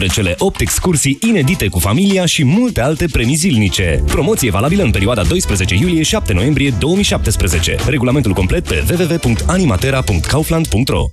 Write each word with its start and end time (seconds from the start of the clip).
Între 0.00 0.14
cele 0.14 0.34
8 0.38 0.60
excursii 0.60 1.18
inedite 1.28 1.68
cu 1.68 1.78
familia 1.78 2.26
și 2.26 2.44
multe 2.44 2.80
alte 2.80 3.06
premii 3.12 3.34
zilnice. 3.34 4.02
Promoție 4.06 4.50
valabilă 4.50 4.82
în 4.82 4.90
perioada 4.90 5.22
12 5.22 5.74
iulie-7 5.74 6.32
noiembrie 6.32 6.74
2017. 6.78 7.76
Regulamentul 7.88 8.32
complet 8.32 8.68
pe 8.68 8.84
www.animatera.kaufland.ro 8.90 11.04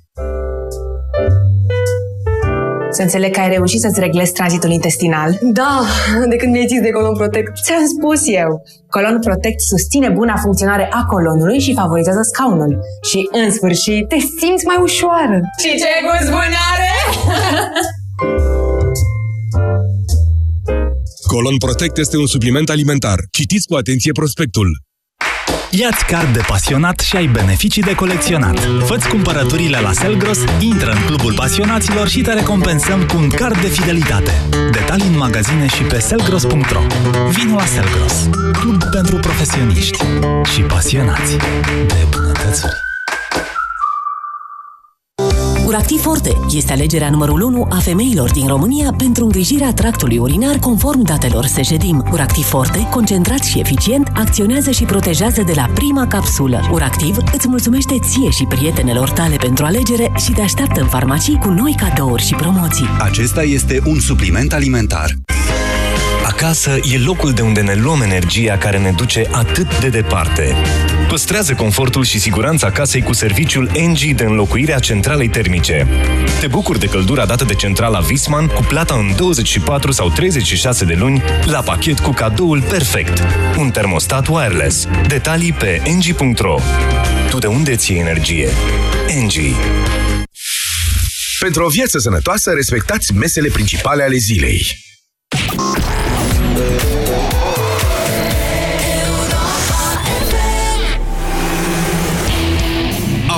Să 2.90 3.02
înțeleg 3.02 3.32
că 3.32 3.40
ai 3.40 3.48
reușit 3.48 3.80
să-ți 3.80 4.00
reglezi 4.00 4.32
tranzitul 4.32 4.70
intestinal. 4.70 5.38
Da, 5.42 5.84
de 6.28 6.36
când 6.36 6.52
mi-ai 6.52 6.66
zis 6.68 6.80
de 6.80 6.90
Colon 6.90 7.16
Protect. 7.16 7.52
Ți-am 7.62 7.86
spus 7.96 8.20
eu. 8.26 8.62
Colon 8.88 9.18
Protect 9.20 9.60
susține 9.60 10.08
buna 10.08 10.36
funcționare 10.36 10.88
a 10.90 11.04
colonului 11.04 11.60
și 11.60 11.74
favorizează 11.74 12.20
scaunul. 12.22 12.78
Și, 13.10 13.28
în 13.42 13.50
sfârșit, 13.50 14.08
te 14.08 14.18
simți 14.18 14.64
mai 14.64 14.76
ușoară. 14.82 15.40
Și 15.62 15.70
ce 15.80 15.88
gust 16.06 16.30
bun 16.30 16.52
are? 16.72 16.90
Colon 21.32 21.56
Protect 21.56 21.96
este 21.98 22.16
un 22.16 22.26
supliment 22.26 22.68
alimentar. 22.68 23.18
Citiți 23.30 23.66
cu 23.66 23.74
atenție 23.74 24.12
prospectul. 24.12 24.68
Iați 25.70 26.04
card 26.04 26.32
de 26.32 26.40
pasionat 26.46 27.00
și 27.00 27.16
ai 27.16 27.26
beneficii 27.26 27.82
de 27.82 27.94
colecționat. 27.94 28.58
Făți 28.84 29.08
cumpărăturile 29.08 29.80
la 29.80 29.92
Selgros, 29.92 30.38
intră 30.60 30.90
în 30.90 31.04
clubul 31.06 31.34
pasionaților 31.34 32.08
și 32.08 32.20
te 32.20 32.32
recompensăm 32.32 33.06
cu 33.06 33.16
un 33.16 33.28
card 33.28 33.60
de 33.60 33.68
fidelitate. 33.68 34.32
Detalii 34.72 35.06
în 35.06 35.16
magazine 35.16 35.66
și 35.66 35.82
pe 35.82 35.98
selgros.ro 35.98 36.82
Vino 37.30 37.54
la 37.54 37.64
Selgros, 37.64 38.28
club 38.52 38.82
pentru 38.90 39.16
profesioniști 39.16 39.98
și 40.54 40.60
pasionați 40.60 41.36
de 41.86 42.06
bunătățuri. 42.10 42.91
Uractiv 45.72 46.00
Forte 46.00 46.36
este 46.50 46.72
alegerea 46.72 47.10
numărul 47.10 47.40
1 47.40 47.66
a 47.70 47.76
femeilor 47.76 48.30
din 48.30 48.46
România 48.46 48.94
pentru 48.96 49.24
îngrijirea 49.24 49.72
tractului 49.72 50.18
urinar 50.18 50.58
conform 50.58 51.02
datelor 51.02 51.44
Sejedim. 51.44 52.04
Uractiv 52.10 52.44
Forte, 52.44 52.86
concentrat 52.90 53.42
și 53.42 53.58
eficient, 53.58 54.10
acționează 54.14 54.70
și 54.70 54.84
protejează 54.84 55.42
de 55.42 55.52
la 55.56 55.70
prima 55.74 56.06
capsulă. 56.06 56.68
Uractiv 56.72 57.16
îți 57.32 57.48
mulțumește 57.48 57.94
ție 57.98 58.30
și 58.30 58.44
prietenelor 58.44 59.10
tale 59.10 59.36
pentru 59.36 59.64
alegere 59.64 60.12
și 60.16 60.32
te 60.32 60.40
așteaptă 60.40 60.80
în 60.80 60.86
farmacii 60.86 61.38
cu 61.38 61.48
noi 61.48 61.74
cadouri 61.76 62.22
și 62.22 62.34
promoții. 62.34 62.88
Acesta 62.98 63.42
este 63.42 63.80
un 63.86 64.00
supliment 64.00 64.52
alimentar. 64.52 65.14
Acasă 66.26 66.70
e 66.92 66.98
locul 66.98 67.32
de 67.32 67.42
unde 67.42 67.60
ne 67.60 67.74
luăm 67.74 68.00
energia 68.00 68.56
care 68.56 68.78
ne 68.78 68.92
duce 68.96 69.28
atât 69.30 69.80
de 69.80 69.88
departe. 69.88 70.54
Păstrează 71.12 71.54
confortul 71.54 72.04
și 72.04 72.18
siguranța 72.18 72.70
casei 72.70 73.02
cu 73.02 73.12
serviciul 73.12 73.70
NG 73.74 74.16
de 74.16 74.24
înlocuire 74.24 74.74
a 74.74 74.78
centralei 74.78 75.28
termice. 75.28 75.86
Te 76.40 76.46
bucuri 76.46 76.78
de 76.78 76.86
căldura 76.86 77.26
dată 77.26 77.44
de 77.44 77.54
centrala 77.54 78.00
Visman 78.00 78.46
cu 78.46 78.62
plata 78.68 78.94
în 78.94 79.16
24 79.16 79.90
sau 79.90 80.10
36 80.10 80.84
de 80.84 80.94
luni 80.94 81.22
la 81.44 81.60
pachet 81.60 81.98
cu 81.98 82.10
cadoul 82.10 82.62
perfect. 82.62 83.22
Un 83.58 83.70
termostat 83.70 84.26
wireless. 84.28 84.86
Detalii 85.08 85.52
pe 85.52 85.82
ng.ro 85.86 86.58
Tu 87.30 87.38
de 87.38 87.46
unde 87.46 87.76
ți 87.76 87.92
energie? 87.92 88.48
NG. 89.24 89.32
Pentru 91.40 91.64
o 91.64 91.68
viață 91.68 91.98
sănătoasă, 91.98 92.50
respectați 92.50 93.12
mesele 93.14 93.48
principale 93.48 94.02
ale 94.02 94.16
zilei. 94.16 94.66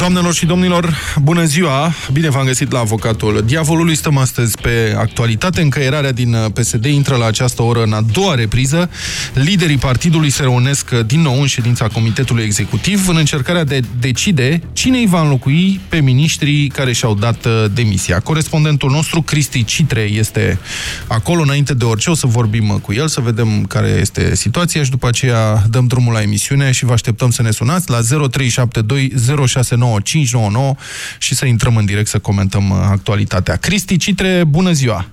Doamnelor 0.00 0.34
și 0.34 0.46
domnilor, 0.46 0.96
bună 1.22 1.44
ziua! 1.44 1.92
Bine 2.12 2.30
v-am 2.30 2.44
găsit 2.44 2.72
la 2.72 2.78
Avocatul 2.78 3.42
Diavolului. 3.46 3.94
Stăm 3.94 4.16
astăzi 4.16 4.56
pe 4.60 4.94
actualitate. 4.98 5.60
Încăierarea 5.60 6.12
din 6.12 6.36
PSD 6.52 6.84
intră 6.84 7.16
la 7.16 7.26
această 7.26 7.62
oră 7.62 7.82
în 7.82 7.92
a 7.92 8.00
doua 8.00 8.34
repriză. 8.34 8.90
Liderii 9.34 9.76
partidului 9.76 10.30
se 10.30 10.42
reunesc 10.42 10.90
din 10.90 11.20
nou 11.20 11.40
în 11.40 11.46
ședința 11.46 11.86
Comitetului 11.86 12.44
Executiv 12.44 13.08
în 13.08 13.16
încercarea 13.16 13.64
de 13.64 13.80
decide 14.00 14.62
cine 14.72 14.98
îi 14.98 15.06
va 15.06 15.20
înlocui 15.20 15.80
pe 15.88 16.00
miniștrii 16.00 16.68
care 16.68 16.92
și-au 16.92 17.14
dat 17.14 17.44
uh, 17.44 17.64
demisia. 17.74 18.20
Corespondentul 18.20 18.90
nostru, 18.90 19.22
Cristi 19.22 19.64
Citre, 19.64 20.00
este 20.00 20.58
acolo 21.06 21.42
înainte 21.42 21.74
de 21.74 21.84
orice. 21.84 22.10
O 22.10 22.14
să 22.14 22.26
vorbim 22.26 22.78
cu 22.82 22.92
el, 22.92 23.08
să 23.08 23.20
vedem 23.20 23.64
care 23.64 23.88
este 23.88 24.34
situația 24.34 24.82
și 24.82 24.90
după 24.90 25.08
aceea 25.08 25.62
dăm 25.70 25.86
drumul 25.86 26.12
la 26.12 26.22
emisiune 26.22 26.70
și 26.70 26.84
vă 26.84 26.92
așteptăm 26.92 27.30
să 27.30 27.42
ne 27.42 27.50
sunați 27.50 27.90
la 27.90 27.98
0372 28.30 29.12
069 29.46 29.89
599 29.98 30.74
și 31.18 31.34
să 31.34 31.46
intrăm 31.46 31.76
în 31.76 31.84
direct 31.84 32.08
să 32.08 32.18
comentăm 32.18 32.70
uh, 32.70 32.76
actualitatea. 32.90 33.56
Cristi 33.56 33.96
Citre, 33.96 34.44
bună 34.44 34.70
ziua! 34.70 35.04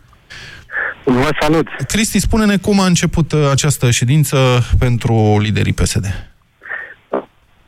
Vă 1.03 1.29
salut! 1.39 1.67
Cristi, 1.87 2.19
spune-ne 2.19 2.57
cum 2.57 2.79
a 2.79 2.85
început 2.85 3.31
uh, 3.31 3.39
această 3.51 3.91
ședință 3.91 4.37
pentru 4.79 5.37
liderii 5.39 5.73
PSD. 5.73 6.05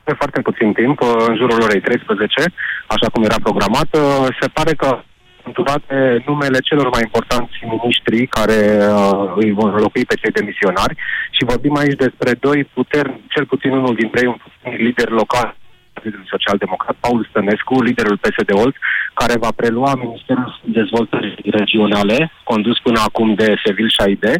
Pe 0.03 0.13
foarte 0.17 0.41
puțin 0.41 0.73
timp, 0.73 1.01
uh, 1.01 1.07
în 1.27 1.35
jurul 1.35 1.61
orei 1.61 1.81
13, 1.81 2.53
așa 2.87 3.07
cum 3.13 3.23
era 3.23 3.35
programat, 3.43 3.87
se 4.39 4.47
pare 4.47 4.73
că 4.73 5.03
înturate 5.49 6.23
numele 6.25 6.59
celor 6.69 6.87
mai 6.95 7.03
importanți 7.07 7.53
miniștri 7.71 8.27
care 8.37 8.59
uh, 8.81 9.33
îi 9.41 9.51
vor 9.59 9.69
înlocui 9.73 10.05
pe 10.09 10.19
cei 10.21 10.37
demisionari 10.39 10.95
și 11.35 11.49
vorbim 11.51 11.75
aici 11.75 12.01
despre 12.05 12.31
doi 12.45 12.59
puteri, 12.73 13.11
cel 13.33 13.45
puțin 13.45 13.71
unul 13.71 13.95
dintre 14.01 14.19
ei, 14.23 14.27
un 14.27 14.37
lider 14.85 15.09
local 15.21 15.49
Partidului 15.99 16.33
Social-Democrat, 16.35 16.95
Paul 16.99 17.27
Stănescu, 17.29 17.75
liderul 17.81 18.17
PSD-Olt, 18.23 18.75
care 19.13 19.35
va 19.45 19.51
prelua 19.55 19.91
Ministerul 20.05 20.59
Dezvoltării 20.79 21.35
Regionale, 21.59 22.31
condus 22.43 22.77
până 22.79 22.99
acum 23.07 23.33
de 23.33 23.47
Sevil 23.63 23.89
Șaide, 23.97 24.33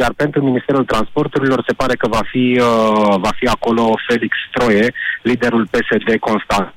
iar 0.00 0.12
pentru 0.22 0.40
Ministerul 0.42 0.84
Transporturilor 0.84 1.60
se 1.66 1.78
pare 1.80 1.94
că 1.94 2.06
va 2.08 2.22
fi, 2.32 2.44
uh, 2.60 3.14
va 3.24 3.32
fi 3.38 3.46
acolo 3.46 3.84
Felix 4.08 4.32
Troie, 4.54 4.86
liderul 5.22 5.64
PSD 5.72 6.08
Constant 6.28 6.74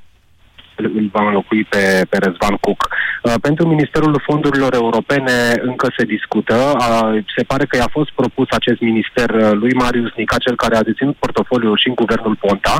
îl 0.83 1.09
va 1.11 1.23
înlocui 1.27 1.63
pe, 1.63 2.05
pe 2.09 2.17
Răzvan 2.17 2.55
Cuc. 2.65 2.79
Uh, 3.23 3.33
pentru 3.41 3.67
Ministerul 3.67 4.23
Fondurilor 4.27 4.73
Europene 4.73 5.37
încă 5.61 5.87
se 5.97 6.03
discută. 6.15 6.55
Uh, 6.55 7.23
se 7.35 7.43
pare 7.51 7.65
că 7.65 7.75
i-a 7.77 7.91
fost 7.97 8.11
propus 8.21 8.47
acest 8.51 8.79
minister 8.79 9.29
uh, 9.29 9.51
lui 9.61 9.73
Marius 9.73 10.11
Nica, 10.15 10.37
cel 10.37 10.55
care 10.55 10.75
a 10.75 10.87
deținut 10.89 11.15
portofoliul 11.15 11.77
și 11.77 11.87
în 11.87 11.99
guvernul 12.01 12.35
Ponta, 12.43 12.75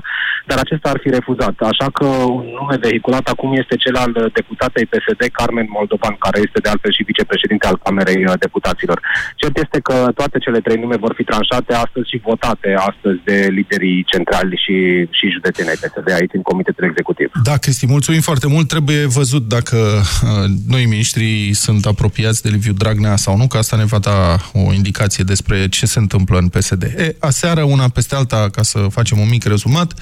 dar 0.46 0.58
acesta 0.62 0.90
ar 0.90 1.00
fi 1.04 1.09
refuzat. 1.09 1.56
Așa 1.72 1.88
că 1.98 2.06
un 2.40 2.48
nume 2.59 2.78
vehiculat 2.88 3.26
acum 3.28 3.52
este 3.62 3.76
cel 3.76 3.96
al 3.96 4.12
deputatei 4.40 4.86
PSD, 4.92 5.22
Carmen 5.32 5.68
Moldovan, 5.76 6.16
care 6.26 6.40
este 6.46 6.59
de 6.64 6.70
altfel 6.70 6.92
și 6.92 7.08
vicepreședinte 7.12 7.68
al 7.68 7.78
Camerei 7.84 8.24
Deputaților. 8.40 9.00
Cert 9.36 9.58
este 9.58 9.80
că 9.80 9.96
toate 10.20 10.38
cele 10.40 10.59
trei 10.59 10.80
nume 10.84 10.98
vor 11.06 11.14
fi 11.18 11.24
tranșate 11.24 11.74
astăzi 11.74 12.09
și 12.09 12.26
votate 12.30 12.70
astăzi 12.90 13.20
de 13.30 13.48
liderii 13.58 14.04
centrali 14.12 14.62
și, 14.66 14.78
și 15.18 15.36
județenii 15.36 15.82
PSD 15.82 16.08
aici 16.12 16.38
în 16.40 16.42
Comitetul 16.42 16.84
Executiv. 16.90 17.30
Da, 17.44 17.56
Cristi, 17.64 17.86
mulțumim 17.90 18.22
foarte 18.22 18.48
mult. 18.48 18.68
Trebuie 18.68 19.06
văzut 19.06 19.48
dacă 19.48 19.76
uh, 20.24 20.30
noi 20.68 20.86
miniștrii 20.86 21.54
sunt 21.54 21.86
apropiați 21.86 22.42
de 22.42 22.50
Liviu 22.50 22.74
Dragnea 22.74 23.16
sau 23.16 23.38
nu, 23.38 23.48
că 23.48 23.58
asta 23.58 23.76
ne 23.76 23.86
va 23.86 24.00
da 24.00 24.38
o 24.54 24.74
indicație 24.74 25.24
despre 25.24 25.70
ce 25.70 25.86
se 25.86 26.00
întâmplă 26.00 26.38
în 26.38 26.48
PSD. 26.48 26.84
E, 26.84 27.16
aseară, 27.20 27.64
una 27.64 27.88
peste 27.88 28.16
alta, 28.16 28.50
ca 28.52 28.64
să 28.64 28.88
facem 28.92 29.20
un 29.20 29.30
mic 29.30 29.44
rezumat, 29.44 29.94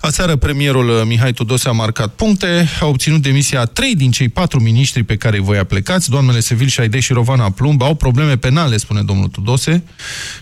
aseară 0.00 0.36
premierul 0.36 1.04
Mihai 1.06 1.32
Tudose 1.32 1.68
a 1.68 1.72
marcat 1.72 2.14
puncte, 2.14 2.68
a 2.80 2.86
obținut 2.86 3.22
demisia 3.22 3.60
a 3.60 3.64
trei 3.64 3.94
din 3.94 4.10
cei 4.10 4.28
patru 4.28 4.60
miniștri 4.60 5.02
pe 5.02 5.16
care 5.16 5.36
îi 5.36 5.42
voi 5.42 5.58
aplecați. 5.58 6.10
Doamnele 6.10 6.40
Sevil 6.40 6.68
Șaide 6.68 7.00
și 7.00 7.12
Rovana 7.12 7.50
Plumb 7.50 7.82
au 7.82 7.94
probleme 7.94 8.36
penale, 8.36 8.76
spune 8.76 9.02
domnul 9.02 9.28
Tudose, 9.28 9.82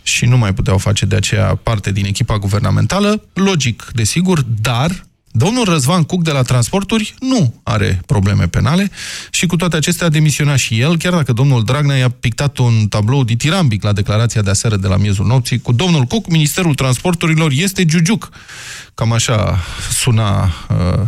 și 0.02 0.24
nu 0.24 0.38
mai 0.38 0.54
puteau 0.54 0.78
face 0.78 1.06
de 1.06 1.16
aceea 1.16 1.54
parte 1.62 1.92
din 1.92 2.04
echipa 2.04 2.38
guvernamentală. 2.38 3.22
Logic, 3.32 3.90
desigur, 3.94 4.44
dar 4.60 5.06
Domnul 5.36 5.64
Răzvan 5.64 6.02
Cuc 6.02 6.22
de 6.22 6.30
la 6.30 6.42
Transporturi 6.42 7.14
nu 7.20 7.54
are 7.62 8.00
probleme 8.06 8.48
penale 8.48 8.90
și 9.30 9.46
cu 9.46 9.56
toate 9.56 9.76
acestea 9.76 10.06
a 10.06 10.10
demisionat 10.10 10.58
și 10.58 10.80
el, 10.80 10.96
chiar 10.96 11.12
dacă 11.12 11.32
domnul 11.32 11.64
Dragnea 11.64 11.96
i-a 11.96 12.08
pictat 12.08 12.58
un 12.58 12.88
tablou 12.88 13.24
ditirambic 13.24 13.82
la 13.82 13.92
declarația 13.92 14.42
de 14.42 14.50
aseară 14.50 14.76
de 14.76 14.86
la 14.86 14.96
miezul 14.96 15.26
nopții. 15.26 15.60
Cu 15.60 15.72
domnul 15.72 16.04
Cuc, 16.04 16.28
Ministerul 16.30 16.74
Transporturilor 16.74 17.50
este 17.54 17.84
giugiuc. 17.84 18.30
Cam 18.94 19.12
așa 19.12 19.58
suna 19.90 20.44
uh, 20.44 21.00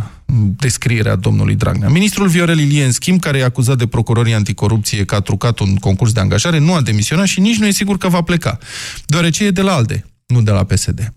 descrierea 0.57 1.15
domnului 1.15 1.55
Dragnea. 1.55 1.89
Ministrul 1.89 2.27
Viorel 2.27 2.59
Ilie, 2.59 2.85
în 2.85 2.91
schimb, 2.91 3.19
care 3.19 3.37
e 3.37 3.43
acuzat 3.43 3.77
de 3.77 3.87
procurorii 3.87 4.33
anticorupție 4.33 5.05
că 5.05 5.15
a 5.15 5.21
trucat 5.21 5.59
un 5.59 5.75
concurs 5.75 6.11
de 6.11 6.19
angajare, 6.19 6.57
nu 6.57 6.73
a 6.73 6.81
demisionat 6.81 7.25
și 7.25 7.39
nici 7.39 7.57
nu 7.57 7.65
e 7.65 7.71
sigur 7.71 7.97
că 7.97 8.07
va 8.07 8.21
pleca, 8.21 8.57
deoarece 9.05 9.45
e 9.45 9.51
de 9.51 9.61
la 9.61 9.73
ALDE, 9.73 10.05
nu 10.25 10.41
de 10.41 10.51
la 10.51 10.63
PSD. 10.63 11.13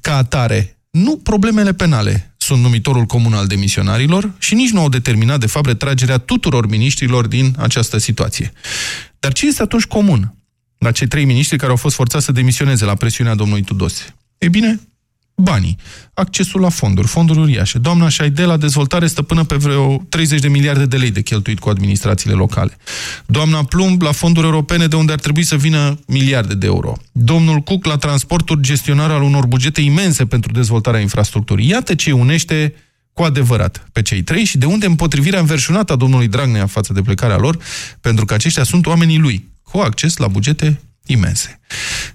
Ca 0.00 0.16
atare, 0.16 0.76
nu 0.90 1.16
problemele 1.16 1.72
penale 1.72 2.35
sunt 2.46 2.62
numitorul 2.62 3.04
comun 3.04 3.32
al 3.32 3.46
demisionarilor 3.46 4.32
și 4.38 4.54
nici 4.54 4.70
nu 4.70 4.80
au 4.80 4.88
determinat, 4.88 5.40
de 5.40 5.46
fapt, 5.46 5.66
retragerea 5.66 6.18
tuturor 6.18 6.68
miniștrilor 6.68 7.26
din 7.26 7.54
această 7.58 7.98
situație. 7.98 8.52
Dar 9.18 9.32
ce 9.32 9.46
este 9.46 9.62
atunci 9.62 9.84
comun 9.84 10.34
la 10.78 10.90
cei 10.90 11.06
trei 11.06 11.24
miniștri 11.24 11.58
care 11.58 11.70
au 11.70 11.76
fost 11.76 11.94
forțați 11.94 12.24
să 12.24 12.32
demisioneze 12.32 12.84
la 12.84 12.94
presiunea 12.94 13.34
domnului 13.34 13.62
Tudose? 13.62 14.14
E 14.38 14.48
bine, 14.48 14.80
banii, 15.36 15.76
accesul 16.14 16.60
la 16.60 16.68
fonduri, 16.68 17.06
fonduri 17.06 17.38
uriașe. 17.38 17.78
Doamna 17.78 18.08
Șaide 18.08 18.44
la 18.44 18.56
dezvoltare 18.56 19.06
stăpână 19.06 19.44
pe 19.44 19.54
vreo 19.54 20.02
30 20.08 20.40
de 20.40 20.48
miliarde 20.48 20.86
de 20.86 20.96
lei 20.96 21.10
de 21.10 21.22
cheltuit 21.22 21.58
cu 21.58 21.68
administrațiile 21.68 22.34
locale. 22.34 22.76
Doamna 23.26 23.64
Plumb 23.64 24.02
la 24.02 24.12
fonduri 24.12 24.46
europene 24.46 24.86
de 24.86 24.96
unde 24.96 25.12
ar 25.12 25.18
trebui 25.18 25.44
să 25.44 25.56
vină 25.56 25.98
miliarde 26.06 26.54
de 26.54 26.66
euro. 26.66 26.96
Domnul 27.12 27.58
Cuc 27.58 27.84
la 27.84 27.96
transporturi 27.96 28.60
gestionare 28.60 29.12
al 29.12 29.22
unor 29.22 29.46
bugete 29.46 29.80
imense 29.80 30.26
pentru 30.26 30.52
dezvoltarea 30.52 31.00
infrastructurii. 31.00 31.68
Iată 31.68 31.94
ce 31.94 32.12
unește 32.12 32.74
cu 33.12 33.22
adevărat 33.22 33.88
pe 33.92 34.02
cei 34.02 34.22
trei 34.22 34.44
și 34.44 34.58
de 34.58 34.66
unde 34.66 34.86
împotrivirea 34.86 35.40
înverșunată 35.40 35.92
a 35.92 35.96
domnului 35.96 36.28
Dragnea 36.28 36.66
față 36.66 36.92
de 36.92 37.02
plecarea 37.02 37.36
lor, 37.36 37.58
pentru 38.00 38.24
că 38.24 38.34
aceștia 38.34 38.62
sunt 38.62 38.86
oamenii 38.86 39.18
lui, 39.18 39.48
cu 39.62 39.78
acces 39.78 40.16
la 40.16 40.28
bugete 40.28 40.80
imense. 41.06 41.60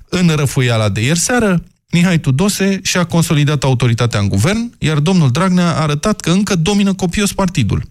În 0.10 0.28
răfuiala 0.36 0.90
de 0.90 1.02
ieri 1.02 1.20
seară, 1.20 1.64
Mihai 1.92 2.20
Tudose 2.20 2.80
și-a 2.84 3.04
consolidat 3.04 3.64
autoritatea 3.64 4.20
în 4.20 4.28
guvern, 4.28 4.74
iar 4.78 5.00
domnul 5.00 5.32
Dragnea 5.32 5.68
a 5.68 5.82
arătat 5.82 6.20
că 6.20 6.32
încă 6.32 6.56
domină 6.56 6.94
copios 6.94 7.34
partidul. 7.34 7.84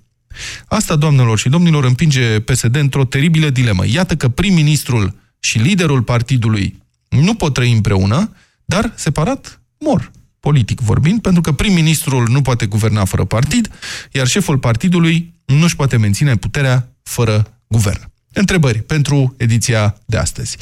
Asta, 0.66 0.96
doamnelor 0.96 1.38
și 1.38 1.48
domnilor, 1.48 1.84
împinge 1.84 2.40
PSD 2.40 2.76
într-o 2.76 3.04
teribilă 3.04 3.50
dilemă. 3.50 3.86
Iată 3.86 4.16
că 4.16 4.28
prim-ministrul 4.28 5.14
și 5.40 5.58
liderul 5.58 6.02
partidului 6.02 6.82
nu 7.08 7.34
pot 7.34 7.54
trăi 7.54 7.72
împreună, 7.72 8.32
dar 8.64 8.92
separat 8.96 9.60
mor, 9.78 10.10
politic 10.40 10.80
vorbind, 10.80 11.20
pentru 11.20 11.40
că 11.40 11.52
prim-ministrul 11.52 12.28
nu 12.28 12.42
poate 12.42 12.66
guverna 12.66 13.04
fără 13.04 13.24
partid, 13.24 13.70
iar 14.12 14.26
șeful 14.26 14.58
partidului 14.58 15.34
nu 15.44 15.64
își 15.64 15.76
poate 15.76 15.96
menține 15.96 16.36
puterea 16.36 16.92
fără 17.02 17.60
guvern. 17.66 18.10
Întrebări 18.32 18.82
pentru 18.82 19.34
ediția 19.36 20.00
de 20.06 20.16
astăzi. 20.16 20.56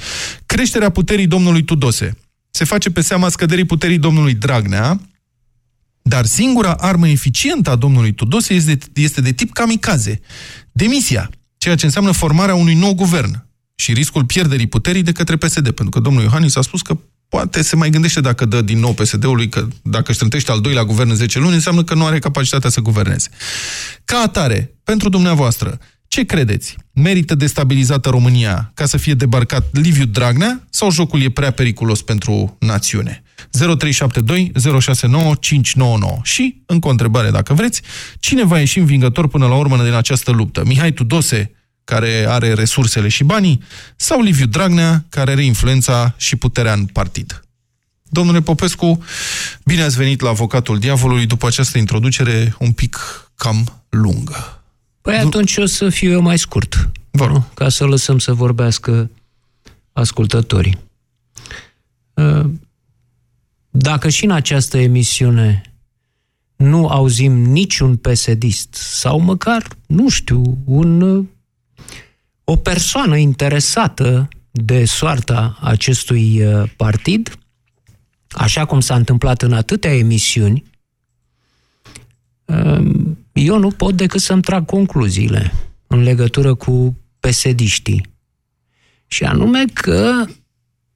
Creșterea 0.46 0.90
puterii 0.90 1.26
domnului 1.26 1.62
Tudose 1.62 2.16
se 2.50 2.64
face 2.64 2.90
pe 2.90 3.00
seama 3.00 3.28
scăderii 3.28 3.64
puterii 3.64 3.98
domnului 3.98 4.34
Dragnea, 4.34 5.00
dar 6.02 6.24
singura 6.24 6.72
armă 6.72 7.08
eficientă 7.08 7.70
a 7.70 7.76
domnului 7.76 8.12
Tudose 8.12 8.54
este, 8.54 8.78
este 8.94 9.20
de 9.20 9.32
tip 9.32 9.52
kamikaze, 9.52 10.20
demisia, 10.72 11.30
ceea 11.58 11.74
ce 11.74 11.84
înseamnă 11.84 12.12
formarea 12.12 12.54
unui 12.54 12.74
nou 12.74 12.94
guvern 12.94 13.46
și 13.74 13.92
riscul 13.92 14.24
pierderii 14.24 14.66
puterii 14.66 15.02
de 15.02 15.12
către 15.12 15.36
PSD, 15.36 15.62
pentru 15.62 15.88
că 15.88 16.00
domnul 16.00 16.22
Iohannis 16.22 16.56
a 16.56 16.60
spus 16.60 16.82
că 16.82 16.98
poate 17.28 17.62
se 17.62 17.76
mai 17.76 17.90
gândește 17.90 18.20
dacă 18.20 18.44
dă 18.44 18.62
din 18.62 18.78
nou 18.78 18.92
PSD-ului, 18.92 19.48
că 19.48 19.68
dacă 19.82 20.10
își 20.10 20.18
trântește 20.18 20.50
al 20.50 20.60
doilea 20.60 20.84
guvern 20.84 21.10
în 21.10 21.16
10 21.16 21.38
luni, 21.38 21.54
înseamnă 21.54 21.84
că 21.84 21.94
nu 21.94 22.06
are 22.06 22.18
capacitatea 22.18 22.70
să 22.70 22.80
guverneze. 22.80 23.28
Ca 24.04 24.18
atare, 24.18 24.74
pentru 24.84 25.08
dumneavoastră, 25.08 25.78
ce 26.08 26.24
credeți? 26.24 26.76
Merită 26.92 27.34
destabilizată 27.34 28.08
România 28.08 28.70
ca 28.74 28.86
să 28.86 28.96
fie 28.96 29.14
debarcat 29.14 29.66
Liviu 29.72 30.04
Dragnea 30.04 30.66
sau 30.70 30.90
jocul 30.90 31.22
e 31.22 31.30
prea 31.30 31.50
periculos 31.50 32.02
pentru 32.02 32.56
națiune? 32.60 33.22
0372 33.50 34.52
069 34.80 35.34
599. 35.34 36.20
Și, 36.22 36.62
încă 36.66 36.88
o 36.88 36.90
întrebare 36.90 37.30
dacă 37.30 37.54
vreți, 37.54 37.82
cine 38.20 38.44
va 38.44 38.58
ieși 38.58 38.78
învingător 38.78 39.28
până 39.28 39.46
la 39.46 39.54
urmă 39.54 39.82
din 39.82 39.92
această 39.92 40.30
luptă? 40.30 40.62
Mihai 40.66 40.92
Tudose, 40.92 41.52
care 41.84 42.24
are 42.28 42.52
resursele 42.52 43.08
și 43.08 43.24
banii, 43.24 43.62
sau 43.96 44.20
Liviu 44.20 44.46
Dragnea, 44.46 45.04
care 45.08 45.30
are 45.30 45.44
influența 45.44 46.14
și 46.16 46.36
puterea 46.36 46.72
în 46.72 46.84
partid? 46.86 47.42
Domnule 48.02 48.40
Popescu, 48.40 49.02
bine 49.64 49.82
ați 49.82 49.96
venit 49.96 50.20
la 50.20 50.28
avocatul 50.28 50.78
diavolului 50.78 51.26
după 51.26 51.46
această 51.46 51.78
introducere 51.78 52.54
un 52.58 52.72
pic 52.72 52.98
cam 53.34 53.84
lungă. 53.88 54.57
Păi 55.08 55.16
atunci 55.16 55.56
o 55.56 55.66
să 55.66 55.88
fiu 55.88 56.10
eu 56.10 56.20
mai 56.20 56.38
scurt. 56.38 56.90
Vă 57.10 57.42
Ca 57.54 57.68
să 57.68 57.84
lăsăm 57.84 58.18
să 58.18 58.32
vorbească 58.32 59.10
ascultătorii. 59.92 60.78
Uh, 62.14 62.50
dacă 63.70 64.08
și 64.08 64.24
în 64.24 64.30
această 64.30 64.78
emisiune 64.78 65.62
nu 66.56 66.88
auzim 66.88 67.32
niciun 67.32 67.96
pesedist 67.96 68.74
sau 68.74 69.20
măcar, 69.20 69.66
nu 69.86 70.08
știu, 70.08 70.58
un, 70.64 71.26
o 72.44 72.56
persoană 72.56 73.16
interesată 73.16 74.28
de 74.50 74.84
soarta 74.84 75.58
acestui 75.60 76.44
uh, 76.44 76.70
partid, 76.76 77.38
așa 78.30 78.64
cum 78.64 78.80
s-a 78.80 78.94
întâmplat 78.94 79.42
în 79.42 79.52
atâtea 79.52 79.96
emisiuni, 79.96 80.64
uh, 82.44 83.16
eu 83.38 83.58
nu 83.58 83.70
pot 83.70 83.96
decât 83.96 84.20
să-mi 84.20 84.42
trag 84.42 84.64
concluziile 84.64 85.52
în 85.86 86.02
legătură 86.02 86.54
cu 86.54 86.96
pesediștii. 87.20 88.06
Și 89.06 89.24
anume 89.24 89.64
că 89.64 90.24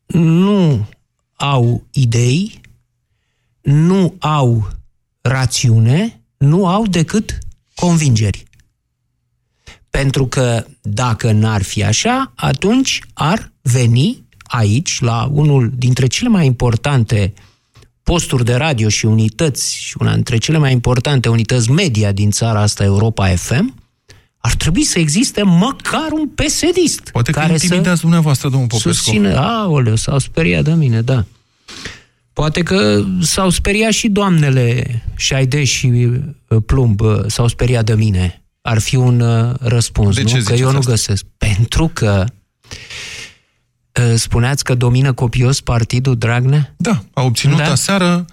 nu 0.06 0.88
au 1.34 1.86
idei, 1.90 2.60
nu 3.60 4.16
au 4.18 4.68
rațiune, 5.20 6.22
nu 6.36 6.66
au 6.66 6.86
decât 6.86 7.38
convingeri. 7.74 8.44
Pentru 9.90 10.26
că 10.26 10.66
dacă 10.82 11.32
n-ar 11.32 11.62
fi 11.62 11.84
așa, 11.84 12.32
atunci 12.34 13.00
ar 13.12 13.52
veni 13.60 14.24
aici, 14.42 15.00
la 15.00 15.28
unul 15.32 15.72
dintre 15.74 16.06
cele 16.06 16.28
mai 16.28 16.46
importante 16.46 17.32
uh, 17.36 17.42
posturi 18.02 18.44
de 18.44 18.54
radio 18.54 18.88
și 18.88 19.06
unități, 19.06 19.76
și 19.76 19.96
una 20.00 20.14
dintre 20.14 20.37
cele 20.37 20.58
mai 20.58 20.72
importante 20.72 21.28
unități 21.28 21.70
media 21.70 22.12
din 22.12 22.31
țara 22.31 22.60
asta, 22.60 22.84
Europa 22.84 23.28
FM, 23.28 23.75
ar 24.37 24.54
trebui 24.54 24.84
să 24.84 24.99
existe 24.99 25.43
măcar 25.43 26.08
un 26.12 26.28
pesedist. 26.28 27.10
Poate 27.12 27.32
care 27.32 27.46
că 27.46 27.52
intimidați 27.52 27.94
să 27.96 28.00
dumneavoastră, 28.00 28.49
domnul 28.49 28.69
Popescu. 28.69 28.93
Susține, 28.93 29.34
aoleu, 29.34 29.96
s-au 29.96 30.19
speriat 30.19 30.64
de 30.64 30.72
mine, 30.72 31.00
da. 31.00 31.25
Poate 32.32 32.62
că 32.62 33.04
s-au 33.20 33.50
speriat 33.50 33.93
și 33.93 34.08
doamnele 34.08 34.84
Șaide 35.16 35.64
și 35.64 35.87
uh, 35.87 36.58
Plumb, 36.66 37.00
uh, 37.00 37.20
s-au 37.26 37.48
speriat 37.48 37.84
de 37.84 37.94
mine. 37.94 38.43
Ar 38.60 38.78
fi 38.78 38.96
un 38.96 39.20
uh, 39.20 39.55
răspuns, 39.60 40.14
de 40.14 40.22
nu? 40.22 40.28
Ce 40.28 40.43
că 40.43 40.52
eu 40.52 40.70
nu 40.70 40.78
asta? 40.78 40.90
găsesc. 40.90 41.25
Pentru 41.38 41.90
că 41.93 42.25
spuneați 44.16 44.64
că 44.64 44.74
domină 44.74 45.12
copios 45.12 45.60
partidul 45.60 46.16
Dragnea? 46.16 46.74
Da, 46.76 47.02
a 47.12 47.22
obținut 47.22 47.56
Da? 47.56 47.70
aseară, 47.70 48.24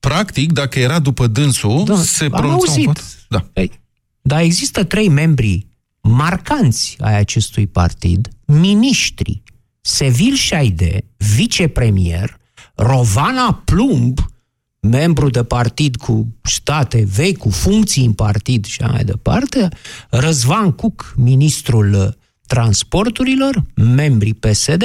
practic, 0.00 0.52
dacă 0.52 0.78
era 0.78 0.98
după 0.98 1.26
dânsul, 1.26 1.84
Da, 1.84 1.96
se 1.96 2.24
am 2.24 2.30
pronunța 2.30 2.56
un 2.56 2.68
auzit. 2.68 2.84
vot. 2.86 3.02
Da. 3.28 3.46
Ei, 3.52 3.70
dar 4.22 4.40
există 4.40 4.84
trei 4.84 5.08
membri 5.08 5.66
marcanți 6.00 6.96
ai 7.00 7.18
acestui 7.18 7.66
partid, 7.66 8.28
miniștri, 8.44 9.42
Sevil 9.80 10.34
Șaide, 10.34 11.04
vicepremier, 11.36 12.36
Rovana 12.74 13.62
Plumb, 13.64 14.18
membru 14.80 15.30
de 15.30 15.42
partid 15.44 15.96
cu 15.96 16.26
state 16.42 17.06
vechi, 17.14 17.38
cu 17.38 17.50
funcții 17.50 18.04
în 18.04 18.12
partid 18.12 18.64
și 18.64 18.82
așa 18.82 18.92
mai 18.92 19.04
departe, 19.04 19.68
Răzvan 20.10 20.72
Cuc, 20.72 21.12
ministrul 21.16 21.92
uh, 21.92 22.08
transporturilor, 22.46 23.62
membrii 23.74 24.34
PSD, 24.34 24.82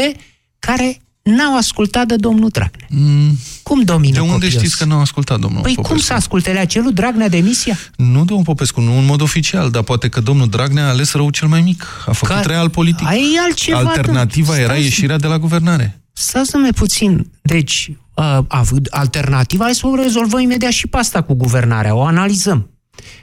care 0.59 0.97
n-au 1.21 1.57
ascultat 1.57 2.07
de 2.07 2.15
domnul 2.15 2.49
Dragnea. 2.49 2.87
Mm, 2.89 3.37
Cum 3.63 3.81
domină 3.83 4.13
de 4.13 4.19
unde 4.19 4.31
copios? 4.33 4.51
știți 4.51 4.77
că 4.77 4.85
nu 4.85 4.93
au 4.95 5.01
ascultat, 5.01 5.39
domnul 5.39 5.61
Păi 5.61 5.73
Popescu? 5.73 5.93
cum 5.93 6.01
să 6.03 6.13
asculte? 6.13 6.51
Le-a 6.51 6.65
cerut 6.65 6.93
Dragnea 6.93 7.29
demisia? 7.29 7.77
Nu, 7.95 8.25
domnul 8.25 8.45
Popescu, 8.45 8.81
nu 8.81 8.97
în 8.97 9.05
mod 9.05 9.21
oficial, 9.21 9.69
dar 9.69 9.83
poate 9.83 10.09
că 10.09 10.21
domnul 10.21 10.49
Dragnea 10.49 10.85
a 10.85 10.89
ales 10.89 11.13
rău 11.13 11.29
cel 11.29 11.47
mai 11.47 11.61
mic. 11.61 11.85
A 12.05 12.11
făcut 12.11 12.35
Care- 12.35 12.47
real 12.47 12.69
politic. 12.69 13.07
Ai 13.07 13.37
altceva, 13.45 13.77
Alternativa 13.77 14.51
da. 14.53 14.59
era 14.59 14.71
Stai- 14.73 14.83
ieșirea 14.83 15.17
de 15.17 15.27
la 15.27 15.39
guvernare. 15.39 16.01
Stați 16.13 16.55
mai 16.55 16.71
puțin. 16.71 17.31
Deci, 17.41 17.91
a 18.13 18.45
avut 18.47 18.85
alternativa, 18.89 19.63
hai 19.63 19.73
să 19.75 19.87
o 19.87 19.95
rezolvăm 19.95 20.39
imediat 20.41 20.71
și 20.71 20.87
pe 20.87 20.97
asta 20.97 21.21
cu 21.21 21.33
guvernarea. 21.33 21.95
O 21.95 22.03
analizăm. 22.03 22.69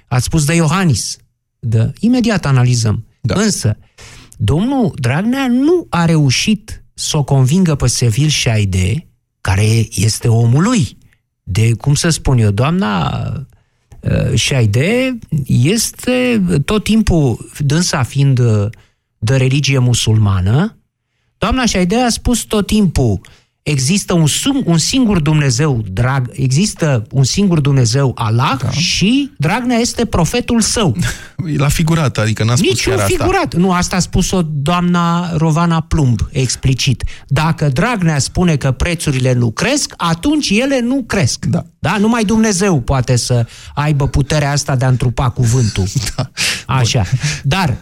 Ați 0.09 0.25
spus 0.25 0.45
de 0.45 0.55
Iohannis. 0.55 1.17
Da, 1.59 1.91
imediat 2.01 2.47
analizăm. 2.47 3.05
Da. 3.21 3.41
Însă, 3.41 3.77
domnul 4.39 4.93
Dragnea 4.97 5.49
nu 5.49 5.87
a 5.89 6.05
reușit 6.05 6.85
să 6.95 7.17
o 7.17 7.25
convingă 7.25 7.75
pe 7.75 7.87
Sevil 7.87 8.29
Șaide, 8.29 9.09
care 9.41 9.87
este 9.91 10.29
omul 10.29 10.63
lui. 10.63 10.99
De, 11.43 11.73
cum 11.73 11.95
să 11.95 12.09
spun 12.09 12.39
eu, 12.39 12.51
doamna 12.51 13.23
uh, 14.01 14.35
Șaide 14.35 15.19
este 15.47 16.43
tot 16.65 16.85
timpul, 16.85 17.51
dânsa 17.59 18.03
fiind 18.03 18.39
uh, 18.39 18.67
de 19.19 19.37
religie 19.37 19.79
musulmană, 19.79 20.79
Doamna 21.39 21.65
Șaidea 21.65 22.05
a 22.05 22.09
spus 22.09 22.43
tot 22.43 22.67
timpul, 22.67 23.21
există 23.71 24.13
un, 24.15 24.27
sing- 24.27 24.65
un 24.65 24.79
singur 24.79 25.21
Dumnezeu, 25.21 25.85
drag, 25.93 26.31
există 26.33 27.07
un 27.11 27.25
singur 27.25 27.61
Dumnezeu, 27.61 28.13
Allah, 28.15 28.57
da. 28.63 28.71
și 28.71 29.31
Dragnea 29.37 29.77
este 29.77 30.05
profetul 30.05 30.61
său. 30.61 30.97
La 31.57 31.69
figurat, 31.69 32.19
adică 32.19 32.45
n-a 32.45 32.55
spus 32.55 32.69
Niciun 32.69 32.93
chiar 32.93 33.03
asta. 33.03 33.17
figurat. 33.17 33.55
Nu, 33.55 33.73
asta 33.73 33.97
a 33.97 33.99
spus-o 33.99 34.43
doamna 34.43 35.37
Rovana 35.37 35.81
Plumb, 35.81 36.21
explicit. 36.31 37.05
Dacă 37.27 37.69
Dragnea 37.69 38.19
spune 38.19 38.57
că 38.57 38.73
prețurile 38.73 39.33
nu 39.33 39.51
cresc, 39.51 39.95
atunci 39.97 40.51
ele 40.51 40.81
nu 40.81 41.05
cresc. 41.07 41.45
Da. 41.45 41.65
da? 41.79 41.97
Numai 41.99 42.25
Dumnezeu 42.25 42.81
poate 42.81 43.17
să 43.17 43.47
aibă 43.75 44.09
puterea 44.09 44.51
asta 44.51 44.77
de 44.77 44.85
a 44.85 44.89
întrupa 44.89 45.31
cuvântul. 45.31 45.85
Da. 46.17 46.31
Așa. 46.67 47.05
Dar, 47.43 47.77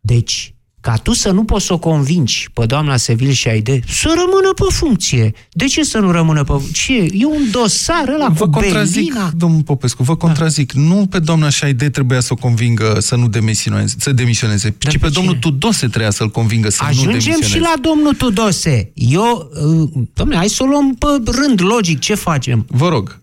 deci, 0.00 0.55
ca 0.86 0.96
tu 0.96 1.12
să 1.12 1.30
nu 1.30 1.44
poți 1.44 1.66
să 1.66 1.72
o 1.72 1.78
convingi 1.78 2.48
pe 2.52 2.66
doamna 2.66 2.96
Sevil 2.96 3.30
și 3.30 3.48
Aide 3.48 3.80
să 3.88 4.14
rămână 4.16 4.52
pe 4.52 4.64
funcție. 4.68 5.32
De 5.50 5.64
ce 5.64 5.82
să 5.82 5.98
nu 5.98 6.10
rămână 6.10 6.44
pe 6.44 6.52
Ce? 6.72 6.92
E 7.12 7.24
un 7.24 7.50
dosar 7.50 8.08
ăla 8.08 8.28
Vă 8.28 8.44
cu 8.44 8.50
contrazic, 8.50 8.94
Belina. 8.94 9.30
domnul 9.36 9.62
Popescu, 9.62 10.02
vă 10.02 10.16
contrazic. 10.16 10.72
Da. 10.72 10.80
Nu 10.80 11.06
pe 11.06 11.18
doamna 11.18 11.48
Șaide 11.48 11.90
trebuia 11.90 12.20
să 12.20 12.32
o 12.32 12.36
convingă 12.36 12.96
să 13.00 13.16
nu 13.16 13.28
demisioneze, 13.28 13.94
să 13.98 14.12
demisioneze 14.12 14.74
Dar 14.78 14.92
ci 14.92 14.98
pe 14.98 15.06
pe 15.06 15.12
domnul 15.12 15.32
cine? 15.32 15.50
Tudose 15.50 15.86
trebuia 15.86 16.10
să-l 16.10 16.30
convingă 16.30 16.70
să 16.70 16.78
nu 16.82 16.88
Ajungem 16.88 17.10
demisioneze. 17.10 17.48
și 17.48 17.58
la 17.58 17.74
domnul 17.80 18.14
Tudose. 18.14 18.90
Eu, 18.94 19.50
uh, 19.52 20.04
domnule, 20.14 20.38
hai 20.38 20.48
să 20.48 20.62
o 20.62 20.66
luăm 20.66 20.94
pe 20.94 21.30
rând 21.30 21.62
logic. 21.62 21.98
Ce 21.98 22.14
facem? 22.14 22.66
Vă 22.68 22.88
rog. 22.88 23.22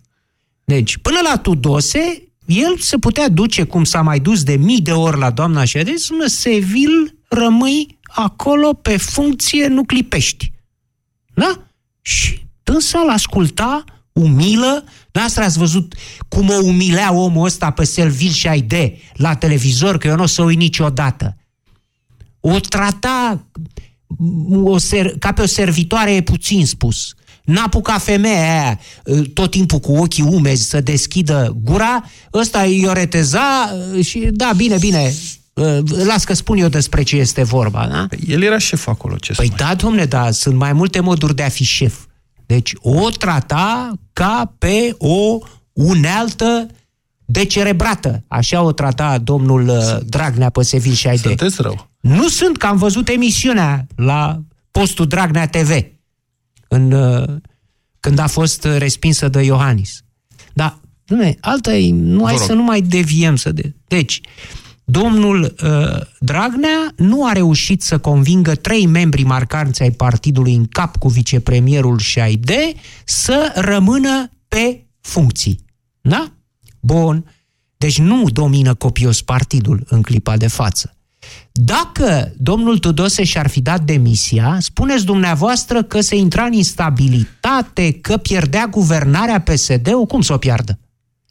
Deci, 0.63 0.97
până 0.97 1.17
la 1.31 1.37
Tudose, 1.37 2.23
el 2.45 2.77
se 2.79 2.97
putea 2.97 3.29
duce, 3.29 3.63
cum 3.63 3.83
s-a 3.83 4.01
mai 4.01 4.19
dus 4.19 4.43
de 4.43 4.55
mii 4.55 4.81
de 4.81 4.91
ori 4.91 5.19
la 5.19 5.29
doamna 5.29 5.63
Șede, 5.63 5.93
să 5.95 6.03
spună, 6.05 6.25
Sevil, 6.25 7.12
rămâi 7.33 7.99
acolo 8.01 8.73
pe 8.73 8.97
funcție, 8.97 9.67
nu 9.67 9.83
clipești. 9.83 10.51
Da? 11.33 11.63
Și 12.01 12.45
dânsa 12.63 13.03
l 13.03 13.09
asculta, 13.09 13.83
umilă, 14.13 14.83
Noastră 15.13 15.43
ați 15.43 15.57
văzut 15.57 15.95
cum 16.27 16.49
o 16.49 16.59
umilea 16.63 17.13
omul 17.13 17.45
ăsta 17.45 17.71
pe 17.71 17.83
Selvil 17.83 18.31
și 18.31 18.47
Aide 18.47 18.97
la 19.13 19.35
televizor, 19.35 19.97
că 19.97 20.07
eu 20.07 20.15
nu 20.15 20.23
o 20.23 20.25
să 20.25 20.41
uit 20.41 20.57
niciodată. 20.57 21.37
O 22.39 22.59
trata 22.59 23.47
o 24.53 24.77
ser, 24.77 25.17
ca 25.19 25.31
pe 25.31 25.41
o 25.41 25.45
servitoare, 25.45 26.13
e 26.13 26.21
puțin 26.21 26.65
spus. 26.65 27.13
N-apuca 27.43 27.97
femeia 27.97 28.61
aia 28.61 28.79
tot 29.33 29.51
timpul 29.51 29.79
cu 29.79 29.91
ochii 29.91 30.23
umezi 30.23 30.69
să 30.69 30.81
deschidă 30.81 31.55
gura, 31.63 32.03
ăsta 32.33 32.61
îi 32.61 32.85
oreteza 32.85 33.71
și 34.03 34.19
da, 34.31 34.51
bine, 34.55 34.77
bine, 34.77 35.13
las 36.05 36.23
că 36.23 36.33
spun 36.33 36.57
eu 36.57 36.67
despre 36.67 37.03
ce 37.03 37.15
este 37.15 37.43
vorba, 37.43 37.87
da? 37.87 38.07
El 38.27 38.41
era 38.41 38.57
șef 38.57 38.87
acolo, 38.87 39.15
ce 39.15 39.33
Păi 39.33 39.51
da, 39.55 39.75
domne, 39.75 40.05
da, 40.05 40.31
sunt 40.31 40.55
mai 40.55 40.73
multe 40.73 40.99
moduri 40.99 41.35
de 41.35 41.43
a 41.43 41.49
fi 41.49 41.63
șef. 41.63 41.99
Deci 42.45 42.73
o 42.77 43.09
trata 43.09 43.91
ca 44.13 44.53
pe 44.57 44.95
o 44.97 45.37
unealtă 45.73 46.67
decerebrată. 47.25 48.23
Așa 48.27 48.61
o 48.61 48.71
trata 48.71 49.17
domnul 49.17 49.67
uh, 49.67 49.97
Dragnea 50.05 50.49
pe 50.49 50.63
Sevil 50.63 50.93
și 50.93 51.07
Aide. 51.07 51.27
Sunteți 51.27 51.61
rău. 51.61 51.89
Nu 51.99 52.27
sunt, 52.27 52.57
că 52.57 52.65
am 52.65 52.77
văzut 52.77 53.07
emisiunea 53.07 53.87
la 53.95 54.41
postul 54.71 55.07
Dragnea 55.07 55.47
TV 55.47 55.85
în, 56.67 56.91
uh, 56.91 57.23
când 57.99 58.19
a 58.19 58.27
fost 58.27 58.63
respinsă 58.63 59.27
de 59.29 59.41
Iohannis. 59.41 60.03
Dar, 60.53 60.79
dumne, 61.05 61.37
alta 61.39 61.75
e, 61.75 61.91
nu 61.91 62.25
hai 62.25 62.37
să 62.37 62.53
nu 62.53 62.63
mai 62.63 62.81
deviem 62.81 63.35
să 63.35 63.51
de... 63.51 63.75
Deci, 63.87 64.21
domnul 64.85 65.55
uh, 65.63 66.01
Dragnea 66.19 66.93
nu 66.95 67.25
a 67.25 67.31
reușit 67.31 67.81
să 67.81 67.97
convingă 67.97 68.55
trei 68.55 68.85
membri 68.85 69.23
marcanți 69.23 69.81
ai 69.81 69.91
partidului 69.91 70.55
în 70.55 70.65
cap 70.65 70.97
cu 70.97 71.07
vicepremierul 71.07 71.99
Șaide 71.99 72.73
să 73.05 73.51
rămână 73.55 74.31
pe 74.47 74.85
funcții. 75.01 75.65
Da? 76.01 76.31
Bun. 76.79 77.25
Deci 77.77 77.97
nu 77.97 78.29
domină 78.29 78.73
copios 78.73 79.21
partidul 79.21 79.83
în 79.87 80.01
clipa 80.01 80.37
de 80.37 80.47
față. 80.47 80.97
Dacă 81.51 82.33
domnul 82.37 82.77
Tudose 82.77 83.23
și-ar 83.23 83.47
fi 83.47 83.61
dat 83.61 83.81
demisia, 83.81 84.57
spuneți 84.59 85.05
dumneavoastră 85.05 85.83
că 85.83 86.01
se 86.01 86.15
intra 86.15 86.43
în 86.43 86.53
instabilitate, 86.53 87.91
că 87.91 88.17
pierdea 88.17 88.67
guvernarea 88.67 89.41
PSD-ul, 89.41 90.05
cum 90.05 90.21
să 90.21 90.33
o 90.33 90.37
piardă? 90.37 90.79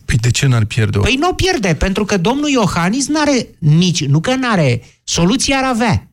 Păi 0.05 0.17
de 0.17 0.31
ce 0.31 0.47
n-ar 0.47 0.65
pierde-o? 0.65 1.01
Păi 1.01 1.17
nu 1.19 1.29
o 1.29 1.33
pierde, 1.33 1.75
pentru 1.75 2.05
că 2.05 2.17
domnul 2.17 2.49
Iohannis 2.49 3.09
n-are 3.09 3.49
nici, 3.59 4.05
nu 4.05 4.21
că 4.21 4.35
n-are, 4.35 4.83
soluția 5.05 5.57
ar 5.57 5.65
avea 5.65 6.07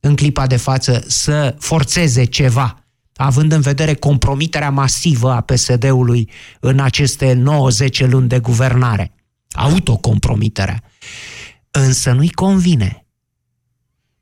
în 0.00 0.16
clipa 0.16 0.46
de 0.46 0.56
față 0.56 1.04
să 1.06 1.56
forțeze 1.58 2.24
ceva, 2.24 2.84
având 3.14 3.52
în 3.52 3.60
vedere 3.60 3.94
compromiterea 3.94 4.70
masivă 4.70 5.30
a 5.32 5.40
PSD-ului 5.40 6.30
în 6.60 6.80
aceste 6.80 7.42
9-10 8.04 8.08
luni 8.08 8.28
de 8.28 8.38
guvernare. 8.38 9.14
Autocompromiterea. 9.50 10.82
Însă 11.70 12.12
nu-i 12.12 12.30
convine. 12.30 13.04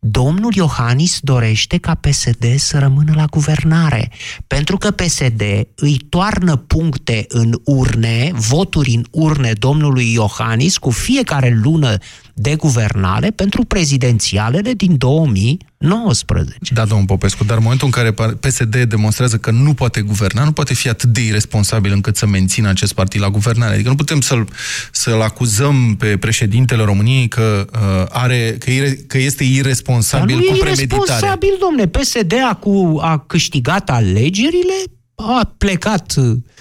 Domnul 0.00 0.52
Iohannis 0.54 1.18
dorește 1.20 1.78
ca 1.78 1.94
PSD 1.94 2.44
să 2.56 2.78
rămână 2.78 3.12
la 3.14 3.24
guvernare, 3.24 4.10
pentru 4.46 4.76
că 4.76 4.90
PSD 4.90 5.42
îi 5.74 5.96
toarnă 6.08 6.56
puncte 6.56 7.24
în 7.28 7.60
urne, 7.64 8.30
voturi 8.34 8.90
în 8.94 9.04
urne 9.10 9.52
domnului 9.52 10.12
Iohannis 10.12 10.76
cu 10.76 10.90
fiecare 10.90 11.58
lună 11.62 11.96
de 12.38 12.54
guvernare 12.54 13.30
pentru 13.30 13.64
prezidențialele 13.64 14.72
din 14.72 14.96
2019. 14.96 16.74
Da, 16.74 16.84
domnul 16.84 17.06
Popescu, 17.06 17.44
dar 17.44 17.56
în 17.56 17.62
momentul 17.62 17.86
în 17.86 17.92
care 17.92 18.34
PSD 18.40 18.76
demonstrează 18.84 19.36
că 19.36 19.50
nu 19.50 19.74
poate 19.74 20.00
guverna, 20.00 20.44
nu 20.44 20.52
poate 20.52 20.74
fi 20.74 20.88
atât 20.88 21.08
de 21.08 21.20
irresponsabil 21.20 21.92
încât 21.92 22.16
să 22.16 22.26
mențină 22.26 22.68
acest 22.68 22.92
partid 22.92 23.20
la 23.20 23.30
guvernare. 23.30 23.74
Adică 23.74 23.88
nu 23.88 23.94
putem 23.94 24.20
să-l, 24.20 24.48
să-l 24.92 25.20
acuzăm 25.20 25.96
pe 25.98 26.16
președintele 26.16 26.84
României 26.84 27.28
că, 27.28 27.66
uh, 27.72 28.06
are, 28.08 28.56
că, 28.58 28.70
ire, 28.70 28.90
că 29.06 29.18
este 29.18 29.44
irresponsabil 29.44 30.34
Dar 30.34 30.44
nu 30.44 30.50
cu 30.50 30.56
e 30.56 30.58
premeditare. 30.58 31.02
irresponsabil, 31.02 31.56
domne. 31.60 31.86
PSD 31.86 32.32
a, 32.50 32.54
cu, 32.54 32.98
a 33.02 33.18
câștigat 33.26 33.90
alegerile, 33.90 34.74
a 35.20 35.54
plecat 35.58 36.14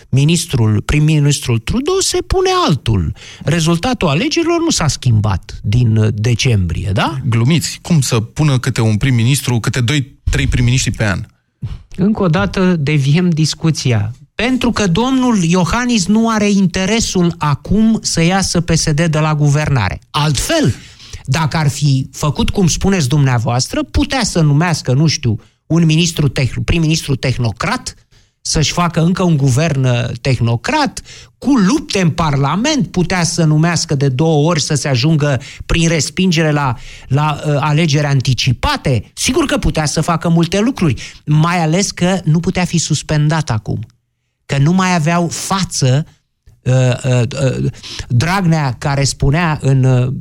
ministrul, 0.10 0.82
prim-ministrul 0.82 1.60
Trudeau, 1.60 2.00
se 2.00 2.18
pune 2.28 2.50
altul. 2.68 3.14
Rezultatul 3.44 4.08
alegerilor 4.08 4.60
nu 4.60 4.70
s-a 4.70 4.88
schimbat 4.88 5.60
din 5.64 6.10
decembrie, 6.14 6.90
da? 6.94 7.18
Glumiți. 7.26 7.80
Cum 7.82 8.02
să 8.02 8.20
pună 8.20 8.60
câte 8.60 8.82
un 8.82 8.98
prim-ministru, 8.98 9.60
câte 9.60 9.82
doi, 9.82 10.20
trei 10.32 10.48
prim-ministri 10.48 10.92
pe 10.92 11.06
an? 11.06 11.26
Încă 11.96 12.24
o 12.24 12.28
dată 12.28 12.76
deviem 12.76 13.30
discuția. 13.30 14.12
Pentru 14.36 14.72
că 14.72 14.88
domnul 14.88 15.44
Iohannis 15.44 16.06
nu 16.08 16.30
are 16.30 16.50
interesul 16.50 17.36
acum 17.38 18.00
să 18.02 18.22
iasă 18.22 18.62
PSD 18.62 19.06
de 19.06 19.20
la 19.20 19.36
guvernare. 19.36 20.00
Altfel, 20.10 20.76
dacă 21.26 21.58
ar 21.58 21.70
fi 21.70 22.10
făcut 22.12 22.50
cum 22.50 22.68
spuneți 22.68 23.08
dumneavoastră, 23.08 23.84
putea 23.84 24.24
să 24.24 24.42
numească, 24.42 24.94
nu 24.94 25.08
știu, 25.08 25.40
un 25.68 25.86
ministru 25.86 26.30
tehn- 26.30 26.64
prim-ministru 26.66 27.16
tehnocrat, 27.16 28.07
să-și 28.48 28.72
facă 28.72 29.02
încă 29.02 29.24
un 29.24 29.38
guvern 29.38 29.88
tehnocrat, 30.22 31.02
cu 31.38 31.56
lupte 31.56 32.02
în 32.02 32.10
Parlament, 32.10 32.88
putea 32.88 33.24
să 33.24 33.44
numească 33.44 33.96
de 33.96 34.10
două 34.10 34.50
ori 34.50 34.62
să 34.62 34.74
se 34.74 34.88
ajungă 34.88 35.42
prin 35.66 35.88
respingere 35.88 36.52
la, 36.52 36.76
la 37.08 37.42
uh, 37.46 37.56
alegeri 37.60 38.06
anticipate. 38.06 39.12
Sigur 39.14 39.46
că 39.46 39.58
putea 39.58 39.86
să 39.86 40.02
facă 40.02 40.30
multe 40.30 40.60
lucruri, 40.60 41.22
mai 41.26 41.62
ales 41.62 41.92
că 41.92 42.20
nu 42.24 42.40
putea 42.40 42.66
fi 42.66 42.78
suspendat 42.78 43.50
acum. 43.50 43.80
Că 44.46 44.58
nu 44.58 44.72
mai 44.72 44.96
aveau 44.96 45.28
față 45.28 46.06
uh, 46.62 46.74
uh, 47.04 47.22
uh, 47.44 47.72
Dragnea 48.08 48.76
care 48.78 49.04
spunea 49.04 49.60
în 49.62 49.84
uh, 49.84 50.14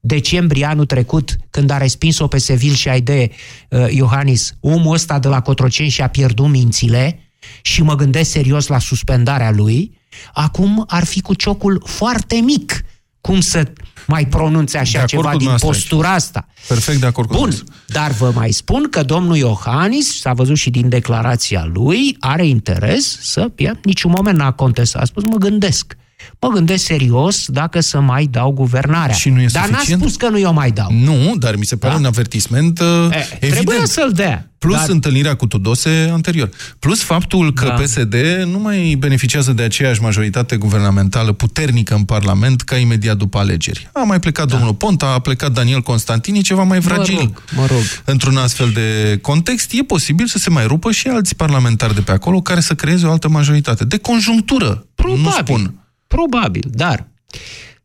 decembrie 0.00 0.64
anul 0.64 0.86
trecut, 0.86 1.36
când 1.50 1.70
a 1.70 1.78
respins-o 1.78 2.26
pe 2.26 2.38
Sevil 2.38 2.72
și 2.72 2.88
Aide 2.88 3.30
uh, 3.70 3.86
Iohannis, 3.90 4.52
omul 4.60 4.94
ăsta 4.94 5.18
de 5.18 5.28
la 5.28 5.40
Cotroceni 5.40 5.88
și-a 5.88 6.08
pierdut 6.08 6.48
mințile, 6.48 7.23
și 7.62 7.82
mă 7.82 7.94
gândesc 7.94 8.30
serios 8.30 8.66
la 8.66 8.78
suspendarea 8.78 9.50
lui, 9.50 9.98
acum 10.32 10.84
ar 10.88 11.04
fi 11.04 11.20
cu 11.20 11.34
ciocul 11.34 11.82
foarte 11.86 12.34
mic 12.34 12.84
cum 13.20 13.40
să 13.40 13.72
mai 14.06 14.26
pronunțe 14.26 14.78
așa 14.78 15.04
ceva 15.04 15.36
din 15.36 15.54
postura 15.60 16.12
asta. 16.12 16.46
Perfect 16.68 17.00
de 17.00 17.06
acord 17.06 17.28
cu 17.28 17.36
Bun, 17.36 17.50
dar 17.86 18.10
vă 18.10 18.30
mai 18.34 18.50
spun 18.50 18.88
că 18.90 19.02
domnul 19.02 19.36
Iohannis, 19.36 20.20
s-a 20.20 20.32
văzut 20.32 20.56
și 20.56 20.70
din 20.70 20.88
declarația 20.88 21.70
lui, 21.72 22.16
are 22.20 22.46
interes 22.46 23.18
să, 23.20 23.50
ia, 23.56 23.78
niciun 23.82 24.10
moment 24.16 24.38
n-a 24.38 24.52
contestat, 24.52 25.02
a 25.02 25.04
spus, 25.04 25.24
mă 25.24 25.36
gândesc. 25.36 25.96
Mă 26.40 26.48
gândesc 26.48 26.84
serios 26.84 27.44
dacă 27.48 27.80
să 27.80 28.00
mai 28.00 28.26
dau 28.26 28.52
guvernarea. 28.52 29.14
Și 29.14 29.28
nu 29.28 29.40
e 29.40 29.46
dar 29.52 29.64
suficient? 29.66 30.00
n-a 30.00 30.06
spus 30.08 30.16
că 30.16 30.28
nu 30.28 30.38
eu 30.38 30.52
mai 30.52 30.70
dau. 30.70 30.92
Nu, 30.92 31.34
dar 31.38 31.56
mi 31.56 31.64
se 31.64 31.76
pare 31.76 31.92
Da. 31.92 31.98
un 31.98 32.04
avertisment 32.04 32.78
uh, 32.80 32.86
E, 33.10 33.16
evident. 33.40 33.52
Trebuia 33.52 33.84
să-l 33.84 34.12
dea. 34.14 34.48
Plus 34.58 34.74
dar- 34.76 34.88
întâlnirea 34.88 35.34
cu 35.34 35.46
Tudose 35.46 36.10
anterior. 36.12 36.48
Plus 36.78 37.02
faptul 37.02 37.52
că 37.52 37.64
Da. 37.66 37.72
PSD 37.74 38.14
nu 38.46 38.58
mai 38.58 38.96
beneficiază 38.98 39.52
de 39.52 39.62
aceeași 39.62 40.00
majoritate 40.02 40.56
guvernamentală 40.56 41.32
puternică 41.32 41.94
în 41.94 42.04
Parlament 42.04 42.60
ca 42.62 42.76
imediat 42.76 43.16
după 43.16 43.38
alegeri. 43.38 43.88
A 43.92 44.02
mai 44.02 44.20
plecat 44.20 44.48
da. 44.48 44.54
domnul 44.56 44.74
Ponta, 44.74 45.06
a 45.06 45.18
plecat 45.18 45.52
Daniel 45.52 45.80
Constantini, 45.80 46.42
ceva 46.42 46.62
mai 46.62 46.80
fragil. 46.80 47.14
Mă 47.14 47.20
rog, 47.22 47.42
mă 47.56 47.66
rog. 47.66 47.82
Într-un 48.04 48.36
astfel 48.36 48.70
de 48.74 49.18
context, 49.22 49.70
e 49.72 49.82
posibil 49.82 50.26
să 50.26 50.38
se 50.38 50.50
mai 50.50 50.66
rupă 50.66 50.90
și 50.92 51.08
alți 51.08 51.34
parlamentari 51.36 51.94
de 51.94 52.00
pe 52.00 52.12
acolo 52.12 52.40
care 52.40 52.60
să 52.60 52.74
creeze 52.74 53.06
o 53.06 53.10
altă 53.10 53.28
majoritate. 53.28 53.84
De 53.84 53.96
conjunctură, 53.98 54.86
Probabil. 54.94 55.22
nu 55.24 55.30
spun. 55.30 55.74
Probabil, 56.16 56.70
dar 56.72 57.08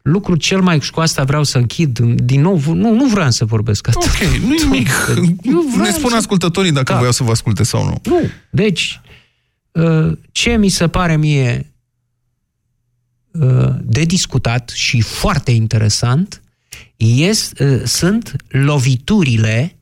lucru 0.01 0.35
cel 0.35 0.61
mai 0.61 0.79
și 0.81 0.91
cu 0.91 0.99
asta 0.99 1.23
vreau 1.23 1.43
să 1.43 1.57
închid 1.57 1.99
din 1.99 2.41
nou, 2.41 2.61
nu, 2.65 2.93
nu 2.93 3.05
vreau 3.07 3.29
să 3.31 3.45
vorbesc 3.45 3.87
atât. 3.87 4.01
Ok, 4.03 4.39
nu 4.41 4.53
nimic. 4.63 4.89
Eu 5.43 5.59
vreau 5.73 5.85
Ne 5.85 5.91
spun 5.91 6.09
să- 6.09 6.15
ascultătorii 6.15 6.71
dacă 6.71 6.91
Da. 6.91 6.95
voiau 6.97 7.11
să 7.13 7.23
vă 7.23 7.31
asculte 7.31 7.63
sau 7.63 7.83
nu. 7.85 8.01
Nu, 8.03 8.19
deci 8.51 9.01
uh, 9.71 10.17
ce 10.31 10.49
mi 10.57 10.69
se 10.69 10.87
pare 10.87 11.17
mie 11.17 11.73
uh, 13.31 13.69
de 13.81 14.03
discutat 14.03 14.69
și 14.69 15.01
foarte 15.01 15.51
interesant 15.51 16.41
este, 16.97 17.65
uh, 17.75 17.81
sunt 17.85 18.35
loviturile 18.47 19.73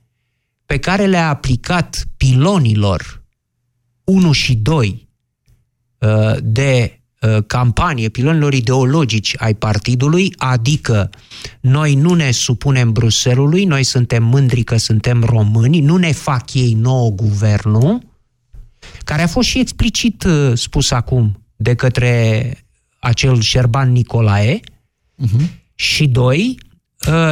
pe 0.66 0.77
care 0.80 1.06
le-a 1.06 1.30
aplicat 1.30 2.06
pilonilor 2.18 3.24
1 4.04 4.32
și 4.32 4.56
2 4.56 5.08
uh, 5.98 6.36
de 6.42 6.92
uh, 6.92 6.97
campanie, 7.48 8.10
pilonilor 8.10 8.54
ideologici 8.54 9.36
ai 9.38 9.54
partidului, 9.54 10.34
adică 10.38 11.10
noi 11.62 11.96
nu 11.96 12.14
ne 12.14 12.32
supunem 12.32 12.92
Bruselului, 12.92 13.66
noi 13.66 13.84
suntem 13.84 14.24
mândri 14.24 14.64
că 14.64 14.78
suntem 14.78 15.24
români, 15.24 15.80
nu 15.80 15.96
ne 15.96 16.12
fac 16.12 16.54
ei 16.54 16.74
nouă 16.74 17.10
guvernul, 17.10 18.00
care 19.04 19.22
a 19.22 19.28
fost 19.28 19.48
și 19.48 19.60
explicit 19.60 20.24
uh, 20.24 20.52
spus 20.54 20.92
acum 20.92 21.46
de 21.56 21.74
către 21.74 22.52
acel 23.00 23.42
Șerban 23.42 23.92
Nicolae, 23.92 24.60
uh-huh. 24.60 25.48
și 25.76 26.08
doi, 26.08 26.58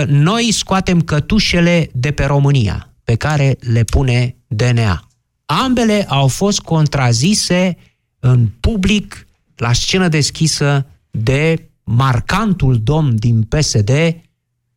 noi 0.08 0.52
scoatem 0.52 1.02
cătușele 1.02 1.90
de 1.94 2.12
pe 2.12 2.26
România, 2.26 2.94
pe 3.04 3.16
care 3.16 3.58
le 3.60 3.84
pune 3.84 4.36
DNA. 4.48 5.08
Ambele 5.46 6.06
au 6.08 6.28
fost 6.28 6.60
contrazise 6.60 7.78
în 8.20 8.48
public, 8.60 9.28
la 9.56 9.74
scenă 9.74 10.08
deschisă, 10.08 10.86
de 11.12 11.70
marcantul 11.84 12.80
domn 12.84 13.16
din 13.16 13.44
PSD, 13.44 13.92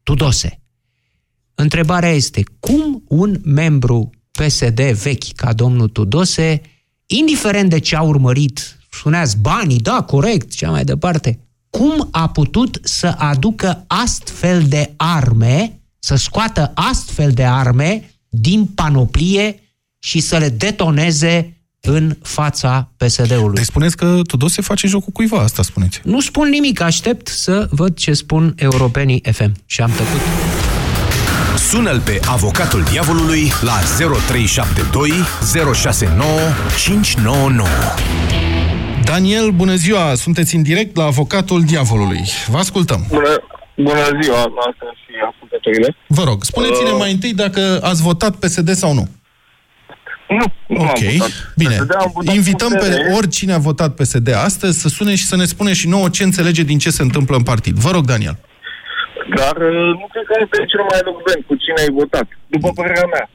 Tudose. 0.02 0.61
Întrebarea 1.54 2.11
este, 2.11 2.42
cum 2.61 3.02
un 3.08 3.40
membru 3.44 4.11
PSD 4.30 4.80
vechi 4.80 5.32
ca 5.35 5.52
domnul 5.52 5.88
Tudose, 5.88 6.61
indiferent 7.06 7.70
de 7.70 7.78
ce 7.78 7.97
a 7.97 8.02
urmărit, 8.02 8.78
spuneați 8.90 9.38
banii, 9.38 9.78
da, 9.78 10.02
corect, 10.02 10.54
cea 10.54 10.70
mai 10.70 10.85
departe, 10.85 11.38
cum 11.70 12.08
a 12.11 12.28
putut 12.28 12.80
să 12.82 13.14
aducă 13.18 13.85
astfel 13.87 14.62
de 14.62 14.94
arme, 14.97 15.80
să 15.99 16.14
scoată 16.14 16.73
astfel 16.75 17.30
de 17.32 17.44
arme 17.44 18.11
din 18.28 18.66
panoplie 18.66 19.61
și 19.99 20.20
să 20.20 20.38
le 20.38 20.49
detoneze 20.49 21.58
în 21.80 22.16
fața 22.23 22.90
PSD-ului. 22.97 23.54
Deci 23.54 23.64
spuneți 23.64 23.97
că 23.97 24.20
Tudose 24.26 24.62
face 24.62 24.87
jocul 24.87 25.12
cuiva, 25.12 25.38
asta 25.38 25.62
spuneți. 25.62 26.00
Nu 26.04 26.20
spun 26.20 26.49
nimic, 26.49 26.80
aștept 26.80 27.28
să 27.28 27.68
văd 27.70 27.97
ce 27.97 28.12
spun 28.12 28.54
europenii 28.56 29.23
FM. 29.32 29.52
Și 29.66 29.80
am 29.80 29.90
tăcut. 29.90 30.20
Sună-l 31.58 32.00
pe 32.00 32.20
avocatul 32.26 32.82
diavolului 32.82 33.52
la 33.61 33.73
0372 33.99 35.11
069 35.75 36.30
599. 36.85 37.68
Daniel, 39.04 39.50
bună 39.50 39.75
ziua! 39.75 40.14
Sunteți 40.14 40.54
în 40.54 40.62
direct 40.62 40.97
la 40.97 41.04
avocatul 41.04 41.62
diavolului. 41.62 42.20
Vă 42.49 42.58
ascultăm. 42.58 43.04
Bună, 43.08 43.42
bună 43.76 44.04
ziua, 44.23 44.37
noastră 44.37 44.87
și 45.02 45.12
ascultătorile. 45.30 45.97
Vă 46.06 46.23
rog, 46.25 46.44
spuneți-ne 46.44 46.90
uh... 46.90 46.97
mai 46.99 47.12
întâi 47.12 47.35
dacă 47.35 47.80
ați 47.82 48.02
votat 48.02 48.37
PSD 48.37 48.68
sau 48.68 48.92
nu. 48.94 49.08
Nu, 50.28 50.44
nu 50.66 50.80
Ok, 50.82 50.88
am 50.88 51.16
votat. 51.18 51.52
bine. 51.56 51.76
PSD, 51.76 51.94
am 51.94 52.11
votat 52.14 52.35
Invităm 52.35 52.73
PSD. 52.73 52.80
pe 52.80 53.12
oricine 53.16 53.52
a 53.52 53.58
votat 53.58 53.94
PSD 53.94 54.28
astăzi 54.35 54.80
să 54.80 54.88
sune 54.88 55.14
și 55.14 55.25
să 55.26 55.37
ne 55.37 55.44
spune 55.44 55.73
și 55.73 55.88
nouă 55.88 56.08
ce 56.08 56.23
înțelege 56.23 56.62
din 56.62 56.78
ce 56.78 56.90
se 56.90 57.02
întâmplă 57.02 57.37
în 57.37 57.42
partid. 57.42 57.75
Vă 57.76 57.90
rog, 57.90 58.04
Daniel. 58.04 58.37
Dar 59.37 59.56
uh, 59.56 59.88
nu 60.00 60.06
cred 60.12 60.25
că 60.30 60.35
este 60.44 60.58
cel 60.73 60.82
mai 60.88 60.99
elocvent 61.02 61.42
cu 61.49 61.54
cine 61.62 61.78
ai 61.85 61.92
votat. 62.00 62.26
După 62.54 62.68
părerea 62.78 63.08
mea, 63.14 63.26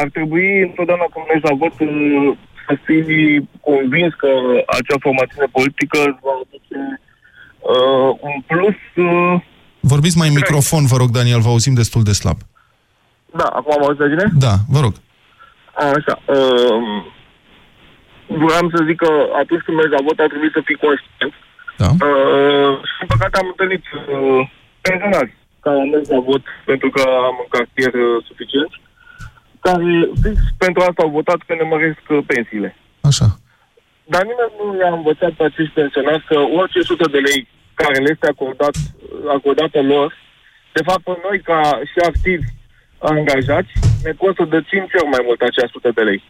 ar 0.00 0.08
trebui 0.16 0.48
întotdeauna 0.68 1.06
când 1.12 1.24
mergi 1.30 1.46
la 1.50 1.54
vot 1.62 1.76
uh, 1.80 2.36
să 2.66 2.72
fii 2.86 3.48
convins 3.70 4.12
că 4.22 4.30
acea 4.78 4.98
formațiune 5.06 5.48
politică 5.58 5.98
îți 6.10 6.22
va 6.26 6.34
aduce 6.44 6.78
uh, 7.72 8.10
un 8.28 8.34
plus. 8.50 8.78
Uh, 9.06 9.40
Vorbiți 9.92 10.18
mai 10.20 10.28
în 10.28 10.34
microfon, 10.40 10.84
vă 10.92 10.96
rog, 11.02 11.10
Daniel, 11.18 11.40
vă 11.46 11.48
auzim 11.54 11.74
destul 11.82 12.02
de 12.08 12.12
slab. 12.22 12.38
da, 13.40 13.46
acum 13.58 13.72
am 13.76 13.84
auzit 13.88 14.08
bine? 14.14 14.26
Da, 14.46 14.54
vă 14.74 14.80
rog. 14.80 14.92
A, 14.94 15.00
Așa. 15.78 16.14
Uh, 16.24 16.80
vreau 18.26 18.64
să 18.74 18.84
zic 18.88 18.96
că 19.04 19.12
atunci 19.42 19.62
când 19.64 19.76
mergi 19.76 19.96
la 19.96 20.04
vot 20.06 20.18
ar 20.18 20.30
trebui 20.32 20.50
să 20.56 20.60
fii 20.64 20.82
conștient. 20.84 21.34
Da. 21.82 21.88
Uh, 22.06 22.72
și, 22.88 22.94
din 22.98 23.08
păcate, 23.12 23.36
am 23.38 23.48
întâlnit 23.52 23.84
uh, 23.92 24.40
pensionari 24.80 25.32
care 25.64 25.76
au 25.76 25.88
mers 25.92 26.08
la 26.08 26.20
vot 26.20 26.44
pentru 26.70 26.88
că 26.90 27.02
am 27.28 27.36
un 27.42 27.48
cartier 27.56 27.92
uh, 27.94 28.24
suficient, 28.28 28.72
care 29.66 29.84
fix 30.22 30.36
pentru 30.64 30.80
asta 30.82 31.02
au 31.02 31.16
votat 31.18 31.40
că 31.46 31.52
ne 31.54 31.66
măresc 31.72 32.04
uh, 32.08 32.18
pensiile. 32.32 32.70
Așa. 33.10 33.28
Dar 34.12 34.22
nimeni 34.30 34.56
nu 34.58 34.66
i-a 34.80 34.92
învățat 34.98 35.32
pe 35.36 35.44
acești 35.44 35.78
pensionari 35.80 36.28
că 36.30 36.36
orice 36.60 36.80
sută 36.90 37.06
de 37.14 37.20
lei 37.28 37.40
care 37.74 37.98
le 37.98 38.10
este 38.14 38.26
acordat, 38.30 38.74
acordată 39.36 39.82
lor, 39.82 40.08
de 40.72 40.82
fapt, 40.88 41.02
pe 41.04 41.14
noi, 41.26 41.38
ca 41.40 41.60
și 41.90 41.98
activi 42.10 42.46
angajați, 42.98 43.72
ne 44.04 44.12
costă 44.22 44.44
de 44.50 44.60
5 44.68 44.82
ori 45.00 45.12
mai 45.14 45.22
mult 45.26 45.40
acea 45.40 45.66
sută 45.72 45.90
de 45.94 46.00
lei. 46.00 46.22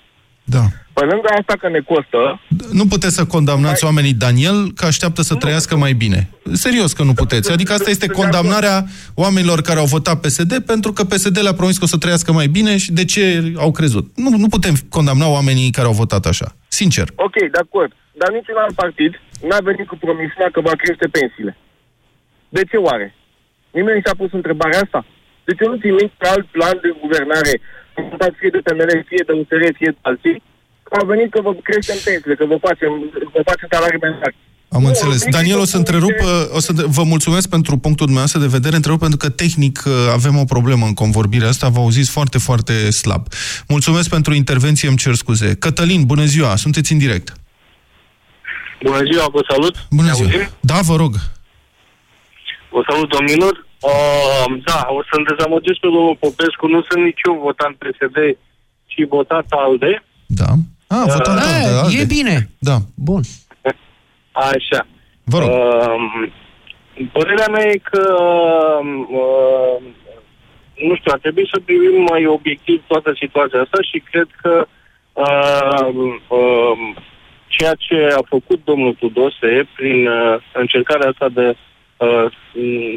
Da. 0.45 0.65
Pe 0.93 1.05
lângă 1.05 1.29
asta 1.39 1.55
că 1.61 1.69
ne 1.69 1.81
costă, 1.81 2.41
Nu 2.73 2.87
puteți 2.87 3.15
să 3.15 3.25
condamnați 3.27 3.85
oamenii, 3.85 4.13
Daniel, 4.13 4.73
că 4.73 4.85
așteaptă 4.87 5.23
să 5.23 5.35
trăiască 5.35 5.77
mai 5.77 5.93
bine. 5.93 6.29
Serios 6.53 6.93
că 6.93 7.03
nu 7.03 7.13
puteți. 7.13 7.53
Adică 7.53 7.73
asta 7.73 7.91
este 7.91 8.07
condamnarea 8.07 8.85
oamenilor 9.15 9.61
care 9.61 9.79
au 9.79 9.85
votat 9.85 10.21
PSD 10.21 10.59
pentru 10.59 10.93
că 10.93 11.05
PSD 11.05 11.39
le-a 11.43 11.53
promis 11.53 11.79
că 11.79 11.85
o 11.85 11.87
să 11.95 11.99
trăiască 11.99 12.33
mai 12.33 12.47
bine 12.47 12.77
și 12.77 12.93
de 12.93 13.05
ce 13.05 13.53
au 13.57 13.71
crezut. 13.71 14.11
Nu, 14.17 14.29
nu 14.37 14.49
putem 14.49 14.75
condamna 14.89 15.29
oamenii 15.29 15.71
care 15.71 15.87
au 15.87 15.93
votat 15.93 16.27
așa. 16.27 16.55
Sincer. 16.69 17.09
ok, 17.15 17.35
de 17.35 17.59
acord, 17.61 17.93
dar 18.13 18.31
niciun 18.33 18.57
alt 18.57 18.75
partid 18.75 19.13
n-a 19.49 19.61
venit 19.63 19.87
cu 19.87 19.97
promisiunea 19.97 20.51
că 20.53 20.61
va 20.61 20.73
crește 20.83 21.07
pensiile. 21.07 21.57
De 22.49 22.63
ce 22.71 22.77
oare? 22.77 23.15
Nimeni 23.71 23.97
nu 23.97 24.03
și-a 24.05 24.15
pus 24.17 24.33
întrebarea 24.33 24.81
asta. 24.81 25.07
De 25.49 25.53
ce 25.59 25.65
nu 25.71 25.77
țin 25.83 25.95
minte 26.01 26.25
alt 26.35 26.47
plan 26.57 26.77
de 26.85 26.91
guvernare, 27.03 27.53
votat 28.11 28.33
fie 28.41 28.51
de 28.57 28.61
PNL, 28.67 28.91
fie 29.11 29.23
de 29.29 29.33
USR, 29.41 29.63
fie 29.81 29.91
de 29.97 30.01
alții, 30.09 30.37
că 30.87 30.93
a 31.01 31.05
venit 31.13 31.29
că 31.35 31.41
vă 31.47 31.53
creștem 31.69 31.99
pensiile, 32.07 32.35
că 32.41 32.45
vă 32.53 32.59
facem, 32.67 32.91
vă 33.35 33.41
facem 33.51 33.69
salarii 33.75 34.03
mai 34.05 34.13
mari. 34.21 34.37
Am 34.77 34.83
Nu, 34.83 34.89
înțeles. 34.89 35.21
nici 35.25 35.35
Daniel, 35.39 35.57
o 35.57 35.59
nu 35.59 35.73
să 35.73 35.77
întrerup, 35.77 36.17
niște- 36.21 36.49
o 36.59 36.61
să 36.67 36.73
vă 36.99 37.03
mulțumesc 37.13 37.47
pentru 37.57 37.73
punctul 37.85 38.07
dumneavoastră 38.11 38.41
de 38.45 38.55
vedere, 38.57 38.77
întrerup 38.77 39.01
pentru 39.07 39.19
că 39.23 39.29
tehnic 39.43 39.77
uh, 39.87 39.93
avem 40.19 40.37
o 40.39 40.45
problemă 40.55 40.85
în 40.87 40.95
convorbirea 41.03 41.49
asta, 41.49 41.69
vă 41.69 41.81
auziți 41.81 42.11
foarte, 42.11 42.39
foarte 42.39 42.91
slab. 42.91 43.23
Mulțumesc 43.69 44.09
pentru 44.11 44.35
intervenție, 44.35 44.89
îmi 44.89 44.97
cer 45.05 45.15
scuze. 45.15 45.49
Cătălin, 45.65 46.03
bună 46.13 46.25
ziua, 46.25 46.57
sunteți 46.57 46.93
în 46.93 46.99
direct. 46.99 47.29
Bună 48.83 49.03
ziua, 49.13 49.27
vă 49.33 49.41
salut. 49.49 49.75
Bună 49.91 50.09
Ne 50.09 50.13
ziua. 50.15 50.29
auzim? 50.31 50.49
Da, 50.61 50.79
vă 50.91 50.97
rog. 50.97 51.15
Vă 52.71 52.83
salut, 52.91 53.09
domnilor. 53.17 53.67
Uh, 53.81 54.45
da, 54.65 54.87
o 54.89 55.01
să-l 55.11 55.25
dezamăgesc 55.31 55.79
pe 55.81 55.87
domnul 55.87 56.17
Popescu. 56.21 56.67
Nu 56.67 56.83
sunt 56.89 57.05
nici 57.05 57.21
eu 57.29 57.35
votant 57.43 57.77
PSD, 57.77 58.17
ci 58.87 59.07
votat 59.09 59.45
ALDE. 59.49 60.03
Da. 60.27 60.51
Ah, 60.87 61.03
votat 61.07 61.35
Da, 61.35 61.35
de 61.35 61.79
alte. 61.83 61.99
e 62.01 62.05
bine. 62.05 62.51
Da. 62.59 62.77
Bun. 62.95 63.21
Așa. 64.33 64.87
Vă 65.25 65.39
rog. 65.39 65.49
Uh, 65.49 66.29
părerea 67.13 67.49
mea 67.51 67.67
e 67.67 67.81
că, 67.91 68.15
uh, 69.21 69.83
nu 70.87 70.95
știu, 70.97 71.11
ar 71.13 71.19
trebui 71.19 71.49
să 71.53 71.61
privim 71.65 72.03
mai 72.11 72.27
obiectiv 72.27 72.83
toată 72.87 73.13
situația 73.19 73.61
asta 73.61 73.79
și 73.93 74.03
cred 74.11 74.29
că 74.43 74.67
uh, 75.13 75.89
uh, 76.29 76.95
ceea 77.47 77.75
ce 77.75 78.15
a 78.17 78.23
făcut 78.29 78.61
domnul 78.65 78.95
Tudose 78.95 79.69
prin 79.77 80.07
uh, 80.07 80.37
încercarea 80.53 81.09
asta 81.09 81.29
de 81.29 81.57
uh, 81.99 82.27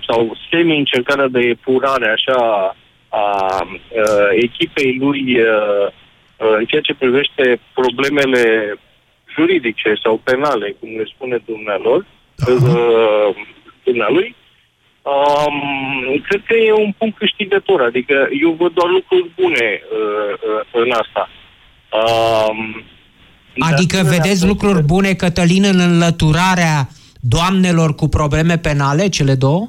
sau 0.08 0.38
semi-încercarea 0.52 1.28
de 1.28 1.40
epurare 1.40 2.10
așa 2.10 2.40
a 3.10 3.60
uh, 3.62 4.30
echipei 4.32 4.98
lui 5.00 5.40
uh, 5.40 5.88
uh, 6.38 6.56
în 6.58 6.66
ceea 6.66 6.82
ce 6.82 6.94
privește 6.94 7.60
problemele 7.74 8.76
juridice 9.36 9.94
sau 10.04 10.22
penale, 10.24 10.76
cum 10.80 10.90
le 10.90 11.06
spune 11.16 11.38
dumnealor, 11.46 12.06
uh, 12.48 13.36
dumnealui, 13.84 14.36
um, 15.02 16.22
cred 16.28 16.42
că 16.46 16.56
e 16.56 16.74
un 16.74 16.94
punct 16.98 17.18
câștigător. 17.18 17.82
Adică 17.82 18.28
eu 18.42 18.52
văd 18.52 18.74
doar 18.74 18.90
lucruri 18.90 19.32
bune 19.40 19.82
uh, 19.82 20.34
uh, 20.34 20.84
în 20.84 20.92
asta. 20.92 21.30
Um, 21.92 22.84
de 23.54 23.74
Adică 23.74 23.96
asemenea, 23.96 24.22
vedeți 24.22 24.46
lucruri 24.46 24.84
bune, 24.84 25.14
Cătălin, 25.14 25.64
în 25.64 25.80
înlăturarea 25.80 26.88
doamnelor 27.22 27.96
cu 27.96 28.08
probleme 28.08 28.58
penale, 28.58 29.10
cele 29.10 29.36
două? 29.36 29.66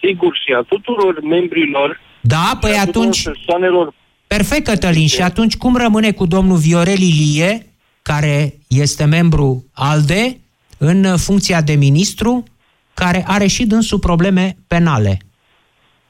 Sigur, 0.00 0.40
și 0.44 0.52
a 0.52 0.62
tuturor 0.68 1.20
membrilor 1.22 2.00
Da, 2.20 2.58
păi 2.60 2.70
și 2.70 2.78
a 2.78 2.84
tuturor 2.84 3.02
atunci... 3.02 3.22
persoanelor 3.22 3.94
Perfect, 4.26 4.64
Cătălin. 4.64 5.06
Și 5.06 5.22
atunci 5.22 5.56
cum 5.56 5.76
rămâne 5.76 6.12
cu 6.12 6.26
domnul 6.26 6.56
Viorel 6.56 7.00
Ilie, 7.00 7.66
care 8.02 8.52
este 8.68 9.04
membru 9.04 9.64
ALDE, 9.74 10.40
în 10.78 11.16
funcția 11.16 11.60
de 11.60 11.74
ministru, 11.74 12.42
care 12.94 13.24
are 13.26 13.46
și 13.46 13.66
dânsul 13.66 13.98
probleme 13.98 14.56
penale? 14.66 15.18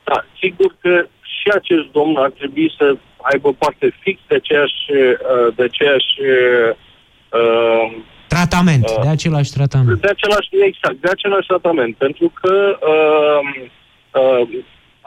Da, 0.04 0.24
sigur 0.40 0.76
că 0.80 1.06
și 1.22 1.48
acest 1.54 1.86
domn 1.92 2.16
ar 2.16 2.30
trebui 2.30 2.74
să 2.78 2.96
aibă 3.32 3.52
parte 3.52 3.96
fix 4.00 4.20
de 4.28 4.34
aceeași, 4.34 4.80
uh, 4.90 5.54
de 5.56 5.62
aceeași 5.62 6.12
uh, 6.20 6.76
Tratament, 8.64 8.84
Uh, 8.90 9.02
de 9.02 9.08
același 9.16 9.50
tratament. 9.58 10.00
de 10.00 10.08
același, 10.16 10.48
exact, 10.70 10.98
de 11.04 11.10
același 11.16 11.46
tratament, 11.46 11.92
pentru 12.04 12.26
că 12.40 12.54
uh, 12.92 13.42
uh, 14.20 14.42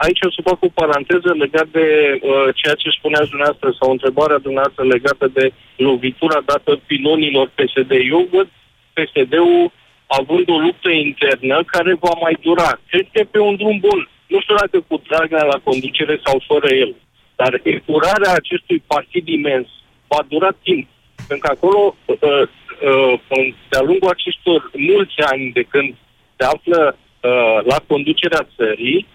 aici 0.04 0.22
o 0.28 0.30
să 0.36 0.40
fac 0.48 0.58
o 0.62 0.76
paranteză 0.80 1.30
legat 1.44 1.68
de 1.78 1.86
uh, 2.22 2.48
ceea 2.60 2.74
ce 2.80 2.96
spuneați 2.98 3.32
dumneavoastră 3.32 3.68
sau 3.78 3.88
întrebarea 3.90 4.44
dumneavoastră 4.46 4.84
legată 4.84 5.26
de 5.38 5.52
lovitura 5.76 6.40
dată 6.50 6.70
pilonilor 6.86 7.46
PSD. 7.56 7.90
Eu 8.14 8.28
văd 8.34 8.48
PSD-ul 8.96 9.72
având 10.06 10.46
o 10.48 10.58
luptă 10.66 10.90
internă 10.90 11.56
care 11.74 11.92
va 12.06 12.14
mai 12.24 12.34
dura. 12.46 12.70
Cred 12.90 13.06
că 13.12 13.18
e 13.20 13.34
pe 13.34 13.40
un 13.48 13.56
drum 13.56 13.78
bun. 13.86 14.00
Nu 14.32 14.40
știu 14.40 14.54
dacă 14.62 14.76
cu 14.88 15.02
Dragnea 15.08 15.44
la 15.52 15.58
conducere 15.68 16.20
sau 16.24 16.42
fără 16.50 16.68
el. 16.74 16.94
Dar 17.40 17.60
epurarea 17.62 18.32
acestui 18.34 18.82
partid 18.86 19.28
imens 19.28 19.68
va 20.06 20.20
dura 20.28 20.50
timp. 20.62 20.86
Pentru 21.28 21.46
că 21.46 21.54
acolo, 21.56 21.96
uh, 22.06 22.48
uh, 22.90 23.54
de-a 23.68 23.82
lungul 23.82 24.08
acestor 24.08 24.70
mulți 24.74 25.18
ani 25.32 25.50
de 25.52 25.62
când 25.62 25.94
se 26.36 26.44
află 26.44 26.96
uh, 26.96 27.58
la 27.64 27.78
conducerea 27.86 28.48
țării, 28.56 29.06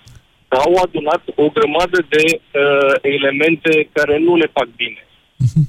au 0.47 0.73
adunat 0.83 1.21
o 1.35 1.49
grămadă 1.49 2.05
de 2.09 2.23
uh, 2.33 2.93
elemente 3.01 3.89
care 3.91 4.17
nu 4.17 4.35
le 4.35 4.49
fac 4.53 4.67
bine. 4.75 5.07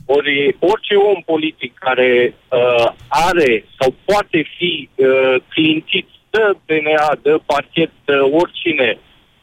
Ori 0.07 0.57
orice 0.59 0.95
om 0.95 1.23
politic 1.27 1.73
care 1.79 2.35
uh, 2.35 2.87
are 3.09 3.65
sau 3.79 3.95
poate 4.05 4.45
fi 4.57 4.89
uh, 4.95 5.35
clintit 5.49 6.09
de 6.31 6.45
DNA, 6.67 7.19
de 7.23 7.33
parchet, 7.47 7.91
de 8.05 8.13
oricine 8.13 8.99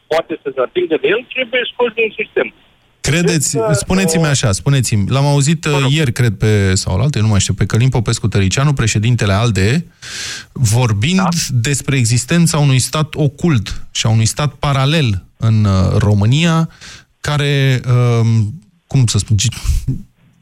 poate 0.06 0.38
să 0.42 0.48
se 0.54 0.60
atingă 0.60 0.96
de 1.00 1.08
el, 1.08 1.26
trebuie 1.34 1.62
scos 1.72 1.92
din 1.92 2.10
sistem. 2.20 2.48
Credeți, 3.02 3.56
spuneți-mi 3.72 4.26
așa, 4.26 4.52
spuneți-mi, 4.52 5.08
l-am 5.08 5.24
auzit 5.24 5.64
uh, 5.64 5.86
ieri, 5.88 6.12
cred, 6.12 6.34
pe, 6.34 6.74
sau 6.74 6.96
la 6.96 7.02
alte, 7.02 7.20
nu 7.20 7.26
mai 7.26 7.40
știu, 7.40 7.54
pe 7.54 7.66
Călim 7.66 7.88
Popescu 7.88 8.28
Tăricianu, 8.28 8.72
președintele 8.72 9.32
ALDE, 9.32 9.86
vorbind 10.52 11.16
da. 11.16 11.28
despre 11.50 11.96
existența 11.96 12.58
unui 12.58 12.78
stat 12.78 13.14
ocult 13.14 13.86
și 13.90 14.06
a 14.06 14.08
unui 14.08 14.26
stat 14.26 14.52
paralel 14.52 15.24
în 15.36 15.64
uh, 15.64 15.96
România, 15.96 16.68
care, 17.20 17.80
um, 18.20 18.60
cum 18.86 19.06
să 19.06 19.18
spun, 19.18 19.36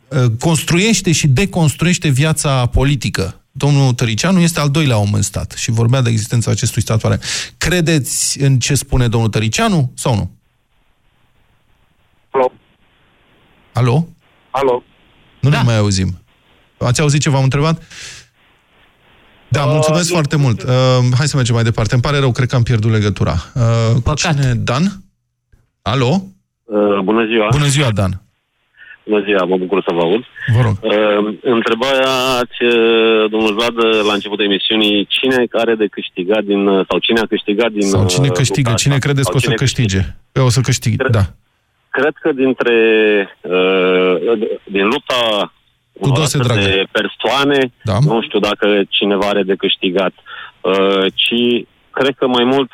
uh, 0.09 0.31
construiește 0.39 1.13
și 1.13 1.27
deconstruiește 1.27 2.09
viața 2.09 2.67
politică. 2.67 3.41
Domnul 3.53 3.93
Tăricianu 3.93 4.41
este 4.41 4.61
al 4.61 4.71
doilea 4.71 4.99
om 4.99 5.13
în 5.13 5.23
stat 5.23 5.55
și 5.57 5.71
vorbea 5.71 6.01
de 6.01 6.11
existența 6.11 6.51
acestui 6.51 6.83
stat 6.83 7.01
paralel. 7.01 7.25
Credeți 7.59 8.41
în 8.41 8.59
ce 8.59 8.75
spune 8.75 9.09
domnul 9.09 9.31
Tăricianu 9.31 9.93
sau 9.95 10.15
nu? 10.15 10.31
Alo? 12.31 12.53
Alo? 13.73 14.09
Alo? 14.51 14.83
Nu 15.41 15.51
da. 15.51 15.57
ne 15.57 15.63
mai 15.65 15.77
auzim. 15.77 16.09
Ați 16.79 17.01
auzit 17.01 17.21
ce 17.21 17.31
v-am 17.31 17.43
întrebat? 17.43 17.83
Da, 19.49 19.65
mulțumesc 19.65 20.05
uh, 20.05 20.13
foarte 20.13 20.37
mult. 20.37 20.63
Uh, 20.63 20.69
hai 21.17 21.27
să 21.27 21.37
mergem 21.37 21.55
mai 21.55 21.65
departe. 21.65 21.95
Îmi 21.95 22.03
pare 22.03 22.19
rău, 22.19 22.33
cred 22.33 22.49
că 22.49 22.57
am 22.57 22.63
pierdut 22.63 22.91
legătura. 22.91 23.35
Uh, 23.55 24.03
cu 24.05 24.15
cine? 24.15 24.55
Dan? 24.55 24.85
Alo? 25.83 26.23
Uh, 26.65 26.99
bună 27.05 27.27
ziua. 27.27 27.49
Bună 27.51 27.67
ziua, 27.67 27.91
Dan. 27.91 28.23
Bună 29.05 29.23
ziua, 29.25 29.45
mă 29.45 29.57
bucur 29.57 29.83
să 29.87 29.95
vă 29.95 30.01
aud. 30.01 30.23
Vă 30.55 30.61
rog. 30.63 30.77
Uh, 30.83 31.35
întrebarea, 31.43 32.13
uh, 32.41 33.31
domnul 33.31 33.55
Vlad, 33.55 33.77
la 34.07 34.13
începutul 34.13 34.45
emisiunii, 34.45 35.07
cine 35.09 35.47
are 35.53 35.75
de 35.75 35.87
câștigat 35.87 36.43
din, 36.43 36.67
uh, 36.67 36.87
sau 36.89 36.99
cine 36.99 37.21
a 37.21 37.27
câștigat 37.27 37.71
din... 37.71 37.89
Sau 37.89 38.07
cine 38.07 38.27
uh, 38.29 38.33
câștigă, 38.33 38.73
cine 38.73 38.99
credeți 38.99 39.31
că 39.31 39.37
o 39.37 39.39
să 39.41 39.51
câștige? 39.51 39.97
câștige? 39.97 40.43
O 40.47 40.49
să 40.49 40.61
câștige, 40.61 40.97
cred, 40.97 41.11
da. 41.11 41.25
Cred 41.91 42.15
că 42.23 42.33
dintre, 42.33 42.77
uh, 43.41 44.49
din 44.65 44.87
lupta 44.87 45.53
cu 46.01 46.09
dose 46.09 46.39
de 46.39 46.85
persoane, 46.91 47.73
da. 47.85 47.99
nu 47.99 48.23
știu 48.23 48.39
dacă 48.39 48.83
cineva 48.89 49.27
are 49.29 49.43
de 49.43 49.55
câștigat, 49.55 50.13
uh, 50.61 51.13
ci 51.15 51.67
cred 51.91 52.15
că 52.19 52.27
mai 52.27 52.45
mult 52.45 52.71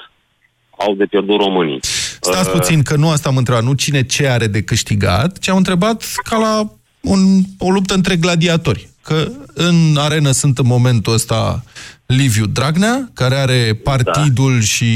au 0.79 0.95
de 0.95 1.05
pierdut 1.05 1.41
românii. 1.41 1.79
Stați 2.21 2.49
uh, 2.49 2.55
puțin, 2.55 2.83
că 2.83 2.97
nu 2.97 3.11
asta 3.11 3.29
am 3.29 3.37
întrebat, 3.37 3.63
nu 3.63 3.73
cine 3.73 4.03
ce 4.03 4.29
are 4.29 4.47
de 4.47 4.63
câștigat, 4.63 5.39
ci 5.39 5.49
am 5.49 5.57
întrebat 5.57 6.05
ca 6.31 6.37
la 6.37 6.63
un, 7.01 7.19
o 7.59 7.71
luptă 7.71 7.95
între 7.95 8.17
gladiatori. 8.17 8.89
Că 9.03 9.29
în 9.55 9.97
arenă 9.97 10.31
sunt 10.31 10.59
în 10.59 10.67
momentul 10.67 11.13
ăsta 11.13 11.63
Liviu 12.07 12.47
Dragnea, 12.47 13.09
care 13.15 13.35
are 13.35 13.81
partidul 13.85 14.53
da. 14.53 14.61
și 14.61 14.93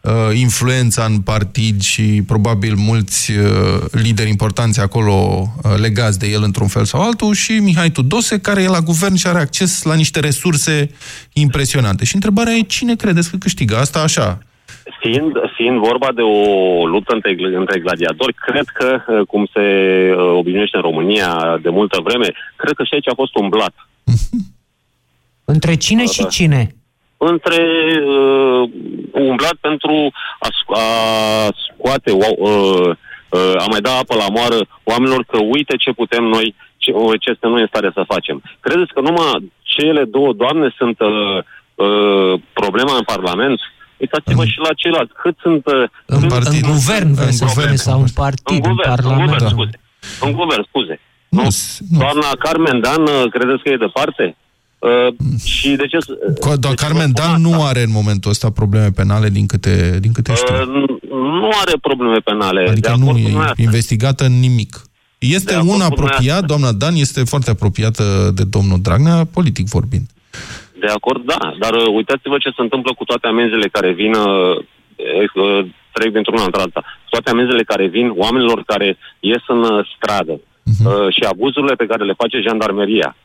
uh, 0.00 0.38
influența 0.38 1.04
în 1.04 1.20
partid 1.20 1.80
și 1.80 2.22
probabil 2.26 2.74
mulți 2.76 3.32
uh, 3.32 3.46
lideri 3.90 4.28
importanți 4.28 4.80
acolo 4.80 5.12
uh, 5.12 5.74
legați 5.80 6.18
de 6.18 6.26
el 6.26 6.42
într-un 6.42 6.66
fel 6.66 6.84
sau 6.84 7.00
altul, 7.00 7.32
și 7.34 7.52
Mihai 7.52 7.90
Tudose, 7.90 8.40
care 8.40 8.62
e 8.62 8.68
la 8.68 8.80
guvern 8.80 9.14
și 9.14 9.26
are 9.26 9.38
acces 9.38 9.82
la 9.82 9.94
niște 9.94 10.20
resurse 10.20 10.90
impresionante. 11.32 12.04
Și 12.04 12.14
întrebarea 12.14 12.52
e 12.52 12.60
cine 12.60 12.94
credeți 12.94 13.30
că 13.30 13.36
câștigă 13.36 13.76
asta 13.76 14.00
așa? 14.00 14.38
Fiind, 15.00 15.32
fiind 15.56 15.78
vorba 15.78 16.08
de 16.14 16.22
o 16.22 16.86
luptă 16.86 17.12
între, 17.14 17.36
între 17.56 17.80
gladiatori, 17.80 18.34
cred 18.34 18.66
că, 18.74 19.00
uh, 19.06 19.26
cum 19.26 19.48
se 19.52 19.60
uh, 20.10 20.36
obișnuiește 20.36 20.76
în 20.76 20.82
România 20.82 21.58
de 21.62 21.68
multă 21.68 22.00
vreme, 22.04 22.28
cred 22.56 22.74
că 22.76 22.84
și 22.84 22.94
aici 22.94 23.08
a 23.08 23.14
fost 23.14 23.34
un 23.36 23.48
blat. 23.48 23.74
Între 25.44 25.74
cine 25.74 26.04
și 26.04 26.26
cine? 26.26 26.74
Între 27.16 27.62
uh, 28.06 28.70
umblat 29.12 29.54
pentru 29.60 30.12
a, 30.38 30.48
a 30.68 31.48
scoate, 31.64 32.10
uh, 32.10 32.90
uh, 33.28 33.62
a 33.62 33.66
mai 33.70 33.80
da 33.80 33.90
apă 33.90 34.14
la 34.14 34.28
moară 34.28 34.58
oamenilor 34.84 35.24
că 35.24 35.38
uite 35.42 35.76
ce 35.76 35.92
putem 35.92 36.24
noi, 36.24 36.54
ce, 36.76 36.92
ce 37.20 37.30
este 37.30 37.46
noi 37.46 37.60
în 37.60 37.66
stare 37.66 37.90
să 37.94 38.04
facem. 38.06 38.42
Credeți 38.60 38.92
că 38.92 39.00
numai 39.00 39.52
cele 39.62 40.04
două 40.04 40.32
doamne 40.32 40.74
sunt 40.78 41.00
uh, 41.00 41.38
uh, 41.74 42.40
problema 42.52 42.96
în 42.96 43.02
Parlament? 43.02 43.60
Uitați-vă 43.96 44.42
în... 44.42 44.48
și 44.48 44.58
la 44.58 44.72
ceilalți. 44.76 45.12
Cât 45.22 45.36
sunt... 45.40 45.66
Uh, 45.66 45.88
în, 46.06 46.22
în, 46.22 46.42
în 46.44 46.60
guvern, 46.60 47.12
în 47.16 47.32
să 47.32 47.44
guvern, 47.44 47.74
sau 47.74 48.00
în 48.00 48.12
partid, 48.14 48.64
în, 48.64 48.70
guvern, 48.70 48.90
în 48.90 48.94
Parlament. 48.94 49.30
În 49.30 49.36
guvern, 49.36 49.54
scuze. 49.54 49.80
În 50.20 50.32
guvern, 50.32 50.64
scuze. 50.68 51.00
Nu, 51.28 51.46
nu. 51.90 51.98
Doamna 51.98 52.30
Carmen 52.38 52.80
Dan, 52.80 53.02
uh, 53.02 53.24
credeți 53.30 53.62
că 53.62 53.68
e 53.68 53.76
departe? 53.76 54.36
Uh, 54.84 55.14
și 55.44 55.76
de 55.76 55.86
ce... 55.86 55.98
Doar 56.58 56.74
Carmen 56.74 57.12
Dan 57.12 57.40
nu 57.40 57.64
are 57.64 57.82
în 57.82 57.90
momentul 57.90 58.30
ăsta 58.30 58.50
probleme 58.50 58.90
penale 58.90 59.28
din 59.28 59.46
câte, 59.46 59.98
din 60.00 60.12
câte 60.12 60.32
știu. 60.34 60.54
Uh, 60.54 60.66
nu 61.40 61.50
are 61.62 61.72
probleme 61.80 62.18
penale. 62.18 62.68
Adică 62.68 62.94
nu 62.98 63.16
e 63.16 63.52
investigată 63.56 64.24
în 64.24 64.40
nimic. 64.40 64.82
Este 65.18 65.56
un 65.56 65.80
apropiat, 65.80 66.44
doamna 66.44 66.72
Dan 66.72 66.94
este 66.94 67.24
foarte 67.24 67.50
apropiată 67.50 68.04
de 68.34 68.44
domnul 68.44 68.78
Dragnea, 68.82 69.24
politic 69.24 69.66
vorbind. 69.68 70.06
De 70.80 70.86
acord, 70.86 71.24
da. 71.24 71.38
Dar 71.58 71.74
uh, 71.74 71.86
uitați-vă 71.94 72.36
ce 72.38 72.48
se 72.56 72.62
întâmplă 72.66 72.94
cu 72.98 73.04
toate 73.04 73.26
amenzile 73.26 73.68
care 73.68 73.92
vin, 73.92 74.14
uh, 74.14 74.56
uh, 75.34 75.66
trec 75.92 76.12
dintr-una 76.12 76.44
într-alta. 76.44 76.84
Toate 77.10 77.30
amenzile 77.30 77.62
care 77.62 77.86
vin 77.86 78.12
oamenilor 78.16 78.62
care 78.66 78.98
ies 79.20 79.42
în 79.46 79.62
uh, 79.62 79.86
stradă 79.96 80.34
uh-huh. 80.40 80.84
uh, 80.86 81.14
și 81.14 81.22
abuzurile 81.30 81.74
pe 81.74 81.86
care 81.86 82.04
le 82.04 82.20
face 82.22 82.44
jandarmeria. 82.46 83.16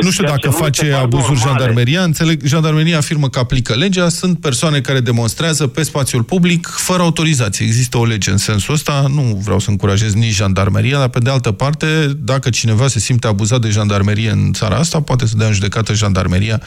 Nu 0.00 0.10
știu 0.10 0.24
dacă 0.24 0.50
face 0.50 0.92
abuzuri 0.92 1.32
normale. 1.32 1.48
jandarmeria. 1.48 2.02
Înțeleg, 2.02 2.44
jandarmeria 2.44 2.96
afirmă 2.96 3.28
că 3.28 3.38
aplică 3.38 3.74
legea. 3.74 4.08
Sunt 4.08 4.40
persoane 4.40 4.80
care 4.80 5.00
demonstrează 5.00 5.66
pe 5.66 5.82
spațiul 5.82 6.22
public 6.22 6.66
fără 6.66 7.02
autorizație. 7.02 7.66
Există 7.66 7.98
o 7.98 8.04
lege 8.04 8.30
în 8.30 8.36
sensul 8.36 8.74
ăsta. 8.74 9.06
Nu 9.14 9.40
vreau 9.44 9.58
să 9.58 9.70
încurajez 9.70 10.14
nici 10.14 10.34
jandarmeria, 10.34 10.98
dar 10.98 11.08
pe 11.08 11.18
de 11.18 11.30
altă 11.30 11.52
parte, 11.52 11.86
dacă 12.16 12.50
cineva 12.50 12.88
se 12.88 12.98
simte 12.98 13.26
abuzat 13.26 13.60
de 13.60 13.68
jandarmerie 13.68 14.30
în 14.30 14.52
țara 14.52 14.76
asta, 14.76 15.00
poate 15.00 15.26
să 15.26 15.36
dea 15.36 15.46
în 15.46 15.52
judecată 15.52 15.94
jandarmeria 15.94 16.62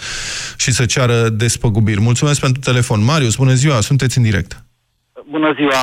și 0.58 0.72
să 0.72 0.86
ceară 0.86 1.30
despăgubiri. 1.30 2.02
Mulțumesc 2.02 2.40
pentru 2.40 2.62
telefon. 2.62 3.04
Marius, 3.04 3.36
bună 3.36 3.54
ziua, 3.54 3.82
sunteți 3.82 4.18
în 4.18 4.24
direct. 4.24 4.65
Bună 5.30 5.54
ziua! 5.54 5.82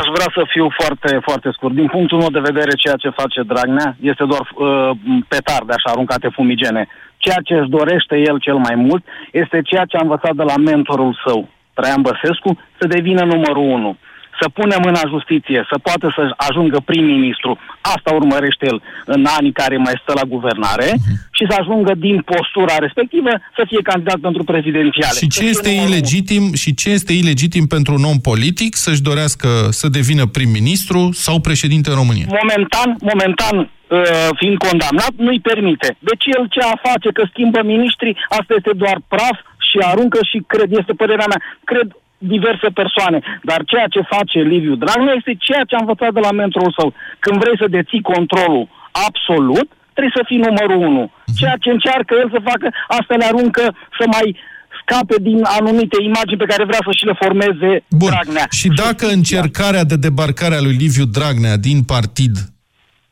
Aș 0.00 0.06
vrea 0.16 0.30
să 0.34 0.42
fiu 0.46 0.66
foarte, 0.80 1.18
foarte 1.22 1.50
scurt. 1.52 1.74
Din 1.74 1.86
punctul 1.86 2.18
meu 2.18 2.30
de 2.30 2.46
vedere, 2.50 2.72
ceea 2.82 2.94
ce 2.94 3.18
face 3.20 3.42
Dragnea 3.42 3.96
este 4.00 4.24
doar 4.24 4.40
uh, 4.54 4.90
petarde 5.28 5.72
așa 5.72 5.90
aruncate 5.90 6.28
fumigene. 6.28 6.88
Ceea 7.16 7.40
ce 7.44 7.54
își 7.54 7.68
dorește 7.68 8.16
el 8.18 8.38
cel 8.38 8.56
mai 8.56 8.74
mult 8.74 9.04
este 9.32 9.62
ceea 9.62 9.84
ce 9.84 9.96
a 9.96 10.02
învățat 10.02 10.34
de 10.34 10.42
la 10.42 10.56
mentorul 10.56 11.20
său, 11.26 11.48
Traian 11.74 12.02
Băsescu, 12.02 12.58
să 12.78 12.86
devină 12.86 13.24
numărul 13.24 13.68
unu 13.78 13.96
să 14.40 14.48
punem 14.48 14.82
în 14.90 14.96
justiție, 15.08 15.66
să 15.70 15.76
poată 15.88 16.06
să 16.16 16.22
ajungă 16.36 16.78
prim-ministru. 16.84 17.58
Asta 17.80 18.10
urmărește 18.12 18.64
el 18.66 18.82
în 19.04 19.26
anii 19.38 19.52
care 19.52 19.76
mai 19.76 20.00
stă 20.02 20.12
la 20.20 20.26
guvernare 20.34 20.88
uh-huh. 20.92 21.16
și 21.36 21.44
să 21.48 21.56
ajungă 21.60 21.92
din 22.06 22.16
postura 22.32 22.76
respectivă 22.78 23.30
să 23.56 23.62
fie 23.66 23.82
candidat 23.82 24.18
pentru 24.18 24.44
prezidențiale. 24.44 25.18
Și 25.18 25.28
ce 25.28 25.44
este 25.44 25.70
ilegitim 25.70 26.44
și 26.54 26.74
ce 26.74 26.90
este 26.90 27.12
ilegitim 27.12 27.66
pentru 27.66 27.94
un 27.94 28.04
om 28.04 28.18
politic 28.30 28.74
să-și 28.74 29.02
dorească 29.02 29.48
să 29.70 29.88
devină 29.88 30.26
prim-ministru 30.26 31.00
sau 31.12 31.40
președinte 31.40 31.90
în 31.90 31.96
România? 31.96 32.26
Momentan, 32.40 32.88
momentan 33.12 33.56
uh, 33.58 34.28
fiind 34.40 34.56
condamnat, 34.68 35.12
nu-i 35.16 35.40
permite. 35.40 35.96
Deci 35.98 36.24
el 36.36 36.42
ce 36.54 36.60
a 36.60 36.88
face 36.88 37.08
că 37.16 37.22
schimbă 37.30 37.60
miniștri, 37.64 38.16
asta 38.28 38.54
este 38.56 38.72
doar 38.82 38.98
praf 39.08 39.38
și 39.68 39.76
aruncă 39.90 40.18
și 40.30 40.38
cred, 40.46 40.68
este 40.80 40.92
părerea 40.92 41.28
mea, 41.28 41.40
cred 41.64 41.88
diverse 42.18 42.68
persoane. 42.80 43.18
Dar 43.42 43.60
ceea 43.70 43.86
ce 43.94 44.10
face 44.14 44.38
Liviu 44.52 44.74
Dragnea 44.74 45.14
este 45.16 45.34
ceea 45.46 45.64
ce 45.68 45.74
a 45.74 45.80
învățat 45.84 46.12
de 46.12 46.20
la 46.20 46.32
mentorul 46.40 46.74
său. 46.78 46.88
Când 47.24 47.36
vrei 47.42 47.56
să 47.62 47.66
deții 47.76 48.08
controlul 48.12 48.68
absolut, 49.08 49.68
trebuie 49.94 50.18
să 50.18 50.24
fii 50.30 50.44
numărul 50.48 50.80
unu. 50.90 51.04
Mhm. 51.26 51.36
Ceea 51.40 51.56
ce 51.62 51.70
încearcă 51.70 52.12
el 52.22 52.28
să 52.34 52.40
facă, 52.50 52.66
asta 52.98 53.14
le 53.20 53.24
aruncă 53.24 53.64
să 53.98 54.04
mai 54.16 54.36
scape 54.80 55.16
din 55.20 55.40
anumite 55.58 55.96
imagini 56.02 56.36
pe 56.42 56.50
care 56.52 56.64
vrea 56.64 56.82
să 56.86 56.92
și 56.98 57.04
le 57.04 57.16
formeze 57.22 57.70
Bun. 57.90 58.08
Dragnea. 58.10 58.46
Și 58.50 58.68
dacă 58.68 59.06
încercarea 59.06 59.84
de 59.84 59.96
debarcare 59.96 60.54
a 60.56 60.60
lui 60.60 60.72
Liviu 60.84 61.04
Dragnea 61.04 61.56
din 61.56 61.82
partid 61.82 62.34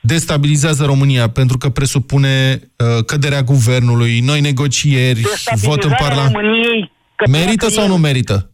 destabilizează 0.01 0.85
România 0.85 1.29
pentru 1.29 1.59
că 1.59 1.69
presupune 1.69 2.61
uh, 2.61 3.05
căderea 3.07 3.43
guvernului, 3.43 4.21
noi 4.21 4.41
negocieri, 4.41 5.21
vot 5.55 5.83
în 5.85 5.93
Parlament. 5.99 6.35
României, 6.35 6.93
că 7.17 7.31
Merită 7.31 7.55
pleacă 7.55 7.75
sau 7.75 7.85
el- 7.85 7.91
nu 7.91 7.97
merită? 7.97 8.51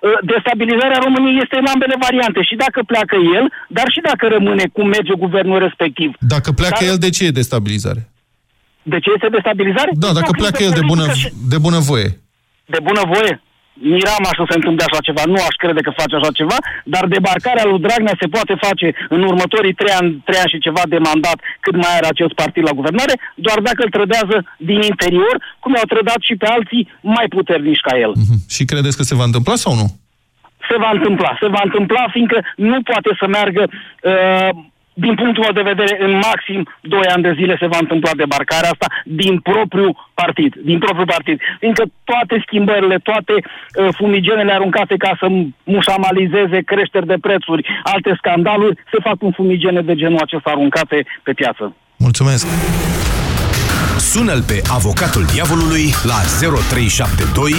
Uh, 0.00 0.18
Destabilizarea 0.32 0.98
României 1.06 1.40
este 1.44 1.56
în 1.62 1.66
ambele 1.74 1.96
variante. 2.06 2.40
Și 2.48 2.54
dacă 2.64 2.80
pleacă 2.92 3.16
el, 3.36 3.44
dar 3.76 3.86
și 3.94 4.00
dacă 4.10 4.24
rămâne 4.36 4.64
cum 4.76 4.86
merge 4.96 5.14
guvernul 5.24 5.58
respectiv. 5.66 6.10
Dacă 6.34 6.48
pleacă 6.60 6.76
Dar- 6.80 6.88
el, 6.90 6.96
de 7.04 7.10
ce 7.16 7.22
e 7.26 7.38
destabilizare? 7.42 8.02
De 8.92 8.98
ce 9.04 9.08
este 9.14 9.28
destabilizare? 9.36 9.90
Da, 10.04 10.10
dacă 10.18 10.30
Din 10.32 10.36
o 10.36 10.40
pleacă 10.42 10.56
criză 10.56 10.70
el 10.72 10.78
de 10.80 10.84
bună, 10.92 11.04
politică 11.06 11.28
și- 11.28 11.34
de 11.52 11.58
bună 11.66 11.78
voie. 11.90 12.10
de 12.74 12.78
bună 12.88 13.02
voie. 13.14 13.34
Mirama 13.72 14.30
să 14.38 14.44
se 14.48 14.58
întâmple 14.58 14.84
așa 14.86 15.00
ceva, 15.08 15.22
nu 15.26 15.38
aș 15.48 15.54
crede 15.62 15.80
că 15.86 15.98
face 16.00 16.14
așa 16.16 16.30
ceva, 16.40 16.58
dar 16.94 17.04
debarcarea 17.06 17.68
lui 17.70 17.82
Dragnea 17.86 18.16
se 18.20 18.32
poate 18.34 18.54
face 18.66 18.86
în 19.08 19.20
următorii 19.30 19.78
trei 19.80 19.94
ani, 20.00 20.10
trei 20.26 20.40
ani 20.42 20.52
și 20.54 20.64
ceva 20.66 20.82
de 20.92 20.98
mandat, 21.08 21.38
cât 21.64 21.76
mai 21.82 21.92
are 21.96 22.06
acest 22.10 22.32
partid 22.42 22.62
la 22.66 22.76
guvernare, 22.78 23.14
doar 23.34 23.58
dacă 23.68 23.80
îl 23.82 23.90
trădează 23.96 24.36
din 24.70 24.80
interior, 24.92 25.34
cum 25.62 25.72
i-au 25.74 25.92
trădat 25.94 26.20
și 26.28 26.34
pe 26.42 26.46
alții 26.46 26.88
mai 27.00 27.26
puternici 27.36 27.86
ca 27.86 27.94
el. 28.04 28.12
Mhm. 28.22 28.36
Și 28.54 28.62
credeți 28.70 28.96
că 28.96 29.02
se 29.02 29.18
va 29.20 29.26
întâmpla 29.30 29.56
sau 29.64 29.74
nu? 29.80 29.86
Se 30.70 30.76
va 30.84 30.90
întâmpla, 30.96 31.30
se 31.42 31.48
va 31.56 31.60
întâmpla, 31.64 32.02
fiindcă 32.14 32.38
nu 32.56 32.82
poate 32.82 33.10
să 33.20 33.26
meargă 33.26 33.62
uh, 33.70 34.50
din 35.04 35.14
punctul 35.20 35.44
meu 35.46 35.54
de 35.60 35.70
vedere, 35.72 35.94
în 36.06 36.12
maxim 36.28 36.60
2 36.80 37.00
ani 37.14 37.22
de 37.22 37.32
zile 37.40 37.54
se 37.60 37.66
va 37.66 37.78
întâmpla 37.80 38.20
debarcarea 38.22 38.70
asta 38.72 38.86
din 39.04 39.34
propriul 39.50 39.92
partid, 40.14 40.52
din 40.70 40.78
propriul 40.78 41.12
partid. 41.16 41.38
Fiindcă 41.58 41.84
toate 42.04 42.34
schimbările, 42.46 42.96
toate 43.10 43.34
uh, 43.36 43.88
fumigenele 44.00 44.52
aruncate 44.52 44.94
ca 44.96 45.12
să 45.20 45.26
mușamalizeze 45.64 46.58
creșteri 46.70 47.06
de 47.06 47.18
prețuri, 47.20 47.66
alte 47.82 48.12
scandaluri, 48.20 48.78
se 48.92 48.98
fac 49.06 49.16
cu 49.18 49.30
fumigene 49.34 49.80
de 49.80 49.94
genul 49.94 50.20
acesta 50.22 50.50
aruncate 50.50 51.06
pe 51.22 51.32
piață. 51.32 51.74
Mulțumesc! 51.96 52.46
Sună-l 53.98 54.42
pe 54.42 54.60
avocatul 54.72 55.24
diavolului 55.32 55.84
la 56.02 56.18
0372 56.58 57.52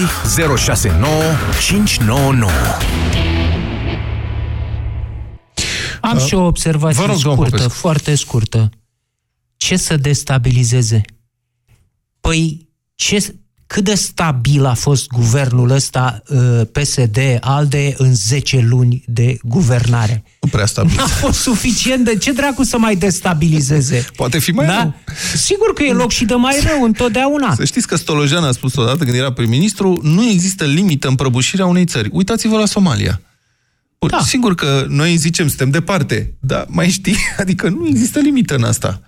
069 0.58 1.12
599. 1.60 3.31
Am 6.02 6.20
și 6.20 6.34
o 6.34 6.46
observație 6.46 7.06
Vă 7.06 7.12
rog, 7.12 7.22
domnul 7.22 7.46
scurtă, 7.46 7.64
Popescu. 7.64 7.80
foarte 7.80 8.16
scurtă. 8.16 8.70
Ce 9.58 9.78
să 9.78 9.98
destabilizeze? 9.98 11.02
Păi, 12.22 12.70
ce, 12.96 13.36
cât 13.68 13.84
de 13.84 13.94
stabil 13.94 14.66
a 14.66 14.74
fost 14.74 15.08
guvernul 15.08 15.70
ăsta 15.70 16.22
uh, 16.28 16.62
PSD-ALDE 16.72 17.94
în 17.98 18.16
10 18.16 18.60
luni 18.60 19.04
de 19.08 19.38
guvernare? 19.44 20.24
Nu 20.42 20.50
prea 20.50 20.66
stabil. 20.66 20.96
N-a 20.96 21.06
fost 21.08 21.40
suficient 21.40 22.06
de 22.06 22.18
ce 22.18 22.32
dracu 22.32 22.64
să 22.64 22.78
mai 22.78 22.96
destabilizeze? 22.96 24.06
Poate 24.16 24.40
fi 24.40 24.52
mai 24.52 24.66
da? 24.66 24.82
rău. 24.82 24.96
Sigur 25.36 25.74
că 25.74 25.84
e 25.84 25.94
loc 25.94 26.12
și 26.12 26.26
de 26.26 26.34
mai 26.34 26.60
rău 26.64 26.84
întotdeauna. 26.84 27.56
Să 27.56 27.66
știți 27.66 27.88
că 27.88 27.96
Stolojan 27.96 28.44
a 28.44 28.52
spus 28.52 28.76
odată 28.76 29.04
când 29.04 29.16
era 29.16 29.34
prim-ministru, 29.34 30.00
nu 30.04 30.30
există 30.30 30.66
limită 30.66 31.08
în 31.08 31.16
prăbușirea 31.16 31.66
unei 31.66 31.86
țări. 31.86 32.10
Uitați-vă 32.12 32.58
la 32.58 32.66
Somalia. 32.66 33.22
Bun, 34.02 34.10
da. 34.10 34.20
Sigur 34.20 34.56
că 34.56 34.86
noi 34.88 35.16
zicem 35.16 35.48
suntem 35.48 35.70
departe, 35.70 36.34
dar 36.40 36.66
mai 36.70 36.90
știi, 36.90 37.16
adică 37.42 37.70
nu 37.70 37.88
există 37.88 38.20
limită 38.20 38.56
în 38.56 38.64
asta. 38.64 39.02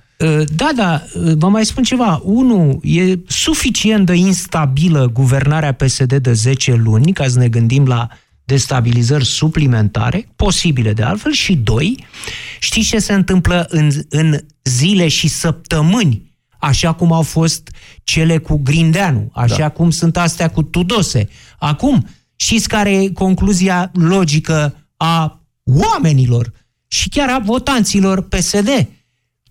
Da, 0.56 0.69
da, 0.75 1.03
vă 1.36 1.49
mai 1.49 1.65
spun 1.65 1.84
ceva. 1.84 2.21
Unu, 2.23 2.79
e 2.84 3.19
suficient 3.27 4.06
de 4.06 4.13
instabilă 4.13 5.10
guvernarea 5.13 5.71
PSD 5.73 6.13
de 6.13 6.34
10 6.34 6.73
luni, 6.73 7.13
ca 7.13 7.27
să 7.27 7.39
ne 7.39 7.47
gândim 7.47 7.86
la 7.86 8.08
destabilizări 8.43 9.25
suplimentare, 9.25 10.27
posibile 10.36 10.93
de 10.93 11.03
altfel, 11.03 11.32
și 11.32 11.56
doi, 11.56 12.06
știți 12.60 12.88
ce 12.88 12.99
se 12.99 13.13
întâmplă 13.13 13.65
în, 13.69 13.89
în 14.10 14.39
zile 14.63 15.08
și 15.08 15.27
săptămâni, 15.27 16.32
așa 16.60 16.93
cum 16.93 17.12
au 17.12 17.21
fost 17.21 17.69
cele 18.03 18.38
cu 18.38 18.58
Grindeanu, 18.63 19.29
așa 19.34 19.58
da. 19.58 19.69
cum 19.69 19.89
sunt 19.89 20.17
astea 20.17 20.49
cu 20.49 20.63
Tudose. 20.63 21.29
Acum, 21.60 22.08
știți 22.36 22.67
care 22.67 23.03
e 23.03 23.10
concluzia 23.10 23.91
logică 23.93 24.83
a 25.06 25.39
oamenilor 25.63 26.52
și 26.88 27.10
chiar 27.10 27.30
a 27.30 27.39
votanților 27.39 28.22
PSD? 28.28 28.70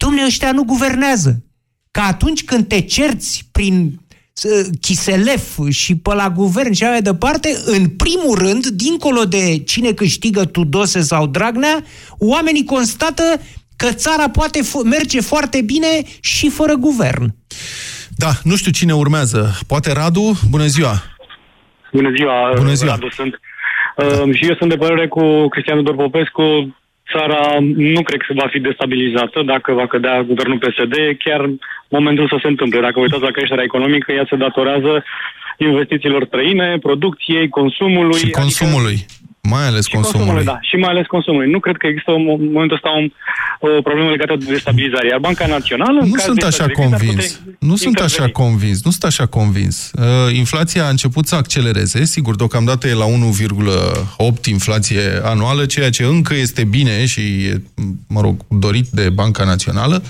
Dom'le, 0.04 0.26
ăștia 0.26 0.52
nu 0.52 0.64
guvernează. 0.64 1.44
Că 1.90 2.00
atunci 2.00 2.44
când 2.44 2.68
te 2.68 2.80
cerți 2.80 3.48
prin 3.52 4.00
uh, 4.44 4.66
Chiselef 4.80 5.58
și 5.70 5.96
pe 5.96 6.14
la 6.14 6.30
guvern 6.30 6.72
și 6.72 6.82
așa 6.82 6.92
mai 6.92 7.02
departe, 7.02 7.56
în 7.64 7.88
primul 7.88 8.38
rând, 8.38 8.66
dincolo 8.66 9.24
de 9.24 9.58
cine 9.58 9.92
câștigă 9.92 10.44
Tudose 10.44 11.00
sau 11.00 11.26
Dragnea, 11.26 11.84
oamenii 12.18 12.64
constată 12.64 13.22
că 13.76 13.92
țara 13.92 14.30
poate 14.30 14.60
f- 14.60 14.84
merge 14.84 15.20
foarte 15.20 15.60
bine 15.60 16.02
și 16.20 16.48
fără 16.48 16.74
guvern. 16.74 17.34
Da, 18.16 18.30
nu 18.44 18.56
știu 18.56 18.70
cine 18.70 18.94
urmează. 18.94 19.58
Poate 19.66 19.92
Radu? 19.92 20.38
Bună 20.50 20.66
ziua! 20.66 21.02
Bună 21.92 22.10
ziua, 22.16 22.52
Bună 22.56 22.72
ziua. 22.74 22.90
Radu 22.90 23.10
sunt. 23.10 23.34
Uh, 23.96 24.34
și 24.34 24.46
eu 24.48 24.54
sunt 24.58 24.70
de 24.70 24.76
părere 24.76 25.06
cu 25.08 25.48
Cristian 25.48 25.76
Tudor 25.76 25.96
Popescu. 25.96 26.76
Țara 27.12 27.58
nu 27.76 28.02
cred 28.02 28.20
că 28.20 28.32
va 28.34 28.46
fi 28.50 28.58
destabilizată 28.60 29.42
dacă 29.42 29.72
va 29.72 29.86
cădea 29.86 30.22
guvernul 30.22 30.58
PSD. 30.58 30.94
Chiar 31.24 31.50
momentul 31.88 32.28
să 32.28 32.38
se 32.42 32.48
întâmple. 32.48 32.80
Dacă 32.80 32.92
vă 32.94 33.00
uitați 33.00 33.22
la 33.22 33.30
creșterea 33.30 33.64
economică, 33.64 34.12
ea 34.12 34.26
se 34.28 34.36
datorează 34.36 35.04
investițiilor 35.56 36.24
străine, 36.24 36.78
producției, 36.78 37.48
consumului. 37.48 38.18
Și 38.18 38.30
consumului. 38.30 38.96
Mai 39.48 39.66
ales 39.66 39.84
Și 39.86 39.92
consumului. 39.94 40.26
consumului, 40.26 40.44
da. 40.44 40.58
Și 40.68 40.76
mai 40.76 40.90
ales 40.90 41.06
consumului. 41.06 41.50
Nu 41.50 41.60
cred 41.60 41.76
că 41.76 41.86
există 41.86 42.10
în 42.12 42.24
momentul 42.52 42.76
ăsta 42.76 42.90
un, 43.00 43.06
o 43.78 43.82
problemă 43.82 44.10
legată 44.10 44.34
de 44.38 44.44
destabilizare. 44.52 45.06
Iar 45.08 45.18
Banca 45.18 45.46
Națională... 45.46 45.98
în 46.00 46.08
Nu 46.08 46.14
caz 46.14 46.24
sunt 46.24 46.38
de 46.38 46.46
așa 46.46 46.54
stabilitate, 46.54 46.94
ar 46.94 47.00
convins. 47.00 47.24
putea 47.32 47.56
Nu 47.68 47.76
sunt 47.76 47.96
așa 47.98 48.04
interveni. 48.04 48.32
convins. 48.32 48.84
Nu 48.84 48.90
sunt 48.90 49.04
așa 49.04 49.26
convins. 49.26 49.90
Uh, 49.94 50.34
inflația 50.36 50.84
a 50.86 50.88
început 50.88 51.26
să 51.26 51.34
accelereze. 51.34 52.04
Sigur, 52.04 52.36
deocamdată 52.36 52.86
e 52.88 52.94
la 52.94 53.06
1,8 53.06 54.44
inflație 54.56 55.02
anuală, 55.22 55.66
ceea 55.66 55.90
ce 55.90 56.02
încă 56.04 56.34
este 56.34 56.64
bine 56.64 57.06
și 57.06 57.20
e, 57.20 57.62
mă 58.08 58.20
rog, 58.20 58.36
dorit 58.48 58.86
de 58.88 59.08
Banca 59.10 59.44
Națională, 59.44 60.02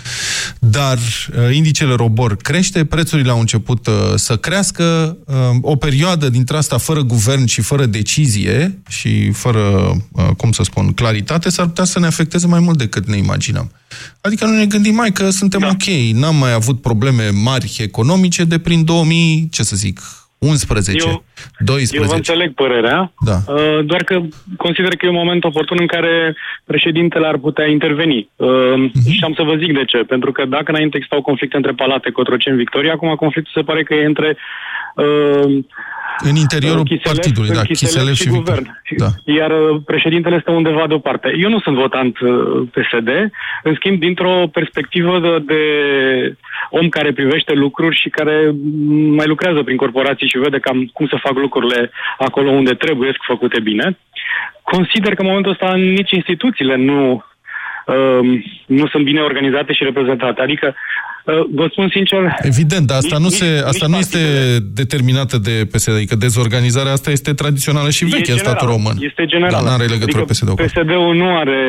dar 0.58 0.98
uh, 0.98 1.54
indicele 1.54 1.94
robor 1.94 2.36
crește, 2.36 2.84
prețurile 2.84 3.30
au 3.30 3.40
început 3.40 3.86
uh, 3.86 3.92
să 4.14 4.36
crească. 4.36 5.16
Uh, 5.26 5.34
o 5.60 5.76
perioadă 5.76 6.28
dintre 6.30 6.56
asta 6.56 6.78
fără 6.78 7.00
guvern 7.00 7.44
și 7.44 7.60
fără 7.60 7.84
decizie 7.86 8.78
și 8.88 9.21
fără, 9.30 9.60
uh, 10.12 10.24
cum 10.36 10.52
să 10.52 10.62
spun, 10.62 10.92
claritate, 10.92 11.50
s-ar 11.50 11.66
putea 11.66 11.84
să 11.84 11.98
ne 11.98 12.06
afecteze 12.06 12.46
mai 12.46 12.60
mult 12.60 12.78
decât 12.78 13.06
ne 13.06 13.16
imaginăm. 13.16 13.70
Adică 14.20 14.44
nu 14.46 14.52
ne 14.52 14.66
gândim 14.66 14.94
mai 14.94 15.10
că 15.12 15.30
suntem 15.30 15.60
da. 15.60 15.66
ok, 15.68 16.14
n-am 16.20 16.36
mai 16.36 16.52
avut 16.52 16.80
probleme 16.80 17.28
mari 17.42 17.76
economice 17.78 18.44
de 18.44 18.58
prin 18.58 18.84
2000, 18.84 19.48
ce 19.52 19.62
să 19.62 19.76
zic, 19.76 20.00
11, 20.38 21.08
Eu- 21.08 21.24
12. 21.58 21.96
Eu 21.96 22.04
vă 22.08 22.14
înțeleg 22.14 22.54
părerea, 22.54 23.12
Da. 23.24 23.36
uh, 23.48 23.84
doar 23.84 24.02
că 24.04 24.20
consider 24.56 24.96
că 24.96 25.06
e 25.06 25.08
un 25.08 25.14
moment 25.14 25.44
oportun 25.44 25.76
în 25.80 25.86
care 25.86 26.36
președintele 26.64 27.26
ar 27.26 27.38
putea 27.38 27.66
interveni. 27.66 28.28
Uh, 28.36 28.48
Mhm. 28.76 29.10
Și 29.10 29.24
am 29.24 29.34
să 29.36 29.42
vă 29.42 29.54
zic 29.56 29.72
de 29.74 29.84
ce. 29.84 29.98
Pentru 29.98 30.32
că 30.32 30.44
dacă 30.44 30.70
înainte 30.70 30.96
existau 30.96 31.22
conflicte 31.22 31.56
între 31.56 31.72
Palate, 31.72 32.10
Cotroceni, 32.10 32.56
Victoria, 32.56 32.92
acum 32.92 33.14
conflictul 33.14 33.52
se 33.56 33.66
pare 33.68 33.82
că 33.82 33.94
e 33.94 34.04
între 34.04 34.36
uh, 34.94 35.64
În 36.18 36.36
interiorul 36.36 36.84
Chiselef, 36.84 37.12
partidului, 37.12 37.48
da, 37.48 37.62
Chiselef 37.62 37.92
Chiselef 37.92 38.14
și, 38.14 38.22
și 38.22 38.28
Victor. 38.28 38.54
guvern. 38.54 38.80
Da. 38.96 39.32
Iar 39.32 39.50
uh, 39.50 39.80
președintele 39.84 40.34
este 40.34 40.50
undeva 40.50 40.86
deoparte. 40.86 41.34
Eu 41.38 41.48
nu 41.48 41.60
sunt 41.60 41.76
votant 41.76 42.18
uh, 42.18 42.62
PSD, 42.74 43.08
în 43.62 43.74
schimb, 43.74 43.98
dintr-o 43.98 44.46
perspectivă 44.52 45.18
de, 45.18 45.38
de 45.38 45.62
om 46.70 46.88
care 46.88 47.12
privește 47.12 47.52
lucruri 47.52 47.96
și 47.96 48.08
care 48.08 48.50
mm, 48.50 49.14
mai 49.14 49.26
lucrează 49.26 49.62
prin 49.62 49.76
corporații 49.76 50.28
și 50.28 50.38
vede 50.38 50.58
cam 50.58 50.90
cum 50.92 51.06
se 51.06 51.16
fac 51.16 51.32
lucrurile 51.32 51.90
acolo 52.18 52.50
unde 52.50 52.74
trebuie 52.74 53.12
făcute 53.26 53.60
bine, 53.60 53.98
consider 54.62 55.14
că 55.14 55.20
în 55.20 55.28
momentul 55.28 55.52
ăsta 55.52 55.74
nici 55.74 56.10
instituțiile 56.10 56.76
nu, 56.76 57.24
uh, 57.94 58.42
nu 58.66 58.86
sunt 58.86 59.04
bine 59.04 59.20
organizate 59.20 59.72
și 59.72 59.84
reprezentate. 59.84 60.40
Adică, 60.40 60.74
uh, 61.24 61.34
vă 61.54 61.66
spun 61.70 61.88
sincer... 61.92 62.18
Evident, 62.42 62.86
dar 62.86 62.96
asta 62.96 63.16
nici- 63.16 63.22
nu, 63.22 63.28
se, 63.28 63.44
nici- 63.44 63.62
asta 63.70 63.86
nici 63.86 63.94
nu 63.94 63.98
este 64.04 64.22
determinată 64.80 65.36
de 65.38 65.54
PSD, 65.72 65.94
adică 65.94 66.16
dezorganizarea 66.16 66.92
asta 66.92 67.10
este 67.10 67.32
tradițională 67.32 67.90
și 67.90 68.04
veche 68.04 68.30
E 68.30 68.32
în 68.32 68.38
statul 68.38 68.58
general, 68.66 68.76
român. 68.76 68.96
Este 69.10 69.24
general. 69.26 69.50
Dar 69.52 69.62
nu 69.62 69.68
are 69.78 69.84
legătură 69.96 70.18
adică 70.22 70.32
PSD-ul. 70.32 70.54
cu 70.54 70.62
asta. 70.62 70.80
PSD-ul 70.80 71.14
nu 71.16 71.36
are 71.36 71.60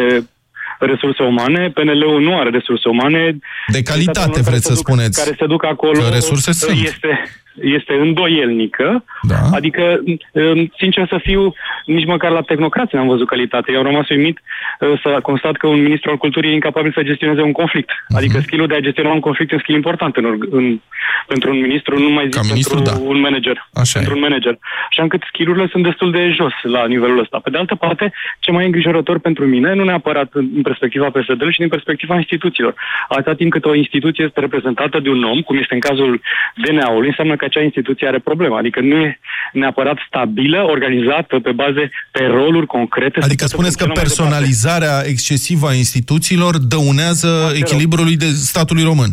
resurse 0.80 1.24
umane, 1.24 1.70
PNL-ul 1.70 2.22
nu 2.22 2.40
are 2.40 2.50
resurse 2.50 2.88
umane. 2.90 3.38
De 3.68 3.82
calitate, 3.84 4.30
Care 4.30 4.42
vreți 4.50 4.66
se 4.66 4.74
să 4.74 4.74
duc- 4.74 4.86
spuneți. 4.86 5.24
Care 5.24 5.36
se 5.40 5.46
duc 5.46 5.66
acolo. 5.66 6.00
Că 6.02 6.10
resurse 6.14 6.52
sunt. 6.52 6.80
Este, 6.84 7.12
este 7.62 7.94
îndoielnică, 7.94 9.04
da. 9.22 9.36
adică, 9.52 10.04
um, 10.32 10.72
sincer 10.78 11.08
să 11.08 11.20
fiu, 11.24 11.54
nici 11.86 12.06
măcar 12.06 12.32
la 12.32 12.42
tehnocrație 12.42 12.98
n-am 12.98 13.08
văzut 13.08 13.28
calitate. 13.28 13.72
Eu 13.72 13.80
am 13.80 13.86
rămas 13.86 14.10
uimit 14.10 14.39
uh, 14.80 15.00
să 15.02 15.20
constat 15.22 15.56
că 15.56 15.68
un 15.68 15.82
ministru 15.82 16.10
al 16.10 16.18
culturii 16.18 16.50
e 16.50 16.54
incapabil 16.54 16.92
să 16.96 17.04
gestioneze 17.04 17.42
un 17.42 17.52
conflict. 17.52 17.89
Uh-huh. 17.92 18.18
Adică 18.18 18.39
skillul 18.39 18.68
de 18.68 18.76
a 18.76 18.80
gestiona 18.80 19.12
un 19.12 19.20
conflict 19.20 19.52
e 19.52 19.56
un 19.56 19.62
skill 19.62 19.78
important 19.78 20.16
în, 20.16 20.26
în, 20.50 20.80
pentru 21.28 21.50
un 21.50 21.60
ministru, 21.62 22.00
nu 22.00 22.10
mai 22.10 22.24
zic 22.24 22.42
Ca 22.42 22.48
ministru, 22.48 22.76
pentru 22.76 22.94
da. 22.94 23.10
un 23.10 23.20
manager. 23.20 23.68
Așa 23.74 24.00
pentru 24.00 24.13
e. 24.13 24.16
un 24.16 24.22
manager. 24.28 24.58
Așa 24.89 25.02
încât 25.02 25.22
skillurile 25.28 25.68
sunt 25.68 25.84
destul 25.84 26.12
de 26.12 26.30
jos 26.30 26.54
la 26.62 26.88
nivelul 26.88 27.20
ăsta. 27.20 27.39
Pe 27.44 27.50
de 27.50 27.58
altă 27.58 27.76
parte, 27.76 28.13
ce 28.39 28.52
mai 28.52 28.63
e 28.63 28.66
îngrijorător 28.66 29.20
pentru 29.20 29.46
mine, 29.46 29.74
nu 29.74 29.84
neapărat 29.84 30.30
în 30.34 30.62
perspectiva 30.62 31.10
PSD-ului, 31.10 31.54
ci 31.54 31.58
din 31.58 31.68
perspectiva 31.68 32.16
instituțiilor. 32.16 32.74
Atâta 33.08 33.34
timp 33.34 33.52
cât 33.52 33.66
o 33.66 33.76
instituție 33.76 34.24
este 34.24 34.39
reprezentată 34.39 35.00
de 35.00 35.10
un 35.10 35.24
om, 35.24 35.42
cum 35.42 35.58
este 35.58 35.74
în 35.74 35.80
cazul 35.80 36.22
DNA-ului, 36.56 37.08
înseamnă 37.08 37.36
că 37.36 37.43
acea 37.46 37.62
instituție 37.62 38.08
are 38.08 38.20
probleme. 38.20 38.56
Adică 38.56 38.80
nu 38.82 38.96
e 38.96 39.20
neapărat 39.54 39.98
stabilă, 40.08 40.64
organizată 40.64 41.40
pe 41.40 41.52
baze, 41.52 41.92
pe 42.12 42.24
roluri 42.26 42.66
concrete. 42.66 43.20
să 43.20 43.26
Adică 43.26 43.46
poată 43.46 43.56
spuneți 43.56 43.78
că 43.78 43.84
funcționa 43.84 43.94
mai 43.94 44.04
departe. 44.04 44.42
personalizarea 44.42 45.10
excesivă 45.14 45.68
a 45.68 45.74
instituțiilor 45.74 46.58
dăunează 46.58 47.52
echilibrului 47.56 48.18
de 48.18 48.26
statului 48.26 48.84
român. 48.84 49.12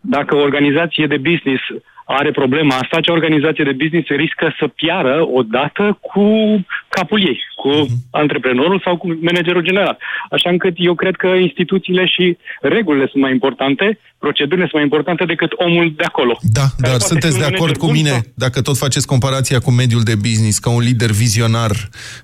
Dacă 0.00 0.36
o 0.36 0.40
organizație 0.40 1.06
de 1.06 1.16
business 1.16 1.62
are 2.04 2.30
problema 2.30 2.74
asta, 2.74 2.96
acea 2.96 3.12
organizație 3.12 3.64
de 3.64 3.78
business 3.82 4.08
riscă 4.08 4.54
să 4.58 4.66
piară 4.66 5.26
odată 5.32 5.98
cu 6.00 6.26
capul 6.88 7.20
ei, 7.20 7.38
cu 7.56 7.86
antreprenorul 8.10 8.80
sau 8.84 8.96
cu 8.96 9.18
managerul 9.20 9.62
general. 9.62 9.98
Așa 10.30 10.50
încât 10.50 10.74
eu 10.76 10.94
cred 10.94 11.16
că 11.16 11.26
instituțiile 11.26 12.06
și 12.06 12.36
regulile 12.60 13.06
sunt 13.10 13.22
mai 13.22 13.32
importante, 13.32 13.98
procedurile 14.18 14.62
sunt 14.62 14.74
mai 14.74 14.82
importante 14.82 15.24
decât 15.24 15.52
omul 15.56 15.92
de 15.96 16.04
acolo. 16.04 16.38
Da, 16.42 16.60
Care 16.60 16.72
dar 16.78 16.90
poate 16.90 17.04
sunteți 17.04 17.34
fi 17.34 17.40
de 17.40 17.46
un 17.46 17.52
acord 17.54 17.60
manager 17.60 17.76
cu 17.76 17.86
bun 17.86 17.94
mine, 17.94 18.08
sau- 18.10 18.20
dacă 18.34 18.62
tot 18.62 18.76
faceți 18.76 19.06
comparația 19.06 19.58
cu 19.58 19.70
mediul 19.70 20.02
de 20.02 20.14
business, 20.14 20.58
că 20.58 20.68
un 20.68 20.80
lider 20.80 21.10
vizionar 21.10 21.70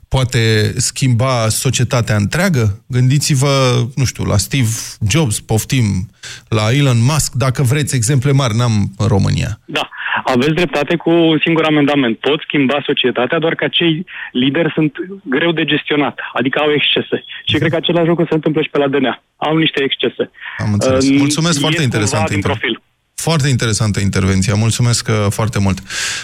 poate 0.09 0.73
schimba 0.77 1.49
societatea 1.49 2.17
întreagă? 2.17 2.85
Gândiți-vă, 2.87 3.87
nu 3.95 4.05
știu, 4.05 4.25
la 4.25 4.37
Steve 4.37 4.69
Jobs, 5.09 5.41
poftim, 5.41 6.09
la 6.49 6.73
Elon 6.73 7.01
Musk, 7.11 7.33
dacă 7.33 7.63
vreți 7.63 7.95
exemple 7.95 8.33
mari, 8.33 8.57
n-am 8.57 8.91
în 8.99 9.07
România. 9.07 9.61
Da, 9.65 9.89
aveți 10.25 10.55
dreptate 10.55 10.97
cu 10.97 11.11
un 11.11 11.39
singur 11.45 11.65
amendament. 11.65 12.19
Pot 12.19 12.41
schimba 12.41 12.83
societatea, 12.87 13.39
doar 13.39 13.55
că 13.55 13.65
acei 13.65 14.07
lideri 14.33 14.73
sunt 14.75 14.93
greu 15.23 15.53
de 15.53 15.65
gestionat, 15.65 16.19
adică 16.33 16.59
au 16.59 16.71
excese. 16.73 17.25
Și 17.47 17.57
cred 17.59 17.71
că 17.71 17.77
același 17.77 18.07
lucru 18.07 18.25
se 18.29 18.35
întâmplă 18.35 18.63
și 18.63 18.71
pe 18.71 18.79
la 18.79 18.89
DNA. 18.89 19.23
Au 19.37 19.57
niște 19.57 19.83
excese. 19.83 20.31
Am 20.59 20.73
înțeles. 20.73 21.09
Uh, 21.09 21.17
Mulțumesc, 21.19 21.53
ies 21.53 21.63
foarte 21.65 21.81
cumva 21.81 21.97
interesant. 21.97 22.29
din 22.29 22.41
profil. 22.41 22.81
Foarte 23.15 23.49
interesantă 23.49 24.01
intervenția, 24.01 24.55
mulțumesc 24.55 25.09
uh, 25.09 25.27
foarte 25.31 25.59
mult. 25.59 25.79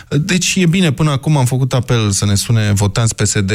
Deci 0.09 0.55
e 0.57 0.67
bine, 0.67 0.93
până 0.93 1.11
acum 1.11 1.37
am 1.37 1.45
făcut 1.45 1.73
apel 1.73 2.11
să 2.11 2.25
ne 2.25 2.35
sune 2.35 2.73
votanți 2.73 3.15
PSD, 3.15 3.53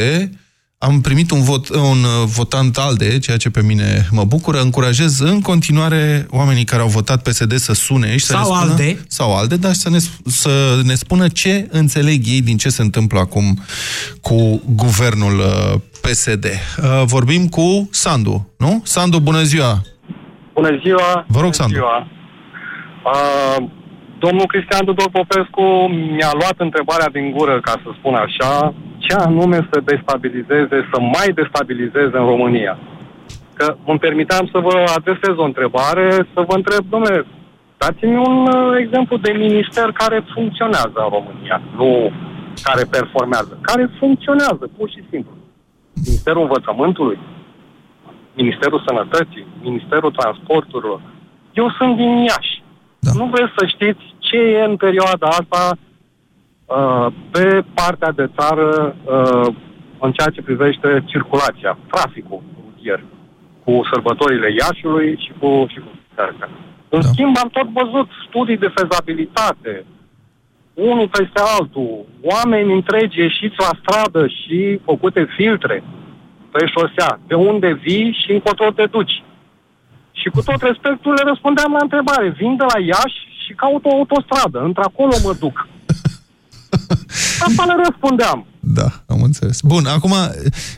am 0.82 1.00
primit 1.00 1.30
un, 1.30 1.42
vot, 1.42 1.68
un 1.68 2.02
uh, 2.02 2.26
votant 2.36 2.76
ALDE, 2.76 3.18
ceea 3.18 3.36
ce 3.36 3.50
pe 3.50 3.62
mine 3.62 4.06
mă 4.10 4.24
bucură. 4.24 4.60
Încurajez 4.60 5.18
în 5.18 5.40
continuare 5.40 6.26
oamenii 6.30 6.64
care 6.64 6.82
au 6.82 6.88
votat 6.88 7.22
PSD 7.22 7.52
să 7.56 7.72
sune 7.72 8.16
și 8.16 8.24
să 8.24 8.32
Sau 8.32 8.40
ne 8.40 8.56
spună, 8.56 8.70
ALDE. 8.70 9.04
Sau 9.08 9.36
ALDE, 9.36 9.56
dar 9.56 9.72
să 9.72 9.90
ne, 9.90 9.98
să 10.24 10.80
ne 10.84 10.94
spună 10.94 11.28
ce 11.28 11.68
înțeleg 11.70 12.22
ei 12.26 12.42
din 12.42 12.56
ce 12.56 12.68
se 12.68 12.82
întâmplă 12.82 13.18
acum 13.18 13.58
cu 14.20 14.62
guvernul 14.74 15.38
uh, 15.38 15.80
PSD. 16.00 16.44
Uh, 16.44 17.02
Vorbim 17.04 17.48
cu 17.48 17.88
Sandu, 17.92 18.54
nu? 18.58 18.80
Sandu, 18.84 19.18
bună 19.18 19.42
ziua! 19.42 19.82
Bună 20.54 20.78
ziua! 20.82 21.24
Vă 21.28 21.40
rog, 21.40 21.40
Bună 21.40 21.52
Sandu. 21.52 21.74
Ziua. 21.74 22.06
Uh, 23.04 23.68
domnul 24.24 24.46
Cristian 24.52 24.84
Tudor 24.84 25.10
Popescu 25.18 25.64
mi-a 26.16 26.32
luat 26.40 26.56
întrebarea 26.66 27.10
din 27.16 27.26
gură, 27.36 27.60
ca 27.60 27.74
să 27.82 27.88
spun 27.98 28.14
așa, 28.14 28.74
ce 29.04 29.12
anume 29.14 29.58
să 29.70 29.88
destabilizeze, 29.92 30.76
să 30.92 31.00
mai 31.00 31.28
destabilizeze 31.40 32.16
în 32.22 32.26
România. 32.32 32.78
Că 33.54 33.76
îmi 33.86 33.98
permiteam 33.98 34.44
să 34.52 34.58
vă 34.58 34.74
adresez 34.96 35.34
o 35.36 35.48
întrebare, 35.50 36.06
să 36.34 36.40
vă 36.48 36.54
întreb, 36.60 36.82
domnule, 36.92 37.26
dați-mi 37.82 38.16
un 38.16 38.38
uh, 38.46 38.76
exemplu 38.84 39.16
de 39.16 39.32
minister 39.32 39.86
care 39.92 40.24
funcționează 40.34 40.98
în 41.04 41.10
România, 41.16 41.60
nu 41.76 42.12
care 42.62 42.84
performează, 42.96 43.58
care 43.60 43.90
funcționează, 43.98 44.64
pur 44.76 44.88
și 44.90 45.02
simplu. 45.10 45.32
Ministerul 46.06 46.42
Învățământului, 46.42 47.18
Ministerul 48.34 48.84
Sănătății, 48.86 49.46
Ministerul 49.62 50.10
Transporturilor. 50.10 51.00
Eu 51.52 51.70
sunt 51.78 51.96
din 51.96 52.12
Iași. 52.30 52.62
Da. 52.98 53.10
Nu 53.14 53.24
vreți 53.34 53.52
să 53.58 53.66
știți 53.66 54.09
ce 54.30 54.36
e 54.36 54.62
în 54.64 54.76
perioada 54.76 55.28
asta 55.28 55.62
uh, 55.72 57.06
pe 57.30 57.64
partea 57.74 58.10
de 58.10 58.30
țară 58.38 58.96
uh, 59.04 59.54
în 59.98 60.12
ceea 60.12 60.30
ce 60.34 60.42
privește 60.42 61.04
circulația, 61.06 61.78
traficul 61.90 62.42
rutier, 62.64 63.00
cu 63.64 63.80
sărbătorile 63.92 64.48
Iașiului 64.60 65.18
și 65.24 65.32
cu, 65.38 65.66
și 65.68 65.78
cu 65.78 65.88
astea. 66.14 66.48
În 66.88 67.02
schimb, 67.02 67.36
am 67.42 67.48
tot 67.48 67.68
văzut 67.80 68.08
studii 68.28 68.62
de 68.64 68.72
fezabilitate, 68.74 69.84
unul 70.74 71.08
peste 71.08 71.40
altul, 71.58 72.04
oameni 72.22 72.72
întregi 72.72 73.18
ieșiți 73.18 73.58
la 73.58 73.72
stradă 73.80 74.26
și 74.26 74.80
făcute 74.84 75.28
filtre 75.36 75.82
pe 76.52 76.66
șosea, 76.66 77.20
de 77.26 77.34
unde 77.34 77.72
vii 77.72 78.18
și 78.24 78.32
încotro 78.32 78.70
te 78.70 78.86
duci. 78.86 79.22
Și 80.12 80.28
cu 80.28 80.40
tot 80.42 80.60
respectul 80.62 81.12
le 81.12 81.22
răspundeam 81.26 81.72
la 81.72 81.78
întrebare. 81.82 82.28
Vin 82.28 82.56
de 82.56 82.64
la 82.72 82.80
Iași 82.80 83.29
și 83.50 83.56
caut 83.56 83.84
o 83.84 83.94
autostradă. 83.98 84.58
Într-acolo 84.58 85.14
mă 85.22 85.32
duc. 85.38 85.56
Asta 87.46 87.64
le 87.64 87.74
răspundeam. 87.86 88.46
Da, 88.60 89.02
am 89.06 89.22
înțeles. 89.22 89.60
Bun, 89.60 89.86
acum, 89.86 90.14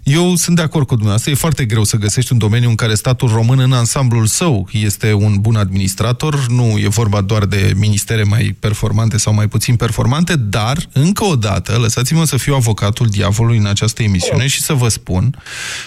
eu 0.02 0.34
sunt 0.34 0.56
de 0.56 0.62
acord 0.62 0.86
cu 0.86 0.92
dumneavoastră. 0.92 1.30
E 1.30 1.34
foarte 1.34 1.64
greu 1.64 1.84
să 1.84 1.96
găsești 1.96 2.32
un 2.32 2.38
domeniu 2.38 2.68
în 2.68 2.74
care 2.74 2.94
statul 2.94 3.28
român 3.28 3.58
în 3.58 3.72
ansamblul 3.72 4.26
său 4.26 4.68
este 4.72 5.12
un 5.12 5.36
bun 5.40 5.56
administrator. 5.56 6.46
Nu 6.48 6.78
e 6.78 6.88
vorba 6.88 7.20
doar 7.20 7.44
de 7.44 7.72
ministere 7.76 8.22
mai 8.22 8.56
performante 8.60 9.18
sau 9.18 9.34
mai 9.34 9.48
puțin 9.48 9.76
performante, 9.76 10.36
dar, 10.36 10.76
încă 10.92 11.24
o 11.24 11.36
dată, 11.36 11.78
lăsați-mă 11.78 12.24
să 12.24 12.36
fiu 12.36 12.54
avocatul 12.54 13.06
diavolului 13.06 13.58
în 13.58 13.66
această 13.66 14.02
emisiune 14.02 14.46
și 14.46 14.60
să 14.60 14.72
vă 14.72 14.88
spun 14.88 15.36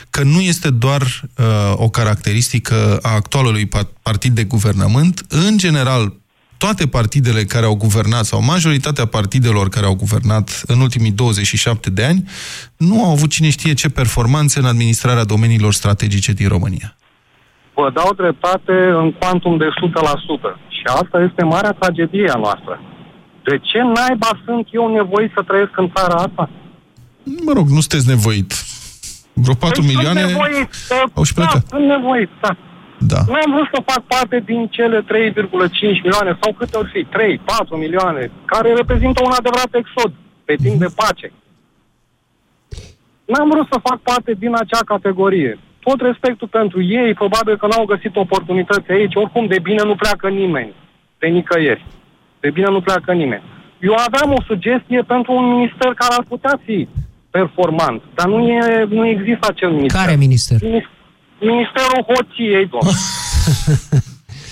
că 0.09 0.23
nu 0.23 0.41
este 0.41 0.69
doar 0.69 1.01
uh, 1.37 1.45
o 1.75 1.89
caracteristică 1.89 2.99
a 3.01 3.09
actualului 3.09 3.67
pa- 3.67 4.01
partid 4.01 4.35
de 4.35 4.43
guvernământ. 4.43 5.25
În 5.29 5.57
general, 5.57 6.13
toate 6.65 6.87
partidele 6.87 7.43
care 7.43 7.65
au 7.65 7.75
guvernat 7.75 8.25
sau 8.31 8.39
majoritatea 8.53 9.05
partidelor 9.05 9.69
care 9.69 9.85
au 9.85 9.95
guvernat 9.95 10.47
în 10.67 10.79
ultimii 10.79 11.11
27 11.11 11.89
de 11.89 12.03
ani 12.05 12.21
nu 12.77 13.03
au 13.05 13.11
avut 13.11 13.29
cine 13.29 13.49
știe 13.49 13.73
ce 13.73 13.89
performanțe 13.89 14.59
în 14.59 14.65
administrarea 14.65 15.23
domeniilor 15.33 15.73
strategice 15.73 16.31
din 16.31 16.47
România. 16.47 16.89
Vă 17.73 17.91
dau 17.93 18.13
dreptate 18.21 18.75
în 19.01 19.11
cuantum 19.11 19.57
de 19.57 19.65
100%. 19.65 19.69
Și 20.75 20.83
asta 21.01 21.17
este 21.27 21.43
marea 21.43 21.77
tragedie 21.79 22.29
a 22.35 22.37
noastră. 22.37 22.79
De 23.43 23.55
ce 23.69 23.79
naiba 23.95 24.31
sunt 24.45 24.67
eu 24.71 24.93
nevoit 24.95 25.31
să 25.35 25.41
trăiesc 25.41 25.73
în 25.77 25.89
țara 25.95 26.15
asta? 26.15 26.49
Mă 27.45 27.51
rog, 27.53 27.67
nu 27.67 27.79
sunteți 27.79 28.07
nevoit. 28.07 28.53
Vreo 29.33 29.53
4 29.53 29.81
Păi 29.81 29.89
milioane 29.89 30.21
Sunt 30.21 30.31
nevoit, 30.31 30.69
uh, 30.91 31.03
au 31.13 31.23
și 31.23 31.33
da, 31.33 31.41
plecat. 31.41 31.67
sunt 31.67 31.85
nevoit, 31.95 32.29
da. 32.41 32.57
Da. 32.97 33.19
Nu 33.27 33.33
am 33.33 33.51
vrut 33.55 33.69
să 33.73 33.89
fac 33.91 34.01
parte 34.13 34.37
din 34.45 34.67
cele 34.67 34.99
3,5 35.01 35.05
milioane 36.03 36.37
sau 36.41 36.53
câte 36.53 36.77
ori 36.77 36.89
fi, 36.93 37.03
3, 37.03 37.41
4 37.45 37.75
milioane, 37.77 38.31
care 38.45 38.73
reprezintă 38.73 39.21
un 39.23 39.31
adevărat 39.39 39.71
exod 39.71 40.11
pe 40.45 40.55
timp 40.63 40.79
de 40.79 40.89
pace. 40.95 41.31
N-am 43.25 43.49
vrut 43.49 43.67
să 43.71 43.79
fac 43.83 43.99
parte 43.99 44.31
din 44.43 44.53
acea 44.55 44.83
categorie. 44.85 45.59
Tot 45.79 46.01
respectul 46.01 46.47
pentru 46.47 46.83
ei, 46.83 47.13
probabil 47.13 47.57
că 47.57 47.67
n-au 47.67 47.85
găsit 47.85 48.15
oportunități 48.15 48.91
aici, 48.91 49.15
oricum 49.15 49.45
de 49.47 49.59
bine 49.59 49.83
nu 49.83 49.95
pleacă 49.95 50.29
nimeni, 50.29 50.73
de 51.19 51.27
nicăieri. 51.27 51.85
De 52.39 52.49
bine 52.49 52.69
nu 52.69 52.81
pleacă 52.81 53.13
nimeni. 53.13 53.43
Eu 53.79 53.95
aveam 54.07 54.31
o 54.37 54.41
sugestie 54.47 55.01
pentru 55.01 55.33
un 55.33 55.45
minister 55.45 55.93
care 55.93 56.13
ar 56.17 56.25
putea 56.27 56.59
fi 56.65 56.87
performant, 57.29 58.01
dar 58.15 58.27
nu, 58.27 58.47
e, 58.47 58.85
nu 58.89 59.07
există 59.07 59.47
acel 59.49 59.69
minister. 59.69 60.01
Care 60.01 60.15
minister? 60.15 60.57
Minis- 60.61 60.94
Ministerul 61.39 62.01
Hoției, 62.09 62.65
domnule. 62.71 62.97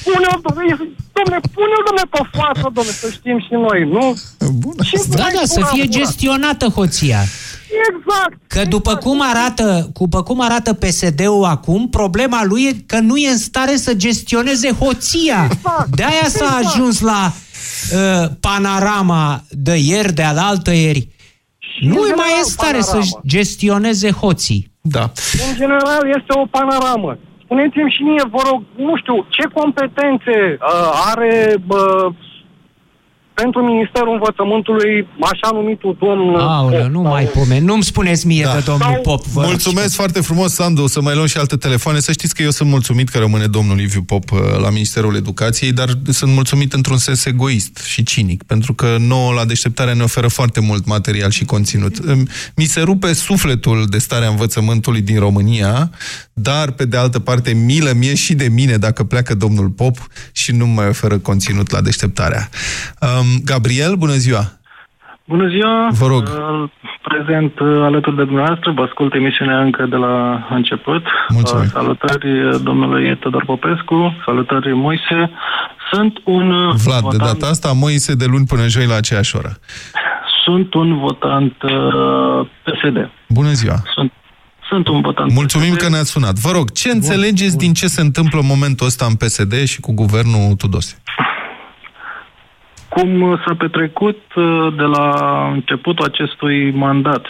Pune-o, 0.04 0.36
domnule, 0.46 0.76
domnule, 1.13 1.39
pune-o, 1.54 1.82
domnule, 1.88 2.08
pe 2.10 2.22
față, 2.38 2.62
domnule, 2.74 2.96
să 2.96 3.10
știm 3.12 3.39
și 3.39 3.54
noi, 3.65 3.80
nu? 3.96 4.15
Ce 4.84 4.98
Da, 5.10 5.24
vrei 5.24 5.39
da, 5.39 5.46
să 5.46 5.54
pula 5.60 5.65
fie 5.67 5.86
pula? 5.86 5.98
gestionată 5.98 6.67
hoția. 6.67 7.19
Exact. 7.89 8.38
Că 8.48 8.63
după 8.65 8.96
cum 8.96 9.22
arată, 9.22 9.91
după 10.00 10.24
cum 10.24 10.41
arată 10.41 10.74
PSD-ul 10.74 11.43
acum, 11.43 11.89
problema 11.89 12.43
lui 12.46 12.63
e 12.63 12.84
că 12.86 13.00
nu 13.00 13.17
e 13.17 13.30
în 13.30 13.38
stare 13.38 13.76
să 13.76 13.93
gestioneze 13.93 14.72
hoția. 14.72 15.47
De 15.89 16.03
aia 16.03 16.28
s-a 16.28 16.57
exact. 16.60 16.66
ajuns 16.66 16.99
la 16.99 17.34
uh, 17.93 18.30
panorama 18.39 19.43
de 19.49 19.76
ieri, 19.78 20.14
de 20.14 20.24
alaltă 20.24 20.72
ieri. 20.74 21.07
Nu 21.82 21.89
în 21.89 21.95
mai 21.95 22.01
general, 22.07 22.30
e 22.36 22.39
în 22.43 22.49
stare 22.49 22.82
să 22.82 22.91
panoramă. 22.91 23.22
gestioneze 23.28 24.12
hoții. 24.12 24.72
Da. 24.89 25.11
În 25.47 25.55
general, 25.55 26.01
este 26.17 26.31
o 26.41 26.45
panoramă. 26.45 27.17
Spuneți-mi 27.43 27.91
și 27.91 28.01
mie, 28.03 28.23
vă 28.31 28.41
rog, 28.49 28.63
nu 28.75 28.97
știu, 28.97 29.25
ce 29.29 29.43
competențe 29.53 30.57
uh, 30.59 31.11
are 31.11 31.55
uh, 31.67 32.13
pentru 33.34 33.61
Ministerul 33.61 34.13
Învățământului, 34.13 35.07
așa 35.19 35.49
numitul 35.53 35.97
domn... 35.99 36.36
Aoleu, 36.36 36.89
nu 36.89 37.01
mai 37.01 37.23
pomeni. 37.23 37.65
Nu-mi 37.65 37.84
spuneți 37.84 38.27
mie 38.27 38.43
da. 38.43 38.53
de 38.53 38.59
domnul 38.65 38.99
Pop. 39.03 39.25
Vă 39.25 39.41
Mulțumesc 39.41 39.86
rog. 39.86 39.95
foarte 39.95 40.21
frumos, 40.21 40.53
Sandu. 40.53 40.88
Să 40.88 41.01
mai 41.01 41.15
luăm 41.15 41.27
și 41.27 41.38
alte 41.38 41.55
telefoane. 41.55 41.99
Să 41.99 42.11
știți 42.11 42.36
că 42.36 42.41
eu 42.41 42.49
sunt 42.49 42.69
mulțumit 42.69 43.09
că 43.09 43.17
rămâne 43.17 43.45
domnul 43.45 43.75
Liviu 43.75 44.01
Pop 44.01 44.31
uh, 44.31 44.39
la 44.61 44.69
Ministerul 44.69 45.15
Educației, 45.15 45.71
dar 45.71 45.89
sunt 46.09 46.34
mulțumit 46.34 46.73
într-un 46.73 46.97
sens 46.97 47.25
egoist 47.25 47.77
și 47.86 48.03
cinic, 48.03 48.43
pentru 48.43 48.73
că 48.73 48.95
nouă 48.99 49.34
la 49.34 49.45
deșteptarea 49.45 49.93
ne 49.93 50.03
oferă 50.03 50.27
foarte 50.27 50.59
mult 50.59 50.86
material 50.86 51.29
și 51.29 51.45
conținut. 51.45 51.97
Mi 52.55 52.65
se 52.65 52.81
rupe 52.81 53.13
sufletul 53.13 53.86
de 53.89 53.97
starea 53.97 54.27
învățământului 54.27 55.01
din 55.01 55.19
România, 55.19 55.89
dar, 56.34 56.71
pe 56.71 56.86
de 56.86 56.97
altă 56.97 57.19
parte, 57.19 57.53
milă 57.53 57.93
mie 57.93 58.15
și 58.15 58.34
de 58.34 58.47
mine 58.47 58.77
dacă 58.77 59.03
pleacă 59.03 59.36
domnul 59.36 59.69
Pop 59.69 59.97
și 60.31 60.51
nu 60.51 60.67
mai 60.67 60.88
oferă 60.88 61.17
conținut 61.17 61.71
la 61.71 61.81
deșteptarea. 61.81 62.49
Um, 63.01 63.22
Gabriel, 63.45 63.95
bună 63.95 64.13
ziua! 64.13 64.43
Bună 65.26 65.47
ziua! 65.47 65.88
Vă 65.91 66.07
rog! 66.07 66.24
Uh, 66.24 66.69
prezent 67.01 67.59
uh, 67.59 67.67
alături 67.82 68.15
de 68.15 68.24
dumneavoastră, 68.24 68.71
vă 68.71 68.82
ascult 68.82 69.13
emisiunea 69.13 69.61
încă 69.61 69.86
de 69.89 69.95
la 69.95 70.47
început. 70.49 71.03
Mulțumim! 71.28 71.63
Uh, 71.63 71.71
salutări 71.71 72.30
domnului 72.63 73.17
Todor 73.17 73.45
Popescu, 73.45 74.15
salutări 74.26 74.74
Moise. 74.74 75.32
Sunt 75.91 76.13
un 76.24 76.49
Vlad, 76.86 77.01
votant... 77.01 77.11
de 77.11 77.17
data 77.17 77.47
asta, 77.47 77.71
Moise 77.71 78.13
de 78.15 78.26
luni 78.26 78.45
până 78.45 78.67
joi 78.67 78.86
la 78.86 78.95
aceeași 78.95 79.36
oră. 79.36 79.51
Sunt 80.43 80.74
un 80.74 80.99
votant 80.99 81.55
uh, 81.61 82.47
PSD. 82.63 83.09
Bună 83.28 83.51
ziua! 83.51 83.76
Sunt 83.95 84.11
sunt 84.69 84.88
un 84.88 85.01
votant. 85.01 85.34
Mulțumim 85.34 85.74
PSD. 85.74 85.82
că 85.82 85.89
ne-ați 85.89 86.11
sunat. 86.11 86.36
Vă 86.36 86.51
rog, 86.51 86.71
ce 86.71 86.88
bun, 86.88 86.97
înțelegeți 86.97 87.55
bun. 87.55 87.65
din 87.65 87.74
ce 87.74 87.88
se 87.88 88.01
întâmplă 88.01 88.39
în 88.39 88.45
momentul 88.45 88.86
ăsta 88.86 89.05
în 89.05 89.15
PSD 89.15 89.63
și 89.63 89.80
cu 89.80 89.93
guvernul 89.93 90.55
Tudose? 90.57 91.01
Cum 92.94 93.39
s-a 93.46 93.56
petrecut 93.58 94.22
uh, 94.36 94.74
de 94.76 94.84
la 94.84 95.10
începutul 95.54 96.06
acestui 96.06 96.72
mandat, 96.72 97.26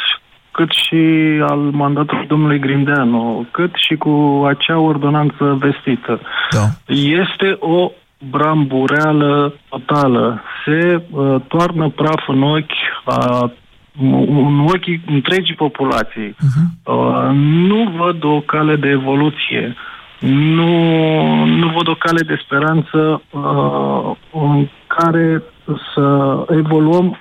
cât 0.51 0.71
și 0.71 1.03
al 1.41 1.57
mandatului 1.57 2.27
domnului 2.27 2.59
Grindeanu, 2.59 3.45
cât 3.51 3.71
și 3.75 3.95
cu 3.95 4.43
acea 4.47 4.77
ordonanță 4.77 5.57
vestită. 5.59 6.19
Da. 6.51 6.93
Este 6.93 7.57
o 7.59 7.91
brambureală 8.29 9.53
totală. 9.69 10.41
Se 10.65 11.01
uh, 11.09 11.35
toarnă 11.47 11.89
praf 11.89 12.27
în 12.27 12.43
ochi 12.43 12.71
a 13.05 13.51
în 13.99 14.59
ochii 14.59 15.01
întregii 15.05 15.55
populații. 15.55 16.29
Uh-huh. 16.29 16.83
Uh, 16.83 17.29
nu 17.67 17.93
văd 17.97 18.23
o 18.23 18.39
cale 18.39 18.75
de 18.75 18.89
evoluție. 18.89 19.75
Nu, 20.19 21.45
nu 21.45 21.67
văd 21.67 21.87
o 21.87 21.95
cale 21.95 22.21
de 22.21 22.41
speranță 22.43 23.21
uh, 23.29 24.15
în 24.31 24.67
care 24.87 25.43
să 25.93 26.35
evoluăm 26.49 27.17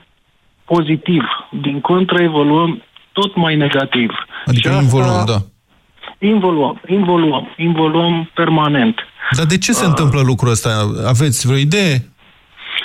pozitiv. 0.64 1.22
Din 1.62 1.80
contră, 1.80 2.22
evoluăm 2.22 2.82
tot 3.12 3.36
mai 3.36 3.57
negativ. 3.57 4.11
Adică 4.47 4.68
Și 4.68 4.76
involuăm, 4.82 5.24
da. 5.26 5.38
Involuăm, 6.18 6.80
involuăm, 6.86 7.55
involuăm 7.57 8.30
permanent. 8.34 8.97
Dar 9.36 9.47
de 9.47 9.59
ce 9.59 9.72
se 9.72 9.84
uh, 9.84 9.88
întâmplă 9.88 10.20
lucrul 10.20 10.51
ăsta? 10.51 10.93
Aveți 11.07 11.47
vreo 11.47 11.59
idee? 11.59 12.11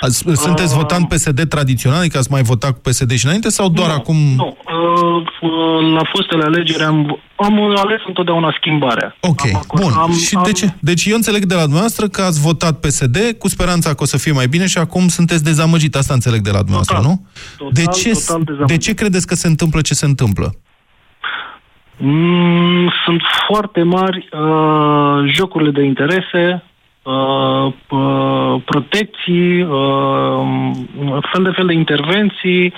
Ați, 0.00 0.24
sunteți 0.34 0.72
uh, 0.74 0.80
votant 0.80 1.08
PSD 1.08 1.48
tradițional, 1.48 1.98
adică 1.98 2.18
ați 2.18 2.30
mai 2.30 2.42
votat 2.42 2.70
cu 2.70 2.80
PSD 2.80 3.12
și 3.12 3.24
înainte 3.26 3.48
sau 3.48 3.68
doar 3.68 3.88
nu, 3.88 3.94
acum? 3.94 4.16
Nu, 4.16 4.56
uh, 4.66 5.92
la 5.94 6.02
fostele 6.12 6.44
alegeri 6.44 6.82
am, 6.82 7.20
am 7.36 7.60
ales 7.76 8.00
întotdeauna 8.06 8.54
schimbarea. 8.56 9.16
Ok, 9.20 9.40
am, 9.54 9.62
bun. 9.74 9.92
Am, 9.96 10.12
și 10.12 10.34
am... 10.36 10.42
de 10.42 10.52
ce? 10.52 10.74
Deci 10.80 11.04
eu 11.06 11.14
înțeleg 11.14 11.44
de 11.44 11.54
la 11.54 11.60
dumneavoastră 11.60 12.08
că 12.08 12.22
ați 12.22 12.40
votat 12.40 12.80
PSD 12.80 13.16
cu 13.38 13.48
speranța 13.48 13.94
că 13.94 14.02
o 14.02 14.06
să 14.06 14.18
fie 14.18 14.32
mai 14.32 14.46
bine 14.46 14.66
și 14.66 14.78
acum 14.78 15.08
sunteți 15.08 15.44
dezamăgit. 15.44 15.94
Asta 15.94 16.14
înțeleg 16.14 16.40
de 16.40 16.50
la 16.50 16.58
dumneavoastră, 16.58 16.96
total, 16.96 17.10
nu? 17.10 17.26
Total, 17.56 17.72
de, 17.72 17.84
ce, 17.84 18.10
total 18.10 18.66
de 18.66 18.76
ce 18.76 18.94
credeți 18.94 19.26
că 19.26 19.34
se 19.34 19.46
întâmplă 19.46 19.80
ce 19.80 19.94
se 19.94 20.06
întâmplă? 20.06 20.54
Mm, 22.00 22.92
sunt 23.04 23.22
foarte 23.48 23.82
mari 23.82 24.28
uh, 24.32 25.32
jocurile 25.34 25.70
de 25.70 25.82
interese, 25.82 26.64
Uh, 27.08 27.72
uh, 27.90 28.62
protecții, 28.64 29.62
uh, 29.62 30.40
fel 31.32 31.42
de 31.42 31.50
fel 31.56 31.66
de 31.66 31.72
intervenții. 31.72 32.72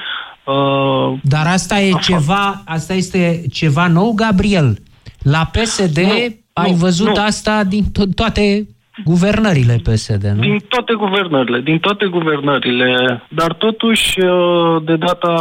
Uh, 0.44 1.18
Dar 1.22 1.46
asta 1.46 1.80
e 1.80 1.92
așa. 1.94 2.12
ceva, 2.12 2.62
asta 2.66 2.94
este 2.94 3.42
ceva 3.52 3.86
nou, 3.86 4.12
Gabriel. 4.12 4.78
La 5.22 5.50
PSD 5.52 5.98
nu, 5.98 6.10
ai 6.52 6.70
nu, 6.70 6.76
văzut 6.76 7.16
nu. 7.16 7.22
asta 7.22 7.64
din 7.64 7.84
to- 7.84 8.14
toate 8.14 8.68
guvernările 9.04 9.76
PSD, 9.82 10.24
nu? 10.24 10.40
Din 10.40 10.58
toate 10.68 10.92
guvernările, 10.94 11.60
din 11.60 11.78
toate 11.78 12.06
guvernările, 12.06 13.22
dar 13.28 13.52
totuși 13.52 14.20
uh, 14.20 14.82
de 14.84 14.96
data 14.96 15.34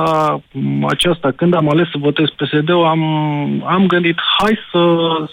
aceasta, 0.87 1.31
când 1.35 1.53
am 1.53 1.69
ales 1.69 1.89
să 1.89 1.97
votez 1.97 2.27
PSD-ul, 2.29 2.85
am, 2.85 3.03
am 3.65 3.87
gândit, 3.87 4.17
hai 4.37 4.57
să, 4.71 4.79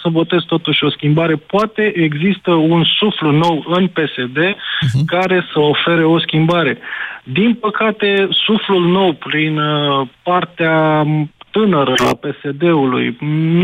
să 0.02 0.08
votez 0.08 0.40
totuși 0.46 0.84
o 0.84 0.90
schimbare. 0.90 1.34
Poate 1.36 1.92
există 1.94 2.50
un 2.50 2.84
suflu 2.98 3.30
nou 3.30 3.64
în 3.66 3.86
PSD 3.86 4.38
uh-huh. 4.38 5.04
care 5.06 5.46
să 5.52 5.60
ofere 5.60 6.04
o 6.04 6.18
schimbare. 6.18 6.78
Din 7.24 7.54
păcate, 7.54 8.28
suflul 8.30 8.86
nou 8.86 9.12
prin 9.12 9.58
uh, 9.58 10.08
partea 10.22 11.04
tânără 11.50 11.94
a 12.10 12.14
PSD-ului 12.14 13.16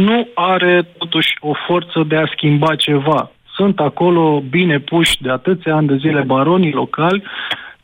nu 0.06 0.28
are 0.34 0.88
totuși 0.98 1.36
o 1.40 1.52
forță 1.66 2.04
de 2.08 2.16
a 2.16 2.30
schimba 2.34 2.74
ceva 2.74 3.30
sunt 3.54 3.80
acolo 3.80 4.42
bine 4.50 4.78
puși 4.78 5.22
de 5.22 5.30
atâția 5.30 5.74
ani 5.74 5.86
de 5.86 5.96
zile 5.96 6.20
baronii 6.20 6.72
locali 6.72 7.22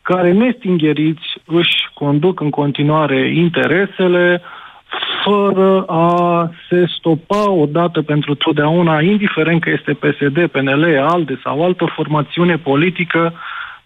care 0.01 0.31
nestingheriți 0.31 1.27
își 1.45 1.89
conduc 1.93 2.39
în 2.39 2.49
continuare 2.49 3.33
interesele 3.35 4.41
fără 5.23 5.81
a 5.81 6.49
se 6.69 6.85
stopa 6.97 7.49
odată 7.49 8.01
pentru 8.01 8.35
totdeauna, 8.35 9.01
indiferent 9.01 9.61
că 9.61 9.69
este 9.69 9.93
PSD, 9.93 10.47
PNL, 10.47 10.99
ALDE 10.99 11.39
sau 11.43 11.63
altă 11.63 11.85
formațiune 11.95 12.57
politică, 12.57 13.33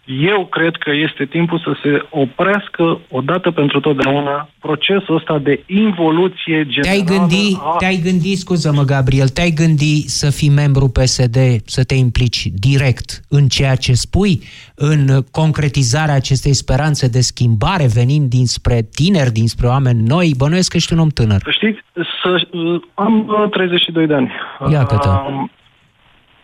eu 0.06 0.46
cred 0.46 0.76
că 0.76 0.92
este 0.92 1.26
timpul 1.26 1.60
să 1.60 1.76
se 1.84 2.06
oprească 2.10 3.00
odată 3.10 3.52
pentru 3.52 3.80
totdeauna 3.80 4.50
procesul 4.60 5.16
ăsta 5.16 5.38
de 5.38 5.64
involuție 5.66 6.66
generală. 6.68 7.04
Te-ai 7.04 7.18
gândi, 7.18 7.58
a... 7.60 7.76
te-ai 7.78 8.02
gândi, 8.04 8.36
scuză-mă, 8.36 8.84
Gabriel, 8.84 9.28
te-ai 9.28 9.50
gândi 9.50 10.08
să 10.08 10.32
fii 10.32 10.50
membru 10.50 10.88
PSD, 10.88 11.38
să 11.66 11.84
te 11.84 11.94
implici 11.94 12.46
direct 12.46 13.20
în 13.30 13.48
ceea 13.48 13.76
ce 13.76 13.94
spui, 13.94 14.40
în 14.76 15.22
concretizarea 15.32 16.16
acestei 16.16 16.54
speranțe 16.54 17.08
de 17.08 17.20
schimbare 17.20 17.88
venind 17.94 18.30
dinspre 18.30 18.82
tineri, 18.96 19.32
dinspre 19.32 19.68
oameni 19.68 20.08
noi? 20.08 20.34
Bănuiesc 20.38 20.70
că 20.70 20.78
ești 20.78 20.94
un 20.94 21.00
om 21.00 21.10
tânăr. 21.10 21.42
Știți, 21.50 21.80
să, 22.22 22.48
am 22.94 23.48
32 23.52 24.08
de 24.08 24.14
ani. 24.14 24.32
Iată-te. 24.72 25.10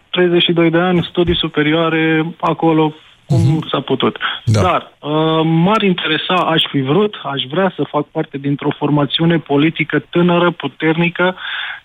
32 0.10 0.70
de 0.70 0.78
ani, 0.78 1.08
studii 1.10 1.36
superioare, 1.36 2.36
acolo 2.40 2.94
cum 3.30 3.58
uh-huh. 3.58 3.70
s-a 3.72 3.80
putut. 3.80 4.18
Da. 4.46 4.62
Dar 4.62 4.82
uh, 5.00 5.42
m-ar 5.44 5.82
interesa, 5.82 6.36
aș 6.36 6.62
fi 6.72 6.82
vrut, 6.82 7.14
aș 7.24 7.42
vrea 7.50 7.74
să 7.76 7.84
fac 7.90 8.06
parte 8.08 8.38
dintr-o 8.38 8.76
formațiune 8.78 9.38
politică 9.38 10.04
tânără, 10.10 10.52
puternică, 10.52 11.36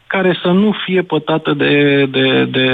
care 0.07 0.39
să 0.43 0.49
nu 0.49 0.75
fie 0.85 1.03
pătată 1.03 1.53
de, 1.53 2.05
de, 2.11 2.45
de, 2.45 2.69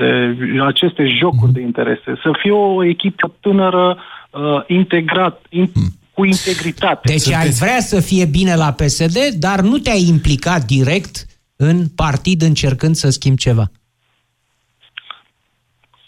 de 0.00 0.36
aceste 0.66 1.06
jocuri 1.20 1.50
uh-huh. 1.50 1.54
de 1.54 1.60
interese. 1.60 2.10
Să 2.22 2.30
fie 2.42 2.50
o 2.50 2.84
echipă 2.84 3.32
tânără, 3.40 3.96
uh, 4.30 4.40
integrat, 4.66 5.40
in, 5.48 5.66
uh-huh. 5.66 6.12
cu 6.14 6.24
integritate. 6.24 7.12
Deci 7.12 7.32
ai 7.32 7.48
vrea 7.48 7.80
să 7.80 8.00
fie 8.00 8.24
bine 8.24 8.54
la 8.54 8.72
PSD, 8.72 9.18
dar 9.38 9.60
nu 9.60 9.78
te-ai 9.78 10.04
implicat 10.08 10.64
direct 10.64 11.26
în 11.56 11.86
partid 11.96 12.42
încercând 12.42 12.94
să 12.94 13.10
schimbi 13.10 13.40
ceva 13.40 13.70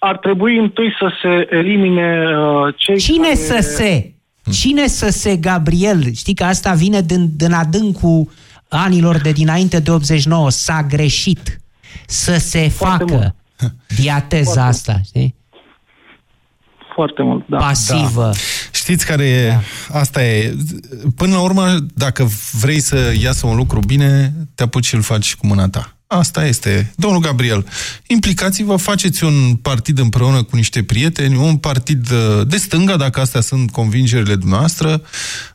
ar 0.02 0.18
trebui 0.18 0.58
întâi 0.58 0.94
să 0.98 1.12
se 1.22 1.56
elimine 1.56 2.24
uh, 2.36 2.74
cei 2.76 2.98
Cine 2.98 3.22
care... 3.22 3.34
să 3.34 3.58
se? 3.60 4.12
Cine 4.50 4.86
să 4.86 5.08
se, 5.08 5.36
Gabriel? 5.36 6.12
Știi 6.12 6.34
că 6.34 6.44
asta 6.44 6.72
vine 6.72 7.00
din, 7.00 7.30
din 7.36 7.52
adâncul 7.52 8.28
anilor 8.68 9.16
de 9.16 9.32
dinainte 9.32 9.80
de 9.80 9.90
89. 9.90 10.50
S-a 10.50 10.82
greșit 10.82 11.60
să 12.06 12.36
se 12.36 12.68
Foarte 12.68 13.04
facă 13.04 13.34
mult. 13.58 13.72
diateza 13.96 14.50
Foarte 14.50 14.68
asta, 14.68 15.00
știi? 15.04 15.34
Foarte 16.94 17.22
mult, 17.22 17.46
da. 17.48 17.56
Pasivă. 17.56 18.22
Da. 18.22 18.30
Știți 18.72 19.06
care 19.06 19.24
e? 19.24 19.48
Da. 19.48 19.98
Asta 19.98 20.24
e. 20.24 20.56
Până 21.16 21.34
la 21.34 21.42
urmă, 21.42 21.76
dacă 21.94 22.26
vrei 22.60 22.80
să 22.80 23.12
iasă 23.22 23.46
un 23.46 23.56
lucru 23.56 23.80
bine, 23.86 24.32
te 24.54 24.62
apuci 24.62 24.86
și 24.86 24.94
îl 24.94 25.02
faci 25.02 25.34
cu 25.36 25.46
mâna 25.46 25.68
ta. 25.68 25.94
Asta 26.12 26.46
este. 26.46 26.92
Domnul 26.96 27.20
Gabriel, 27.20 27.66
implicați-vă, 28.06 28.76
faceți 28.76 29.24
un 29.24 29.54
partid 29.54 29.98
împreună 29.98 30.42
cu 30.42 30.56
niște 30.56 30.82
prieteni, 30.82 31.36
un 31.36 31.56
partid 31.56 32.10
uh, 32.10 32.46
de 32.46 32.56
stânga, 32.56 32.96
dacă 32.96 33.20
astea 33.20 33.40
sunt 33.40 33.70
convingerile 33.70 34.34
dumneavoastră, 34.34 35.02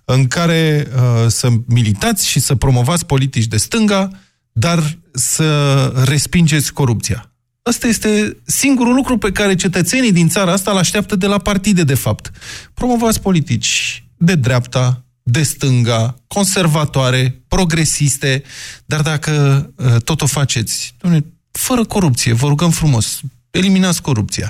în 0.05 0.27
care 0.27 0.87
uh, 0.95 1.27
să 1.27 1.49
militați 1.65 2.27
și 2.27 2.39
să 2.39 2.55
promovați 2.55 3.05
politici 3.05 3.45
de 3.45 3.57
stânga, 3.57 4.09
dar 4.51 4.97
să 5.11 5.91
respingeți 6.05 6.73
corupția. 6.73 7.31
Ăsta 7.65 7.87
este 7.87 8.37
singurul 8.45 8.95
lucru 8.95 9.17
pe 9.17 9.31
care 9.31 9.55
cetățenii 9.55 10.11
din 10.11 10.29
țara 10.29 10.51
asta 10.51 10.71
îl 10.71 10.77
așteaptă 10.77 11.15
de 11.15 11.27
la 11.27 11.37
partide, 11.37 11.83
de 11.83 11.95
fapt. 11.95 12.31
Promovați 12.73 13.21
politici 13.21 14.03
de 14.17 14.35
dreapta, 14.35 15.04
de 15.27 15.41
stânga, 15.41 16.15
conservatoare, 16.27 17.23
progresiste, 17.47 18.43
dar 18.85 19.01
dacă 19.01 19.31
uh, 19.77 20.01
tot 20.03 20.21
o 20.21 20.25
faceți, 20.25 20.95
domnule, 21.01 21.23
fără 21.51 21.83
corupție, 21.83 22.33
vă 22.33 22.47
rugăm 22.47 22.69
frumos, 22.69 23.21
eliminați 23.51 24.01
corupția. 24.01 24.49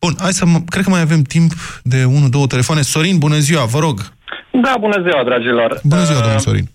Bun, 0.00 0.12
hai 0.18 0.32
să, 0.32 0.44
cred 0.66 0.84
că 0.84 0.90
mai 0.90 1.00
avem 1.00 1.22
timp 1.22 1.52
de 1.82 2.00
1-2 2.44 2.48
telefoane. 2.48 2.80
Sorin, 2.80 3.18
bună 3.18 3.38
ziua, 3.38 3.64
vă 3.64 3.78
rog. 3.78 3.96
Da, 4.62 4.74
bună 4.80 4.98
ziua, 5.06 5.24
dragilor. 5.24 5.80
Bună 5.82 6.04
ziua, 6.04 6.20
domnul 6.20 6.38
Sorin. 6.38 6.68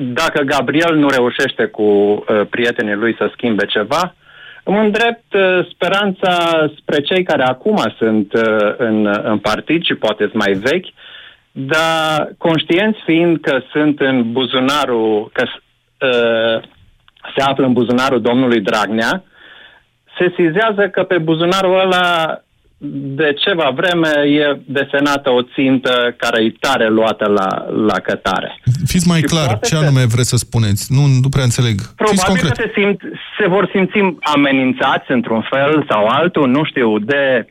Dacă 0.00 0.42
Gabriel 0.42 0.94
nu 0.96 1.08
reușește 1.08 1.64
cu 1.66 1.82
uh, 1.82 2.24
prietenii 2.50 2.94
lui 2.94 3.14
să 3.18 3.30
schimbe 3.34 3.64
ceva, 3.66 4.14
îmi 4.64 4.78
îndrept 4.78 5.32
uh, 5.32 5.66
speranța 5.72 6.32
spre 6.80 7.00
cei 7.00 7.22
care 7.22 7.42
acum 7.42 7.94
sunt 7.98 8.32
uh, 8.32 8.74
în, 8.76 8.96
în 9.22 9.38
partid 9.38 9.84
și 9.84 9.94
poate 9.94 10.22
sunt 10.30 10.42
mai 10.44 10.52
vechi, 10.52 10.88
dar 11.60 12.34
conștienți 12.38 12.98
fiind 13.04 13.40
că 13.40 13.60
sunt 13.72 14.00
în 14.00 14.32
buzunarul, 14.32 15.30
că 15.32 15.44
uh, 15.46 16.62
se 17.36 17.42
află 17.42 17.66
în 17.66 17.72
buzunarul 17.72 18.20
domnului 18.20 18.60
Dragnea, 18.60 19.24
se 20.18 20.32
sizează 20.36 20.88
că 20.88 21.02
pe 21.02 21.18
buzunarul 21.18 21.80
ăla 21.80 22.38
de 23.20 23.34
ceva 23.44 23.72
vreme 23.74 24.08
e 24.26 24.60
desenată 24.64 25.30
o 25.30 25.42
țintă 25.42 26.14
care 26.16 26.44
e 26.44 26.54
tare 26.60 26.88
luată 26.88 27.28
la, 27.28 27.66
la 27.86 27.98
cătare. 27.98 28.60
Fiți 28.86 29.08
mai 29.08 29.18
și 29.18 29.24
clar, 29.24 29.58
ce 29.58 29.76
anume 29.76 30.04
vreți 30.06 30.28
să 30.28 30.36
spuneți? 30.36 30.92
Nu, 30.92 31.06
nu 31.22 31.28
prea 31.28 31.44
înțeleg. 31.44 31.80
Probabil 31.96 32.42
că 32.42 32.54
se, 32.54 32.70
simt, 32.74 33.00
se 33.38 33.48
vor 33.48 33.68
simți 33.72 34.16
amenințați 34.20 35.10
într-un 35.10 35.46
fel 35.50 35.84
sau 35.88 36.06
altul, 36.06 36.48
nu 36.48 36.64
știu, 36.64 36.98
de 36.98 37.46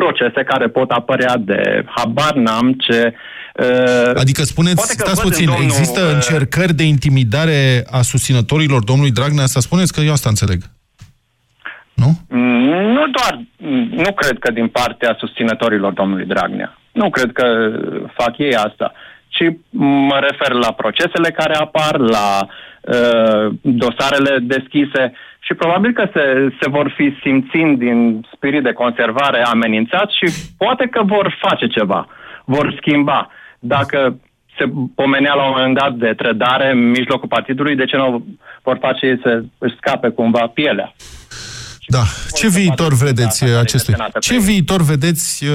procese 0.00 0.42
care 0.52 0.66
pot 0.68 0.90
apărea 0.90 1.36
de 1.36 1.84
habar 1.96 2.34
n-am 2.34 2.72
ce... 2.72 3.14
Uh, 3.54 4.10
adică 4.14 4.42
spuneți, 4.42 4.82
stați 4.82 5.22
puțin, 5.22 5.46
domnul, 5.46 5.64
există 5.64 6.00
uh, 6.00 6.12
încercări 6.14 6.74
de 6.74 6.82
intimidare 6.82 7.84
a 7.90 8.00
susținătorilor 8.02 8.84
domnului 8.84 9.10
Dragnea? 9.10 9.46
Să 9.46 9.60
spuneți 9.60 9.92
că 9.92 10.00
eu 10.00 10.12
asta 10.12 10.28
înțeleg 10.28 10.60
nu? 12.02 12.10
Nu 12.96 13.04
doar, 13.16 13.34
nu 14.04 14.12
cred 14.12 14.38
că 14.38 14.50
din 14.52 14.68
partea 14.68 15.16
susținătorilor 15.18 15.92
domnului 15.92 16.26
Dragnea. 16.26 16.78
Nu 16.92 17.10
cred 17.10 17.32
că 17.32 17.46
fac 18.16 18.38
ei 18.38 18.54
asta, 18.54 18.92
ci 19.40 19.56
mă 20.08 20.18
refer 20.20 20.52
la 20.52 20.72
procesele 20.72 21.30
care 21.30 21.54
apar, 21.54 21.98
la 21.98 22.28
uh, 22.40 23.52
dosarele 23.60 24.38
deschise 24.38 25.12
și 25.40 25.54
probabil 25.54 25.92
că 25.92 26.08
se, 26.14 26.54
se 26.60 26.68
vor 26.68 26.92
fi 26.96 27.16
simțind 27.22 27.78
din 27.78 28.26
spirit 28.34 28.62
de 28.62 28.72
conservare 28.72 29.42
amenințați 29.42 30.16
și 30.16 30.52
poate 30.58 30.86
că 30.86 31.02
vor 31.02 31.36
face 31.40 31.66
ceva, 31.66 32.06
vor 32.44 32.74
schimba. 32.76 33.30
Dacă 33.58 34.18
se 34.58 34.64
pomenea 34.94 35.34
la 35.34 35.44
un 35.44 35.52
moment 35.56 35.78
dat 35.78 35.92
de 35.94 36.12
trădare 36.16 36.70
în 36.70 36.90
mijlocul 36.90 37.28
partidului, 37.28 37.76
de 37.76 37.84
ce 37.84 37.96
nu 37.96 38.24
vor 38.62 38.76
face 38.80 39.06
ei 39.06 39.20
să 39.22 39.42
își 39.58 39.76
scape 39.76 40.08
cumva 40.08 40.50
pielea? 40.54 40.92
Da. 41.90 42.02
Ce 42.34 42.48
viitor 42.48 42.92
vedeți 42.94 43.44
acestui? 43.44 43.94
Ce 44.20 44.38
viitor 44.38 44.82
vedeți 44.82 45.44
uh, 45.44 45.52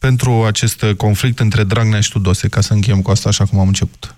pentru 0.00 0.44
acest 0.46 0.84
conflict 0.96 1.38
între 1.38 1.62
Dragnea 1.62 2.00
și 2.00 2.10
Tudose, 2.10 2.48
ca 2.48 2.60
să 2.60 2.72
încheiem 2.72 3.02
cu 3.02 3.10
asta 3.10 3.28
așa 3.28 3.44
cum 3.44 3.58
am 3.58 3.66
început? 3.66 4.14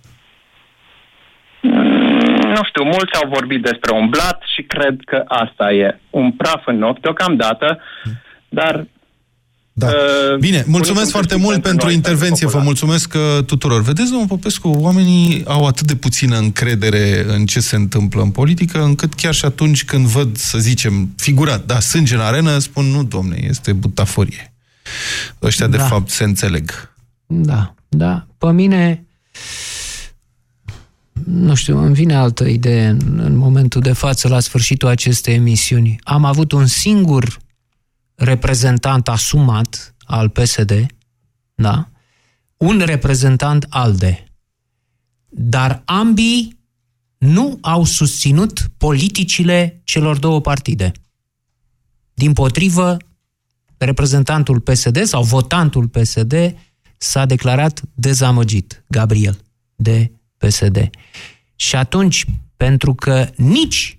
Mm, 1.62 2.50
nu 2.56 2.62
știu, 2.64 2.84
mulți 2.84 3.14
au 3.22 3.28
vorbit 3.28 3.62
despre 3.62 3.92
un 3.94 4.08
blat 4.08 4.42
și 4.54 4.62
cred 4.62 4.96
că 5.04 5.24
asta 5.26 5.72
e 5.72 6.00
un 6.10 6.32
praf 6.32 6.62
în 6.66 6.82
ochi 6.82 7.00
deocamdată, 7.00 7.80
dar 8.48 8.86
da. 9.78 9.86
Uh, 9.86 10.38
Bine, 10.38 10.64
mulțumesc 10.66 11.10
foarte 11.10 11.36
mult 11.36 11.62
pentru 11.62 11.90
intervenție, 11.90 12.46
vă 12.46 12.58
mulțumesc 12.58 13.14
uh, 13.14 13.44
tuturor. 13.44 13.82
Vedeți, 13.82 14.08
domnul 14.08 14.26
Popescu, 14.26 14.68
oamenii 14.68 15.44
au 15.46 15.66
atât 15.66 15.86
de 15.86 15.94
puțină 15.94 16.38
încredere 16.38 17.24
în 17.28 17.46
ce 17.46 17.60
se 17.60 17.76
întâmplă 17.76 18.22
în 18.22 18.30
politică, 18.30 18.82
încât 18.82 19.14
chiar 19.14 19.34
și 19.34 19.44
atunci 19.44 19.84
când 19.84 20.06
văd, 20.06 20.36
să 20.36 20.58
zicem, 20.58 21.12
figurat, 21.16 21.66
da, 21.66 21.80
sânge 21.80 22.14
în 22.14 22.20
arenă, 22.20 22.58
spun, 22.58 22.84
nu, 22.84 23.04
domne, 23.04 23.44
este 23.48 23.72
butaforie. 23.72 24.54
Ăștia, 25.42 25.66
da. 25.66 25.76
de 25.76 25.82
fapt, 25.82 26.10
se 26.10 26.24
înțeleg. 26.24 26.94
Da, 27.26 27.74
da. 27.88 28.26
Pe 28.38 28.52
mine, 28.52 29.04
nu 31.24 31.54
știu, 31.54 31.78
îmi 31.78 31.94
vine 31.94 32.14
altă 32.14 32.44
idee 32.44 32.86
în, 32.86 33.20
în 33.24 33.36
momentul 33.36 33.80
de 33.80 33.92
față, 33.92 34.28
la 34.28 34.40
sfârșitul 34.40 34.88
acestei 34.88 35.34
emisiuni. 35.34 35.98
Am 36.02 36.24
avut 36.24 36.52
un 36.52 36.66
singur 36.66 37.44
reprezentant 38.16 39.08
asumat 39.08 39.94
al 40.04 40.28
PSD, 40.28 40.86
da? 41.54 41.90
un 42.56 42.78
reprezentant 42.78 43.66
ALDE. 43.68 44.24
Dar 45.28 45.82
ambii 45.84 46.58
nu 47.18 47.58
au 47.60 47.84
susținut 47.84 48.68
politicile 48.76 49.80
celor 49.84 50.18
două 50.18 50.40
partide. 50.40 50.92
Din 52.14 52.32
potrivă, 52.32 52.96
reprezentantul 53.76 54.60
PSD 54.60 55.04
sau 55.04 55.22
votantul 55.22 55.88
PSD 55.88 56.34
s-a 56.96 57.26
declarat 57.26 57.82
dezamăgit, 57.94 58.84
Gabriel, 58.88 59.38
de 59.74 60.12
PSD. 60.36 60.90
Și 61.56 61.76
atunci, 61.76 62.24
pentru 62.56 62.94
că 62.94 63.30
nici 63.36 63.98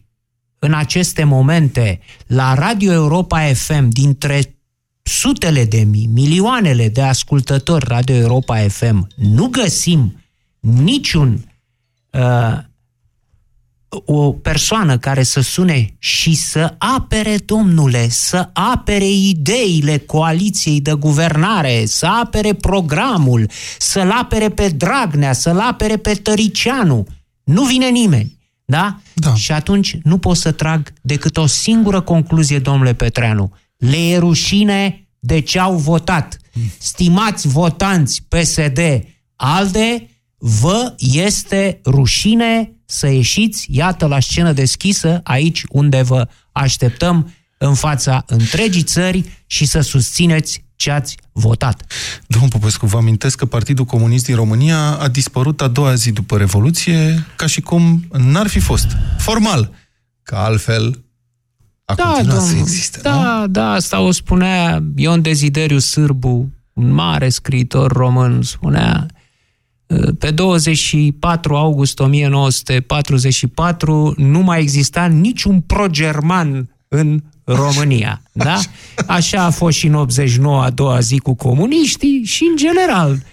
în 0.60 0.74
aceste 0.74 1.24
momente 1.24 2.00
la 2.28 2.54
Radio 2.54 2.92
Europa 2.92 3.54
FM 3.54 3.90
dintre 3.90 4.58
sutele 5.02 5.66
de 5.66 5.84
mii, 5.84 6.10
milioanele 6.14 6.90
de 6.90 7.02
ascultători 7.02 7.86
Radio 7.88 8.16
Europa 8.16 8.58
FM, 8.68 9.08
nu 9.16 9.48
găsim 9.48 10.22
niciun 10.60 11.52
uh, 12.12 12.58
o 14.06 14.32
persoană 14.32 14.98
care 14.98 15.24
să 15.24 15.42
sune 15.42 15.96
și 16.00 16.36
să 16.36 16.76
apere, 16.78 17.38
domnule, 17.38 18.10
să 18.10 18.50
apere 18.54 19.08
ideile 19.08 19.98
coaliției 19.98 20.82
de 20.82 20.94
guvernare, 20.94 21.86
să 21.86 22.06
apere 22.06 22.54
programul, 22.54 23.50
să-l 23.78 24.12
apere 24.12 24.50
pe 24.50 24.70
Dragnea, 24.70 25.34
să-l 25.34 25.60
apere 25.60 25.98
pe 25.98 26.14
Tăricianu. 26.14 27.06
Nu 27.44 27.64
vine 27.64 27.90
nimeni. 27.90 28.37
Da? 28.70 29.00
da? 29.14 29.36
Și 29.36 29.52
atunci 29.52 29.98
nu 30.04 30.18
pot 30.18 30.38
să 30.38 30.52
trag 30.52 30.94
decât 31.02 31.38
o 31.38 31.46
singură 31.46 32.02
concluzie, 32.02 32.60
domnule 32.60 32.94
Petreanu. 32.94 33.54
Le 33.78 33.98
e 33.98 34.18
rușine 34.18 35.08
de 35.20 35.40
ce 35.40 35.60
au 35.60 35.76
votat. 35.76 36.38
Stimați 36.78 37.48
votanți 37.48 38.24
PSD 38.28 38.80
ALDE, 39.36 40.10
vă 40.38 40.96
este 40.98 41.80
rușine 41.86 42.72
să 42.86 43.08
ieșiți, 43.08 43.68
iată, 43.70 44.06
la 44.06 44.20
scenă 44.20 44.52
deschisă, 44.52 45.20
aici 45.24 45.64
unde 45.70 46.02
vă 46.02 46.28
așteptăm 46.52 47.34
în 47.58 47.74
fața 47.74 48.24
întregii 48.28 48.84
țări 48.84 49.44
și 49.46 49.66
să 49.66 49.80
susțineți 49.80 50.66
ce 50.78 50.92
ați 50.92 51.18
votat. 51.32 51.84
Domnul 52.28 52.50
Popescu, 52.50 52.86
vă 52.86 52.98
amintesc 52.98 53.38
că 53.38 53.46
Partidul 53.46 53.86
Comunist 53.86 54.26
din 54.26 54.36
România 54.36 54.98
a 55.00 55.08
dispărut 55.08 55.62
a 55.62 55.68
doua 55.68 55.94
zi 55.94 56.12
după 56.12 56.38
Revoluție, 56.38 57.26
ca 57.36 57.46
și 57.46 57.62
cum 57.62 58.04
n-ar 58.12 58.48
fi 58.48 58.60
fost. 58.60 58.88
Formal. 59.18 59.72
Că 60.24 60.36
altfel 60.36 61.04
a 61.86 61.94
da, 61.94 62.04
continuat 62.04 62.36
domnul, 62.36 62.54
să 62.54 62.60
existe, 62.60 63.00
Da, 63.02 63.40
nu? 63.40 63.48
da, 63.48 63.72
asta 63.72 64.00
o 64.00 64.12
spunea 64.12 64.84
Ion 64.96 65.22
Dezideriu 65.22 65.80
Sârbu, 65.80 66.50
un 66.74 66.92
mare 66.92 67.30
scriitor 67.30 67.92
român, 67.92 68.42
spunea 68.42 69.06
pe 70.20 70.32
24 70.32 71.56
august 71.56 72.00
1944 72.00 74.14
nu 74.18 74.40
mai 74.40 74.62
exista 74.62 75.06
niciun 75.06 75.62
pro-german 75.62 76.70
în 76.88 77.24
România. 77.56 78.22
Da? 78.32 78.60
Așa 79.08 79.44
a 79.44 79.50
fost 79.50 79.78
și 79.78 79.88
în 79.88 79.94
89 79.94 80.64
a 80.64 80.70
doua 80.70 81.00
zi 81.00 81.18
cu 81.18 81.36
comuniștii 81.36 82.24
și 82.24 82.44
în 82.50 82.56
general. 82.56 83.24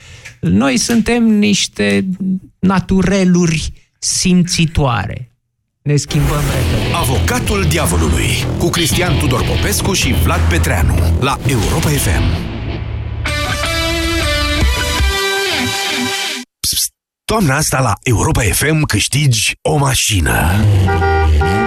Noi 0.40 0.76
suntem 0.76 1.24
niște 1.24 2.06
natureluri 2.58 3.72
simțitoare. 3.98 5.30
Ne 5.82 5.96
schimbăm 5.96 6.40
repede. 6.40 6.94
Avocatul 6.94 7.64
diavolului 7.68 8.30
cu 8.58 8.68
Cristian 8.68 9.18
Tudor 9.18 9.44
Popescu 9.44 9.92
și 9.92 10.14
Vlad 10.22 10.40
Petreanu 10.40 10.94
la 11.20 11.38
Europa 11.46 11.88
FM. 11.88 12.52
Toamna 17.24 17.56
asta 17.56 17.80
la 17.80 17.92
Europa 18.02 18.42
FM 18.42 18.82
câștigi 18.82 19.52
o 19.62 19.76
mașină. 19.76 20.64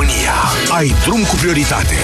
România. 0.00 0.32
Ai 0.78 0.94
drum 1.04 1.22
cu 1.22 1.34
prioritate. 1.34 1.94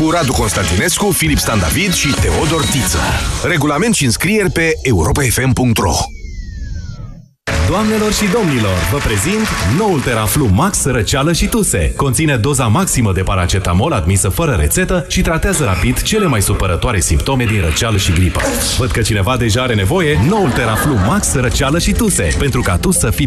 Cu 0.00 0.10
Radu 0.10 0.32
Constantinescu, 0.32 1.10
Filip 1.10 1.38
Stan 1.38 1.58
David 1.58 1.92
și 1.92 2.14
Teodor 2.20 2.64
Tiță. 2.64 2.98
Regulament 3.44 3.94
și 3.94 4.04
înscrieri 4.04 4.50
pe 4.50 4.72
europafm.ro 4.82 5.94
Doamnelor 7.68 8.12
și 8.12 8.24
domnilor, 8.32 8.76
vă 8.92 8.96
prezint 8.96 9.46
noul 9.78 10.00
Teraflu 10.00 10.46
Max 10.46 10.84
Răceală 10.84 11.32
și 11.32 11.46
Tuse. 11.46 11.92
Conține 11.96 12.36
doza 12.36 12.66
maximă 12.66 13.12
de 13.12 13.22
paracetamol 13.22 13.92
admisă 13.92 14.28
fără 14.28 14.52
rețetă 14.52 15.04
și 15.08 15.20
tratează 15.20 15.64
rapid 15.64 16.02
cele 16.02 16.26
mai 16.26 16.42
supărătoare 16.42 17.00
simptome 17.00 17.44
din 17.44 17.60
răceală 17.60 17.96
și 17.96 18.12
gripă. 18.12 18.40
Văd 18.78 18.90
că 18.90 19.00
cineva 19.00 19.36
deja 19.36 19.62
are 19.62 19.74
nevoie, 19.74 20.18
noul 20.28 20.50
Teraflu 20.50 20.94
Max 20.94 21.34
Răceală 21.34 21.78
și 21.78 21.92
Tuse, 21.92 22.34
pentru 22.38 22.60
ca 22.60 22.76
tu 22.76 22.90
să 22.90 23.10
fii 23.10 23.14